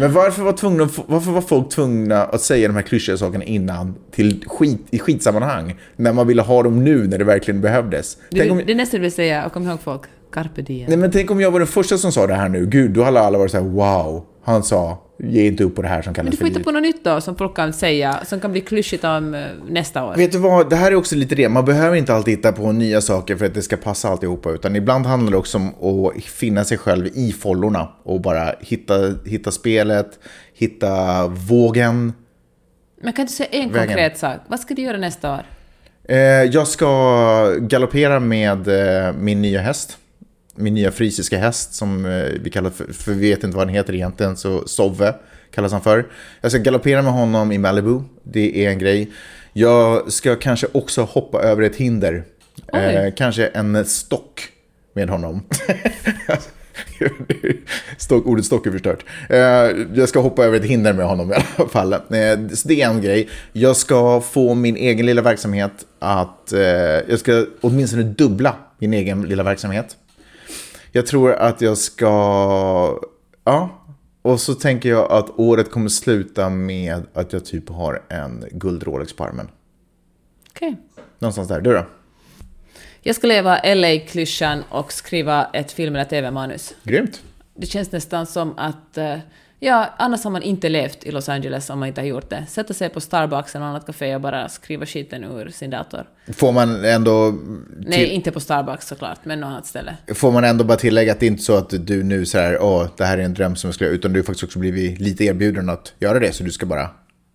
Men 0.00 0.12
varför 0.12 0.42
var, 0.42 0.52
tvungna, 0.52 0.88
varför 1.06 1.30
var 1.30 1.40
folk 1.40 1.70
tvungna 1.70 2.24
att 2.24 2.40
säga 2.40 2.68
de 2.68 2.74
här 2.74 2.82
klyschiga 2.82 3.16
sakerna 3.16 3.44
innan 3.44 3.94
till 4.10 4.44
skit, 4.46 4.86
i 4.90 4.98
skitsammanhang? 4.98 5.76
När 5.96 6.12
man 6.12 6.26
ville 6.26 6.42
ha 6.42 6.62
dem 6.62 6.84
nu, 6.84 7.06
när 7.06 7.18
det 7.18 7.24
verkligen 7.24 7.60
behövdes. 7.60 8.16
Du, 8.30 8.50
om, 8.50 8.62
Det 8.66 8.72
är 8.72 8.76
nästan 8.76 8.98
du 8.98 9.02
vill 9.02 9.12
säga, 9.12 9.46
och 9.46 9.52
kom 9.52 9.68
ihåg 9.68 9.80
folk, 9.80 10.02
carpe 10.32 10.62
diem. 10.62 10.88
nej 10.88 10.96
men 10.96 11.10
tänk 11.10 11.30
om 11.30 11.40
jag 11.40 11.50
var 11.50 11.58
den 11.58 11.68
första 11.68 11.98
som 11.98 12.12
sa 12.12 12.26
det 12.26 12.34
här 12.34 12.48
nu. 12.48 12.66
Gud, 12.66 12.90
då 12.90 13.02
hade 13.02 13.20
alla 13.20 13.38
varit 13.38 13.50
så 13.50 13.56
här: 13.56 13.64
wow. 13.64 14.24
Han 14.48 14.62
sa, 14.62 14.98
ge 15.18 15.46
inte 15.46 15.64
upp 15.64 15.76
på 15.76 15.82
det 15.82 15.88
här 15.88 16.02
som 16.02 16.10
Men 16.10 16.14
kallas 16.14 16.30
du 16.30 16.36
för 16.36 16.44
får 16.44 16.48
hitta 16.48 16.60
på 16.60 16.70
något 16.70 16.82
nytt 16.82 17.04
då, 17.04 17.20
som 17.20 17.36
folk 17.36 17.56
kan 17.56 17.72
säga, 17.72 18.18
som 18.24 18.40
kan 18.40 18.52
bli 18.52 18.60
klyschigt 18.60 19.04
om 19.04 19.34
eh, 19.34 19.46
nästa 19.68 20.04
år. 20.04 20.14
Vet 20.16 20.32
du 20.32 20.38
vad, 20.38 20.70
det 20.70 20.76
här 20.76 20.90
är 20.90 20.94
också 20.94 21.16
lite 21.16 21.34
det. 21.34 21.48
Man 21.48 21.64
behöver 21.64 21.96
inte 21.96 22.14
alltid 22.14 22.36
hitta 22.36 22.52
på 22.52 22.72
nya 22.72 23.00
saker 23.00 23.36
för 23.36 23.46
att 23.46 23.54
det 23.54 23.62
ska 23.62 23.76
passa 23.76 24.08
alltihopa. 24.08 24.50
Utan 24.50 24.76
ibland 24.76 25.06
handlar 25.06 25.30
det 25.30 25.36
också 25.36 25.58
om 25.58 26.06
att 26.06 26.24
finna 26.24 26.64
sig 26.64 26.78
själv 26.78 27.06
i 27.14 27.32
follorna. 27.32 27.88
Och 28.02 28.20
bara 28.20 28.54
hitta, 28.60 28.94
hitta 29.26 29.50
spelet, 29.50 30.18
hitta 30.54 31.26
vågen. 31.26 32.12
Men 33.02 33.12
kan 33.12 33.26
du 33.26 33.32
säga 33.32 33.48
en 33.52 33.72
Vägen. 33.72 33.86
konkret 33.88 34.18
sak? 34.18 34.36
Vad 34.48 34.60
ska 34.60 34.74
du 34.74 34.82
göra 34.82 34.96
nästa 34.96 35.32
år? 35.34 35.42
Eh, 36.08 36.18
jag 36.42 36.68
ska 36.68 37.54
galoppera 37.60 38.20
med 38.20 38.68
eh, 38.68 39.12
min 39.12 39.42
nya 39.42 39.60
häst. 39.60 39.98
Min 40.58 40.74
nya 40.74 40.90
frisiska 40.90 41.38
häst 41.38 41.74
som 41.74 42.06
eh, 42.06 42.24
vi 42.40 42.50
kallar 42.50 42.70
för, 42.70 42.92
för 42.92 43.12
vi 43.12 43.30
vet 43.30 43.44
inte 43.44 43.56
vad 43.56 43.66
den 43.66 43.74
heter 43.74 43.94
egentligen, 43.94 44.36
så 44.36 44.68
Sove 44.68 45.14
kallas 45.50 45.72
han 45.72 45.80
för. 45.80 46.06
Jag 46.40 46.50
ska 46.50 46.60
galoppera 46.60 47.02
med 47.02 47.12
honom 47.12 47.52
i 47.52 47.58
Malibu, 47.58 48.00
det 48.22 48.64
är 48.64 48.70
en 48.70 48.78
grej. 48.78 49.10
Jag 49.52 50.12
ska 50.12 50.36
kanske 50.36 50.66
också 50.72 51.02
hoppa 51.02 51.42
över 51.42 51.62
ett 51.62 51.76
hinder. 51.76 52.24
Eh, 52.72 53.14
kanske 53.16 53.46
en 53.46 53.84
stock 53.84 54.48
med 54.92 55.10
honom. 55.10 55.42
Stock, 57.96 58.26
ordet 58.26 58.44
stock 58.44 58.66
är 58.66 58.70
förstört. 58.70 59.04
Eh, 59.28 59.38
jag 59.94 60.08
ska 60.08 60.20
hoppa 60.20 60.44
över 60.44 60.56
ett 60.56 60.64
hinder 60.64 60.92
med 60.92 61.06
honom 61.06 61.32
i 61.32 61.34
alla 61.34 61.68
fall. 61.68 61.92
Eh, 61.92 61.98
så 62.54 62.68
det 62.68 62.82
är 62.82 62.88
en 62.88 63.00
grej. 63.00 63.28
Jag 63.52 63.76
ska 63.76 64.20
få 64.20 64.54
min 64.54 64.76
egen 64.76 65.06
lilla 65.06 65.22
verksamhet 65.22 65.72
att... 65.98 66.52
Jag 67.08 67.18
ska 67.18 67.46
åtminstone 67.60 68.02
dubbla 68.02 68.54
min 68.78 68.92
egen 68.92 69.22
lilla 69.22 69.42
verksamhet. 69.42 69.96
Jag 70.92 71.06
tror 71.06 71.32
att 71.32 71.60
jag 71.60 71.78
ska... 71.78 72.08
Ja. 73.44 73.70
Och 74.22 74.40
så 74.40 74.54
tänker 74.54 74.88
jag 74.88 75.12
att 75.12 75.38
året 75.38 75.70
kommer 75.70 75.88
sluta 75.88 76.48
med 76.48 77.02
att 77.14 77.32
jag 77.32 77.44
typ 77.44 77.68
har 77.68 78.02
en 78.08 78.44
guld 78.50 78.82
Rolex 78.82 79.12
på 79.12 79.24
armen. 79.24 79.48
Okej. 80.50 80.76
Någonstans 81.18 81.48
där. 81.48 81.60
Du 81.60 81.72
då? 81.72 81.86
Jag 83.02 83.16
ska 83.16 83.26
leva 83.26 83.60
LA-klyschan 83.74 84.64
och 84.70 84.92
skriva 84.92 85.44
ett 85.44 85.72
film 85.72 85.94
eller 85.94 86.04
TV-manus. 86.04 86.74
Grymt. 86.82 87.22
det 87.54 87.66
känns 87.66 87.92
nästan 87.92 88.26
som 88.26 88.58
att 88.58 88.98
eh, 88.98 89.16
Ja, 89.60 89.94
annars 89.98 90.24
har 90.24 90.30
man 90.30 90.42
inte 90.42 90.68
levt 90.68 91.04
i 91.04 91.10
Los 91.10 91.28
Angeles 91.28 91.70
om 91.70 91.78
man 91.78 91.88
inte 91.88 92.00
har 92.00 92.06
gjort 92.06 92.30
det. 92.30 92.44
Sätta 92.48 92.74
sig 92.74 92.88
på 92.88 93.00
Starbucks 93.00 93.54
eller 93.54 93.66
annat 93.66 93.86
café 93.86 94.14
och 94.14 94.20
bara 94.20 94.48
skriva 94.48 94.86
skiten 94.86 95.24
ur 95.24 95.48
sin 95.48 95.70
dator. 95.70 96.04
Får 96.32 96.52
man 96.52 96.84
ändå... 96.84 97.34
Nej, 97.78 98.06
inte 98.06 98.32
på 98.32 98.40
Starbucks 98.40 98.86
såklart, 98.88 99.18
men 99.22 99.40
något 99.40 99.48
annat 99.48 99.66
ställe. 99.66 99.96
Får 100.14 100.32
man 100.32 100.44
ändå 100.44 100.64
bara 100.64 100.78
tillägga 100.78 101.12
att 101.12 101.20
det 101.20 101.26
är 101.26 101.30
inte 101.30 101.42
så 101.42 101.56
att 101.56 101.86
du 101.86 102.02
nu 102.02 102.26
så 102.26 102.38
här, 102.38 102.62
åh, 102.62 102.86
det 102.96 103.04
här 103.04 103.18
är 103.18 103.22
en 103.22 103.34
dröm 103.34 103.56
som 103.56 103.68
jag 103.68 103.74
skulle 103.74 103.90
utan 103.90 104.12
du 104.12 104.20
har 104.20 104.24
faktiskt 104.24 104.44
också 104.44 104.58
blivit 104.58 105.00
lite 105.00 105.24
erbjuden 105.24 105.68
att 105.68 105.94
göra 105.98 106.18
det, 106.18 106.32
så 106.32 106.44
du 106.44 106.50
ska 106.50 106.66
bara 106.66 106.90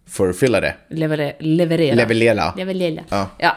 förfylla 0.07 0.61
det. 0.61 0.75
Leverera. 0.89 1.33
Leverera. 1.39 1.95
Leverera. 1.95 2.53
Leverera. 2.57 3.03
Ja. 3.09 3.29
ja. 3.37 3.55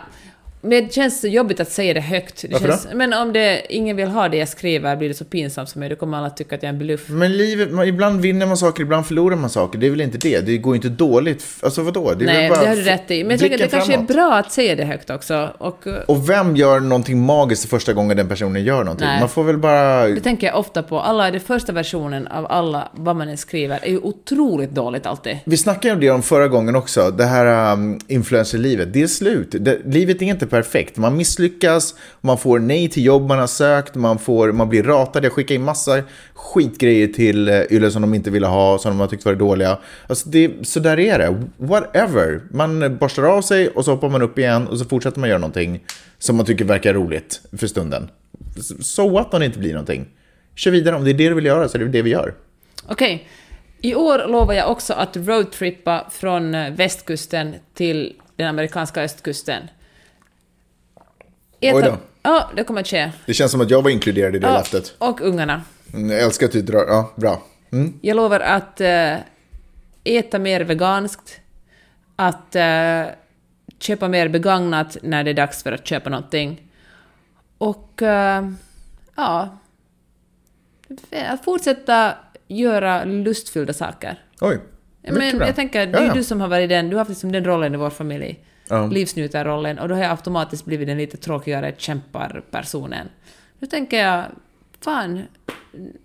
Men 0.61 0.71
det 0.71 0.93
känns 0.93 1.21
så 1.21 1.27
jobbigt 1.27 1.61
att 1.61 1.73
säga 1.73 1.95
det 1.95 2.01
högt. 2.01 2.43
Det 2.43 2.53
Varför 2.53 2.69
känns, 2.69 2.89
Men 2.95 3.13
om 3.13 3.33
det, 3.33 3.63
ingen 3.69 3.97
vill 3.97 4.09
ha 4.09 4.29
det 4.29 4.37
jag 4.37 4.49
skriver 4.49 4.97
blir 4.97 5.09
det 5.09 5.15
så 5.15 5.25
pinsamt 5.25 5.71
för 5.71 5.79
mig, 5.79 5.89
då 5.89 5.97
kommer 5.97 6.19
alla 6.19 6.31
tycka 6.31 6.55
att 6.55 6.63
jag 6.63 6.69
är 6.69 6.73
en 6.73 6.79
bluff. 6.79 7.09
Men 7.09 7.37
livet, 7.37 7.73
man, 7.73 7.89
ibland 7.89 8.21
vinner 8.21 8.47
man 8.47 8.57
saker, 8.57 8.83
ibland 8.83 9.07
förlorar 9.07 9.37
man 9.37 9.51
saker. 9.51 9.79
Det 9.79 9.87
är 9.87 9.91
väl 9.91 10.01
inte 10.01 10.19
det? 10.19 10.41
Det 10.41 10.59
går 10.59 10.77
inte 10.77 10.89
dåligt. 10.89 11.45
Alltså 11.63 11.83
vadå? 11.83 12.15
Det 12.15 12.25
är 12.25 12.27
Nej, 12.27 12.43
väl 12.43 12.51
bara 12.51 12.61
det 12.61 12.69
har 12.69 12.77
du 12.77 12.83
rätt 12.83 13.11
i. 13.11 13.25
Men 13.25 13.31
jag 13.31 13.41
tänker 13.41 13.55
att 13.55 13.59
det 13.61 13.65
blicken 13.65 13.71
kanske 13.71 13.93
framåt. 13.93 14.11
är 14.11 14.15
bra 14.15 14.35
att 14.35 14.53
säga 14.53 14.75
det 14.77 14.85
högt 14.85 15.11
också. 15.11 15.51
Och, 15.59 15.87
Och 16.07 16.31
vem 16.31 16.57
gör 16.57 16.81
någonting 16.81 17.21
magiskt 17.21 17.71
första 17.71 17.93
gången 17.93 18.17
den 18.17 18.29
personen 18.29 18.65
gör 18.65 18.85
någonting? 18.85 19.07
Nej. 19.07 19.21
Man 19.21 19.29
får 19.29 19.45
väl 19.45 19.59
bara... 19.59 20.07
det 20.07 20.21
tänker 20.21 20.47
jag 20.47 20.59
ofta 20.59 20.83
på. 20.83 21.01
Alla, 21.01 21.31
den 21.31 21.41
första 21.41 21.73
versionen 21.73 22.27
av 22.27 22.47
alla, 22.53 22.89
vad 22.93 23.17
man 23.17 23.29
än 23.29 23.37
skriver, 23.37 23.79
är 23.83 23.91
ju 23.91 23.99
otroligt 23.99 24.71
dåligt 24.71 25.07
alltid. 25.07 25.39
Vi 25.45 25.57
snackade 25.57 25.95
om 25.95 26.01
det 26.01 26.11
om 26.11 26.23
förra 26.23 26.49
gången 26.49 26.77
också, 26.77 27.11
det 27.11 27.25
här 27.25 27.73
um, 27.73 27.99
influencerlivet. 28.09 28.93
Det 28.93 29.03
är 29.03 29.07
slut. 29.07 29.55
Det, 29.61 29.79
livet 29.87 30.23
är 30.23 30.27
inte 30.27 30.46
perfekt. 30.47 30.97
Man 30.97 31.17
misslyckas, 31.17 31.95
man 32.21 32.39
får 32.39 32.59
nej 32.59 32.89
till 32.89 33.05
jobb 33.05 33.29
man 33.29 33.39
har 33.39 33.47
sökt, 33.47 33.95
man, 33.95 34.19
får, 34.19 34.53
man 34.53 34.69
blir 34.69 34.83
ratad. 34.83 35.25
Jag 35.25 35.33
skickar 35.33 35.55
in 35.55 35.65
massa 35.65 36.03
skitgrejer 36.35 37.09
till 37.09 37.49
eh, 37.49 37.61
Yle 37.71 37.91
som 37.91 38.03
de 38.03 38.15
inte 38.15 38.31
ville 38.31 38.47
ha, 38.47 38.79
som 38.79 38.91
de 38.91 39.01
har 39.01 39.07
tyckt 39.07 39.25
var 39.25 39.35
dåliga. 39.35 39.79
Alltså 40.07 40.29
det, 40.29 40.51
så 40.63 40.81
där 40.81 40.99
är 40.99 41.19
det. 41.19 41.37
Whatever. 41.57 42.41
Man 42.51 42.97
borstar 42.97 43.23
av 43.23 43.43
sig 43.43 43.69
och 43.69 43.85
så 43.85 43.91
hoppar 43.91 44.09
man 44.09 44.23
upp 44.23 44.39
igen 44.39 44.67
och 44.67 44.79
så 44.79 44.85
fortsätter 44.85 45.21
man 45.21 45.29
göra 45.29 45.39
någonting 45.39 45.85
som 46.19 46.37
man 46.37 46.47
tycker 46.47 46.65
verkar 46.65 46.95
roligt 46.95 47.41
för 47.59 47.67
stunden. 47.67 48.11
Så 48.81 49.09
what 49.09 49.35
om 49.35 49.41
det 49.41 49.47
inte 49.47 49.59
blir 49.59 49.73
någonting? 49.73 50.07
Kör 50.55 50.71
vidare. 50.71 50.97
Om 50.97 51.05
det 51.05 51.11
är 51.11 51.15
det 51.15 51.29
du 51.29 51.35
vill 51.35 51.47
göra 51.47 51.69
så 51.69 51.79
är 51.79 51.83
det 51.83 51.89
det 51.89 52.03
vi 52.03 52.11
gör. 52.11 52.35
Okej. 52.89 53.29
I 53.81 53.95
år 53.95 54.29
lovar 54.29 54.55
jag 54.55 54.71
också 54.71 54.95
att 54.95 55.17
roadtrippa 55.17 56.07
från 56.11 56.55
eh, 56.55 56.73
västkusten 56.73 57.55
till 57.75 58.15
den 58.37 58.47
amerikanska 58.47 59.03
östkusten. 59.03 59.63
Oj 61.61 61.83
då. 61.83 61.97
Ja, 62.23 62.51
det 62.57 62.65
kommer 62.65 62.81
att 62.81 62.87
ske. 62.87 63.13
Det 63.27 63.35
känns 63.35 63.51
som 63.53 63.61
att 63.61 63.71
jag 63.71 63.83
var 63.83 63.91
inkluderad 63.91 64.37
i 64.37 64.39
det 64.39 64.47
Ja, 64.47 64.53
löftet. 64.53 64.95
och 64.99 65.21
ungarna. 65.21 65.63
Mm, 65.95 66.11
Jag 66.11 66.21
älskar 66.23 66.47
att 66.47 66.53
du 66.53 66.63
drar... 66.63 66.85
Ja, 66.89 67.13
bra. 67.17 67.43
Mm. 67.73 67.99
Jag 68.03 68.17
lovar 68.17 68.41
att 68.41 68.81
eh, 68.81 69.15
äta 70.05 70.39
mer 70.39 70.61
veganskt, 70.61 71.41
att 72.17 72.57
eh, 72.57 73.03
köpa 73.79 74.09
mer 74.09 74.29
begagnat 74.29 74.97
när 75.03 75.25
det 75.25 75.31
är 75.31 75.35
dags 75.35 75.63
för 75.63 75.73
att 75.73 75.87
köpa 75.87 76.11
någonting. 76.11 76.63
Och 77.59 78.03
eh, 78.03 78.51
ja, 79.17 79.59
att 81.29 81.45
fortsätta 81.45 82.15
göra 82.49 83.05
lustfyllda 83.05 83.73
saker. 83.73 84.23
Oj. 84.41 84.61
Men 85.03 85.39
bra. 85.39 85.47
jag 85.47 85.57
tänker, 85.57 85.87
det 85.87 85.93
Ja, 85.93 85.99
är 85.99 86.07
ja. 86.07 86.15
du 86.15 86.25
som 86.25 86.41
har 86.41 86.49
varit 86.49 86.69
den, 86.69 86.89
du 86.89 86.97
har 86.97 86.99
haft 86.99 87.09
liksom 87.09 87.33
den 87.33 87.45
rollen 87.45 87.75
i 87.75 87.77
vår 87.77 87.91
familj. 87.91 88.39
Ja. 88.69 88.87
Livsnjutarrollen, 88.87 89.79
och 89.79 89.89
då 89.89 89.95
har 89.95 90.03
jag 90.03 90.11
automatiskt 90.11 90.65
blivit 90.65 90.89
den 90.89 90.99
lite 90.99 91.17
tråkigare 91.17 91.75
kämparpersonen. 91.79 93.09
Nu 93.59 93.67
tänker 93.67 94.05
jag, 94.05 94.25
fan, 94.85 95.23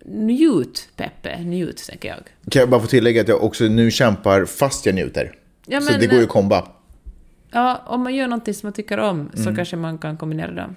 njut 0.06 0.90
Peppe, 0.96 1.40
njut, 1.44 1.86
tänker 1.90 2.10
jag. 2.10 2.18
Kan 2.52 2.60
jag 2.60 2.70
bara 2.70 2.82
få 2.82 2.88
tillägga 2.88 3.22
att 3.22 3.28
jag 3.28 3.44
också 3.44 3.64
nu 3.64 3.92
kämpar 3.92 4.46
fast 4.46 4.86
jag 4.86 4.96
njuter. 4.96 5.32
Ja, 5.66 5.82
så 5.82 5.92
men- 5.92 6.00
det 6.00 6.08
går 6.08 6.18
ju 6.18 6.24
att 6.24 6.30
komba. 6.30 6.68
Ja, 7.52 7.82
om 7.86 8.04
man 8.04 8.16
gör 8.16 8.28
någonting 8.28 8.54
som 8.54 8.68
man 8.68 8.74
tycker 8.74 8.98
om 8.98 9.20
Mm. 9.20 9.46
så 9.46 9.56
kanske 9.56 9.76
man 9.76 9.98
kan 9.98 10.18
kombinera 10.18 10.52
dem. 10.52 10.76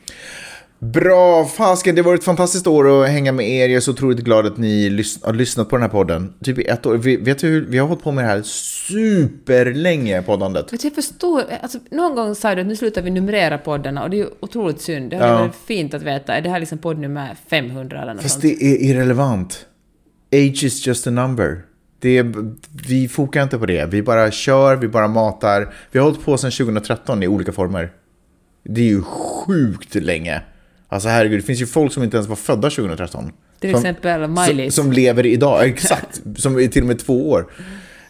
Bra, 0.78 1.44
fasken, 1.44 1.94
det 1.94 2.02
varit 2.02 2.18
ett 2.20 2.24
fantastiskt 2.24 2.66
år 2.66 3.02
att 3.04 3.08
hänga 3.10 3.32
med 3.32 3.48
er. 3.48 3.68
Jag 3.68 3.76
är 3.76 3.80
så 3.80 3.90
otroligt 3.90 4.18
glad 4.18 4.46
att 4.46 4.56
ni 4.56 4.88
har 5.22 5.32
lyssnat 5.32 5.68
på 5.68 5.76
den 5.76 5.82
här 5.82 5.88
podden. 5.90 6.32
Typ 6.44 6.58
i 6.58 6.62
ett 6.64 6.86
år. 6.86 6.96
Vi, 6.96 7.16
vet 7.16 7.38
du 7.38 7.46
hur, 7.48 7.66
vi 7.66 7.78
har 7.78 7.86
hållit 7.88 8.02
på 8.04 8.12
med 8.12 8.24
det 8.24 8.28
här 8.28 8.42
superlänge, 8.42 10.22
poddandet. 10.22 10.72
Vet 10.72 10.84
jag 10.84 10.94
förstår, 10.94 11.42
alltså, 11.62 11.78
någon 11.90 12.14
gång 12.14 12.34
sa 12.34 12.54
du 12.54 12.60
att 12.60 12.66
nu 12.66 12.76
slutar 12.76 13.02
vi 13.02 13.10
numrera 13.10 13.58
poddarna 13.58 14.02
och 14.02 14.10
det 14.10 14.16
är 14.16 14.18
ju 14.18 14.28
otroligt 14.40 14.80
synd. 14.80 15.10
Det 15.10 15.16
hade 15.16 15.28
Ja. 15.32 15.38
varit 15.38 15.54
fint 15.66 15.94
att 15.94 16.02
veta, 16.02 16.34
är 16.34 16.42
det 16.42 16.48
här 16.48 16.60
liksom 16.60 16.78
podd 16.78 16.98
nummer 16.98 17.36
500 17.50 18.02
eller 18.02 18.14
något 18.14 18.22
Fast 18.22 18.32
sånt? 18.32 18.42
det 18.42 18.64
är 18.64 18.82
irrelevant. 18.90 19.66
Age 20.32 20.64
is 20.64 20.86
just 20.86 21.06
a 21.06 21.10
number. 21.10 21.62
Det 22.04 22.26
vi 22.88 23.08
fokar 23.08 23.42
inte 23.42 23.58
på 23.58 23.66
det. 23.66 23.86
Vi 23.86 24.02
bara 24.02 24.30
kör, 24.30 24.76
vi 24.76 24.88
bara 24.88 25.08
matar. 25.08 25.74
Vi 25.90 25.98
har 25.98 26.06
hållit 26.06 26.24
på 26.24 26.36
sedan 26.36 26.50
2013 26.50 27.22
i 27.22 27.28
olika 27.28 27.52
former. 27.52 27.92
Det 28.64 28.80
är 28.80 28.84
ju 28.84 29.02
sjukt 29.02 29.94
länge. 29.94 30.42
Alltså 30.88 31.08
herregud, 31.08 31.38
det 31.38 31.42
finns 31.42 31.62
ju 31.62 31.66
folk 31.66 31.92
som 31.92 32.02
inte 32.02 32.16
ens 32.16 32.28
var 32.28 32.36
födda 32.36 32.70
2013. 32.70 33.32
Till 33.60 33.70
som, 33.70 33.80
exempel 33.80 34.28
Miley. 34.28 34.70
Som, 34.70 34.84
som 34.84 34.92
lever 34.92 35.26
idag, 35.26 35.66
exakt. 35.68 36.22
som 36.36 36.58
är 36.58 36.68
till 36.68 36.82
och 36.82 36.88
med 36.88 36.98
två 36.98 37.30
år. 37.30 37.46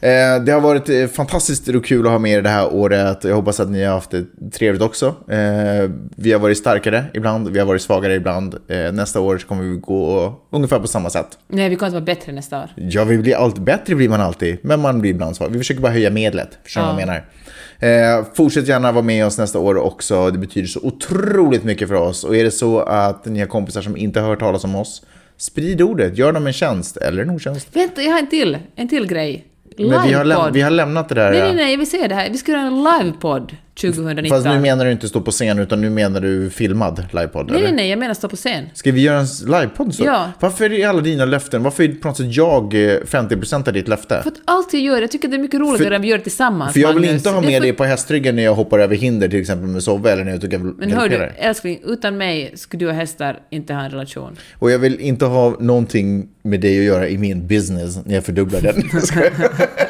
Eh, 0.04 0.44
det 0.44 0.52
har 0.52 0.60
varit 0.60 0.88
eh, 0.88 1.06
fantastiskt 1.06 1.68
och 1.68 1.84
kul 1.84 2.06
att 2.06 2.12
ha 2.12 2.18
med 2.18 2.32
er 2.32 2.42
det 2.42 2.48
här 2.48 2.74
året. 2.74 3.24
Jag 3.24 3.34
hoppas 3.34 3.60
att 3.60 3.70
ni 3.70 3.84
har 3.84 3.94
haft 3.94 4.10
det 4.10 4.24
trevligt 4.52 4.82
också. 4.82 5.06
Eh, 5.06 5.90
vi 6.16 6.32
har 6.32 6.38
varit 6.38 6.58
starkare 6.58 7.04
ibland, 7.14 7.48
vi 7.48 7.58
har 7.58 7.66
varit 7.66 7.82
svagare 7.82 8.14
ibland. 8.14 8.56
Nästa 8.92 9.20
år 9.20 9.38
kommer 9.38 9.62
vi 9.62 9.76
gå 9.76 10.34
ungefär 10.50 10.78
på 10.78 10.86
samma 10.86 11.10
sätt. 11.10 11.26
Nej, 11.48 11.68
vi 11.68 11.76
kommer 11.76 11.88
inte 11.88 11.94
vara 11.94 12.04
bättre 12.04 12.32
nästa 12.32 12.62
år. 12.62 12.70
Ja, 12.76 13.04
vi 13.04 13.18
blir 13.18 13.36
allt 13.36 13.58
bättre 13.58 13.94
blir 13.94 14.08
man 14.08 14.20
alltid, 14.20 14.58
men 14.62 14.80
man 14.80 15.00
blir 15.00 15.10
ibland 15.10 15.36
svag. 15.36 15.48
Vi 15.48 15.58
försöker 15.58 15.80
bara 15.80 15.92
höja 15.92 16.10
medlet, 16.10 16.58
förstår 16.62 16.80
du 16.80 16.86
vad 16.86 17.00
jag 17.00 17.06
menar? 17.06 18.18
Eh, 18.18 18.24
fortsätt 18.34 18.68
gärna 18.68 18.92
vara 18.92 19.04
med 19.04 19.26
oss 19.26 19.38
nästa 19.38 19.58
år 19.58 19.76
också. 19.76 20.30
Det 20.30 20.38
betyder 20.38 20.68
så 20.68 20.80
otroligt 20.80 21.64
mycket 21.64 21.88
för 21.88 21.94
oss. 21.94 22.24
Och 22.24 22.36
är 22.36 22.44
det 22.44 22.50
så 22.50 22.80
att 22.80 23.24
ni 23.26 23.40
har 23.40 23.46
kompisar 23.46 23.82
som 23.82 23.96
inte 23.96 24.20
har 24.20 24.28
hört 24.28 24.40
talas 24.40 24.64
om 24.64 24.74
oss, 24.74 25.02
sprid 25.36 25.82
ordet. 25.82 26.18
Gör 26.18 26.32
dem 26.32 26.46
en 26.46 26.52
tjänst, 26.52 26.96
eller 26.96 27.22
en 27.22 27.30
otjänst. 27.30 27.68
Vänta, 27.72 28.02
jag 28.02 28.10
har 28.12 28.18
en 28.18 28.30
till, 28.30 28.58
en 28.76 28.88
till 28.88 29.06
grej. 29.06 29.44
Men 29.76 30.06
vi 30.06 30.12
har, 30.12 30.24
Livepodd. 30.24 30.52
vi 30.52 30.60
har 30.60 30.70
lämnat 30.70 31.08
det 31.08 31.14
där. 31.14 31.30
Nej, 31.30 31.40
nej, 31.40 31.54
nej, 31.54 31.76
vill 31.76 31.90
säga 31.90 32.08
det 32.08 32.14
här. 32.14 32.30
Vi 32.30 32.38
ska 32.38 32.52
göra 32.52 32.62
en 32.62 32.84
livepodd 32.84 33.56
2019. 33.80 34.28
Fast 34.30 34.46
nu 34.46 34.60
menar 34.60 34.84
du 34.84 34.92
inte 34.92 35.08
stå 35.08 35.20
på 35.20 35.30
scen, 35.30 35.58
utan 35.58 35.80
nu 35.80 35.90
menar 35.90 36.20
du 36.20 36.50
filmad 36.50 37.06
livepodd, 37.12 37.50
nej, 37.50 37.58
eller? 37.64 37.72
nej, 37.72 37.90
jag 37.90 37.98
menar 37.98 38.14
stå 38.14 38.28
på 38.28 38.36
scen. 38.36 38.64
Ska 38.74 38.92
vi 38.92 39.00
göra 39.00 39.18
en 39.18 39.26
livepodd 39.46 39.94
så? 39.94 40.04
Ja. 40.04 40.32
Varför 40.40 40.72
är 40.72 40.88
alla 40.88 41.00
dina 41.00 41.24
löften, 41.24 41.62
varför 41.62 41.82
är 41.84 41.88
på 41.88 42.08
något 42.08 42.16
sätt 42.16 42.36
jag 42.36 42.74
eh, 42.74 42.78
50% 43.00 43.68
av 43.68 43.72
ditt 43.74 43.88
löfte? 43.88 44.20
För 44.22 44.30
att 44.30 44.36
allt 44.44 44.72
jag 44.72 44.82
gör, 44.82 45.00
jag 45.00 45.10
tycker 45.10 45.28
det 45.28 45.36
är 45.36 45.38
mycket 45.38 45.60
roligare 45.60 45.96
om 45.96 46.02
vi 46.02 46.08
gör 46.08 46.18
det 46.18 46.24
tillsammans. 46.24 46.72
För 46.72 46.80
jag 46.80 46.88
vill 46.88 46.96
Magnus. 47.02 47.12
inte 47.14 47.30
ha 47.30 47.40
Det 47.40 47.46
med 47.46 47.56
för- 47.56 47.62
dig 47.62 47.72
på 47.72 47.84
hästryggen 47.84 48.36
när 48.36 48.42
jag 48.42 48.54
hoppar 48.54 48.78
över 48.78 48.96
hinder, 48.96 49.28
till 49.28 49.40
exempel 49.40 49.68
med 49.68 49.82
Sove, 49.82 50.12
eller 50.12 50.24
när 50.24 50.32
jag 50.32 50.40
tycker 50.40 50.58
Men 50.58 50.92
hör 50.92 51.08
du, 51.08 51.16
älskling, 51.38 51.80
utan 51.84 52.16
mig 52.16 52.52
skulle 52.56 52.84
du 52.84 52.88
och 52.88 52.94
hästar 52.94 53.38
inte 53.50 53.74
ha 53.74 53.80
en 53.84 53.90
relation. 53.90 54.36
Och 54.58 54.70
jag 54.70 54.78
vill 54.78 55.00
inte 55.00 55.24
ha 55.24 55.56
någonting 55.60 56.28
med 56.42 56.60
dig 56.60 56.78
att 56.78 56.84
göra 56.84 57.08
i 57.08 57.18
min 57.18 57.46
business 57.46 57.98
när 58.06 58.14
jag 58.14 58.24
fördubblar 58.24 58.60
den. 58.60 58.74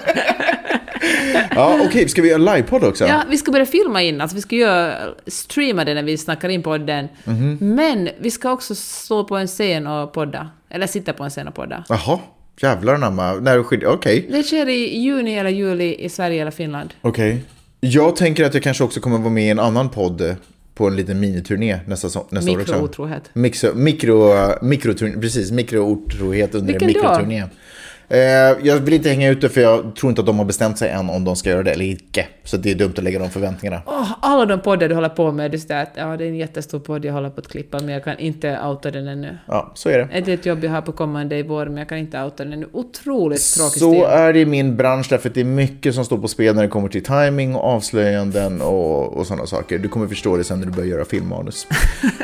ja, 1.54 1.78
okej, 1.86 2.08
ska 2.08 2.22
vi 2.22 2.28
göra 2.28 2.54
livepodd 2.54 2.84
också? 2.84 3.06
Ja, 3.06 3.22
vi 3.30 3.36
ska 3.38 3.52
börja 3.52 3.66
filma 3.66 4.02
in, 4.02 4.20
alltså 4.20 4.34
vi 4.36 4.40
ska 4.42 4.56
göra, 4.56 4.94
streama 5.26 5.84
det 5.84 5.94
när 5.94 6.02
vi 6.02 6.18
snackar 6.18 6.48
in 6.48 6.62
podden. 6.62 7.08
Mhm. 7.24 7.58
Men 7.60 8.08
vi 8.18 8.30
ska 8.30 8.52
också 8.52 8.74
stå 8.74 9.24
på 9.24 9.36
en 9.36 9.46
scen 9.46 9.86
och 9.86 10.12
podda. 10.12 10.48
Eller 10.70 10.86
sitta 10.86 11.12
på 11.12 11.24
en 11.24 11.30
scen 11.30 11.48
och 11.48 11.54
podda. 11.54 11.84
Jaha, 11.88 12.18
jävlar 12.60 12.94
anamma. 12.94 13.32
När 13.34 13.62
skiljer... 13.62 13.88
Okej. 13.88 14.26
Det 14.30 14.42
sker 14.42 14.68
i 14.68 14.98
juni 14.98 15.34
eller 15.34 15.50
juli 15.50 15.96
i 15.98 16.08
Sverige 16.08 16.40
eller 16.42 16.50
Finland. 16.50 16.94
Okej. 17.00 17.42
Jag 17.80 18.16
tänker 18.16 18.44
att 18.44 18.54
jag 18.54 18.62
kanske 18.62 18.84
också 18.84 19.00
kommer 19.00 19.18
vara 19.18 19.30
med 19.30 19.44
i 19.44 19.48
en 19.48 19.58
annan 19.58 19.88
podd 19.88 20.36
på 20.74 20.86
en 20.86 20.96
liten 20.96 21.20
miniturné 21.20 21.80
nästa, 21.86 22.08
so- 22.08 22.24
nästa 22.30 22.50
år 22.50 22.60
också. 22.60 22.72
Mikrootrohet. 22.72 23.30
Mixo, 23.32 23.74
mikro, 23.74 24.34
mikroturné, 24.62 25.20
precis, 25.20 25.50
mikrootrohet 25.50 26.54
under 26.54 26.72
Vilken 26.72 26.88
en 26.88 26.94
då? 26.94 27.00
mikroturné. 27.00 27.38
Eh, 27.38 27.46
jag 28.62 28.76
vill 28.76 28.94
inte 28.94 29.08
hänga 29.08 29.30
ute 29.30 29.48
för 29.48 29.60
jag 29.60 29.96
tror 29.96 30.10
inte 30.10 30.20
att 30.20 30.26
de 30.26 30.38
har 30.38 30.44
bestämt 30.44 30.78
sig 30.78 30.90
än 30.90 31.10
om 31.10 31.24
de 31.24 31.36
ska 31.36 31.50
göra 31.50 31.62
det 31.62 31.70
eller 31.72 31.84
inte. 31.84 32.26
Så 32.44 32.56
det 32.56 32.70
är 32.70 32.74
dumt 32.74 32.94
att 32.96 33.04
lägga 33.04 33.18
de 33.18 33.30
förväntningarna. 33.30 33.82
Åh, 33.86 34.12
alla 34.20 34.46
de 34.46 34.60
poddar 34.60 34.88
du 34.88 34.94
håller 34.94 35.08
på 35.08 35.32
med, 35.32 35.50
det 35.50 35.56
är 35.56 35.58
så 35.58 35.68
där 35.68 35.82
att 35.82 35.92
ja, 35.94 36.16
det 36.16 36.24
är 36.24 36.28
en 36.28 36.36
jättestor 36.36 36.78
podd 36.80 37.04
jag 37.04 37.12
håller 37.12 37.30
på 37.30 37.40
att 37.40 37.48
klippa, 37.48 37.78
men 37.80 37.88
jag 37.88 38.04
kan 38.04 38.18
inte 38.18 38.58
outa 38.64 38.90
den 38.90 39.08
ännu. 39.08 39.38
Ja, 39.48 39.72
så 39.74 39.88
är 39.88 39.98
det. 39.98 40.20
Det 40.20 40.30
är 40.30 40.34
ett 40.34 40.46
jobb 40.46 40.64
jag 40.64 40.70
har 40.70 40.82
på 40.82 40.92
kommande 40.92 41.36
i 41.36 41.42
vår, 41.42 41.66
men 41.66 41.76
jag 41.76 41.88
kan 41.88 41.98
inte 41.98 42.22
outa 42.22 42.44
den 42.44 42.52
ännu. 42.52 42.66
Otroligt 42.72 43.54
tråkig 43.54 43.80
Så 43.80 43.90
stil. 43.92 44.02
är 44.02 44.32
det 44.32 44.40
i 44.40 44.46
min 44.46 44.76
bransch 44.76 45.06
därför 45.10 45.28
att 45.28 45.34
det 45.34 45.40
är 45.40 45.44
mycket 45.44 45.94
som 45.94 46.04
står 46.04 46.18
på 46.18 46.28
spel 46.28 46.54
när 46.54 46.62
det 46.62 46.68
kommer 46.68 46.88
till 46.88 47.04
timing 47.04 47.54
och 47.54 47.64
avslöjanden 47.64 48.60
och, 48.62 49.12
och 49.16 49.26
sådana 49.26 49.46
saker. 49.46 49.78
Du 49.78 49.88
kommer 49.88 50.06
förstå 50.06 50.36
det 50.36 50.44
sen 50.44 50.58
när 50.60 50.66
du 50.66 50.72
börjar 50.72 50.88
göra 50.88 51.04
filmmanus. 51.04 51.66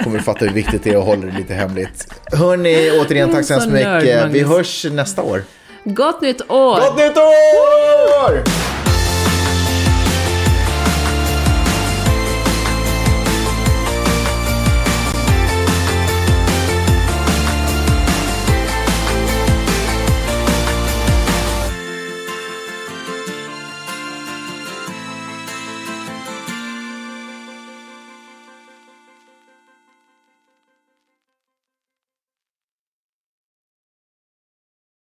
kommer 0.04 0.16
du 0.18 0.22
fatta 0.22 0.44
hur 0.44 0.52
viktigt 0.52 0.84
det 0.84 0.90
är 0.90 0.98
att 0.98 1.04
hålla 1.04 1.26
det 1.26 1.38
lite 1.38 1.54
hemligt. 1.54 2.14
Hörni, 2.32 2.90
återigen 3.00 3.30
tack 3.32 3.44
så 3.44 3.52
hemskt 3.54 3.68
nörd, 3.72 4.02
mycket. 4.02 4.18
Vi 4.18 4.42
Magnus. 4.42 4.48
hörs 4.56 4.86
nästa 4.92 5.22
år. 5.22 5.42
Gott 5.84 6.20
nytt 6.20 6.44
år! 6.50 6.78
Gott 6.80 6.96
nytt 6.96 7.16
år! 7.16 8.42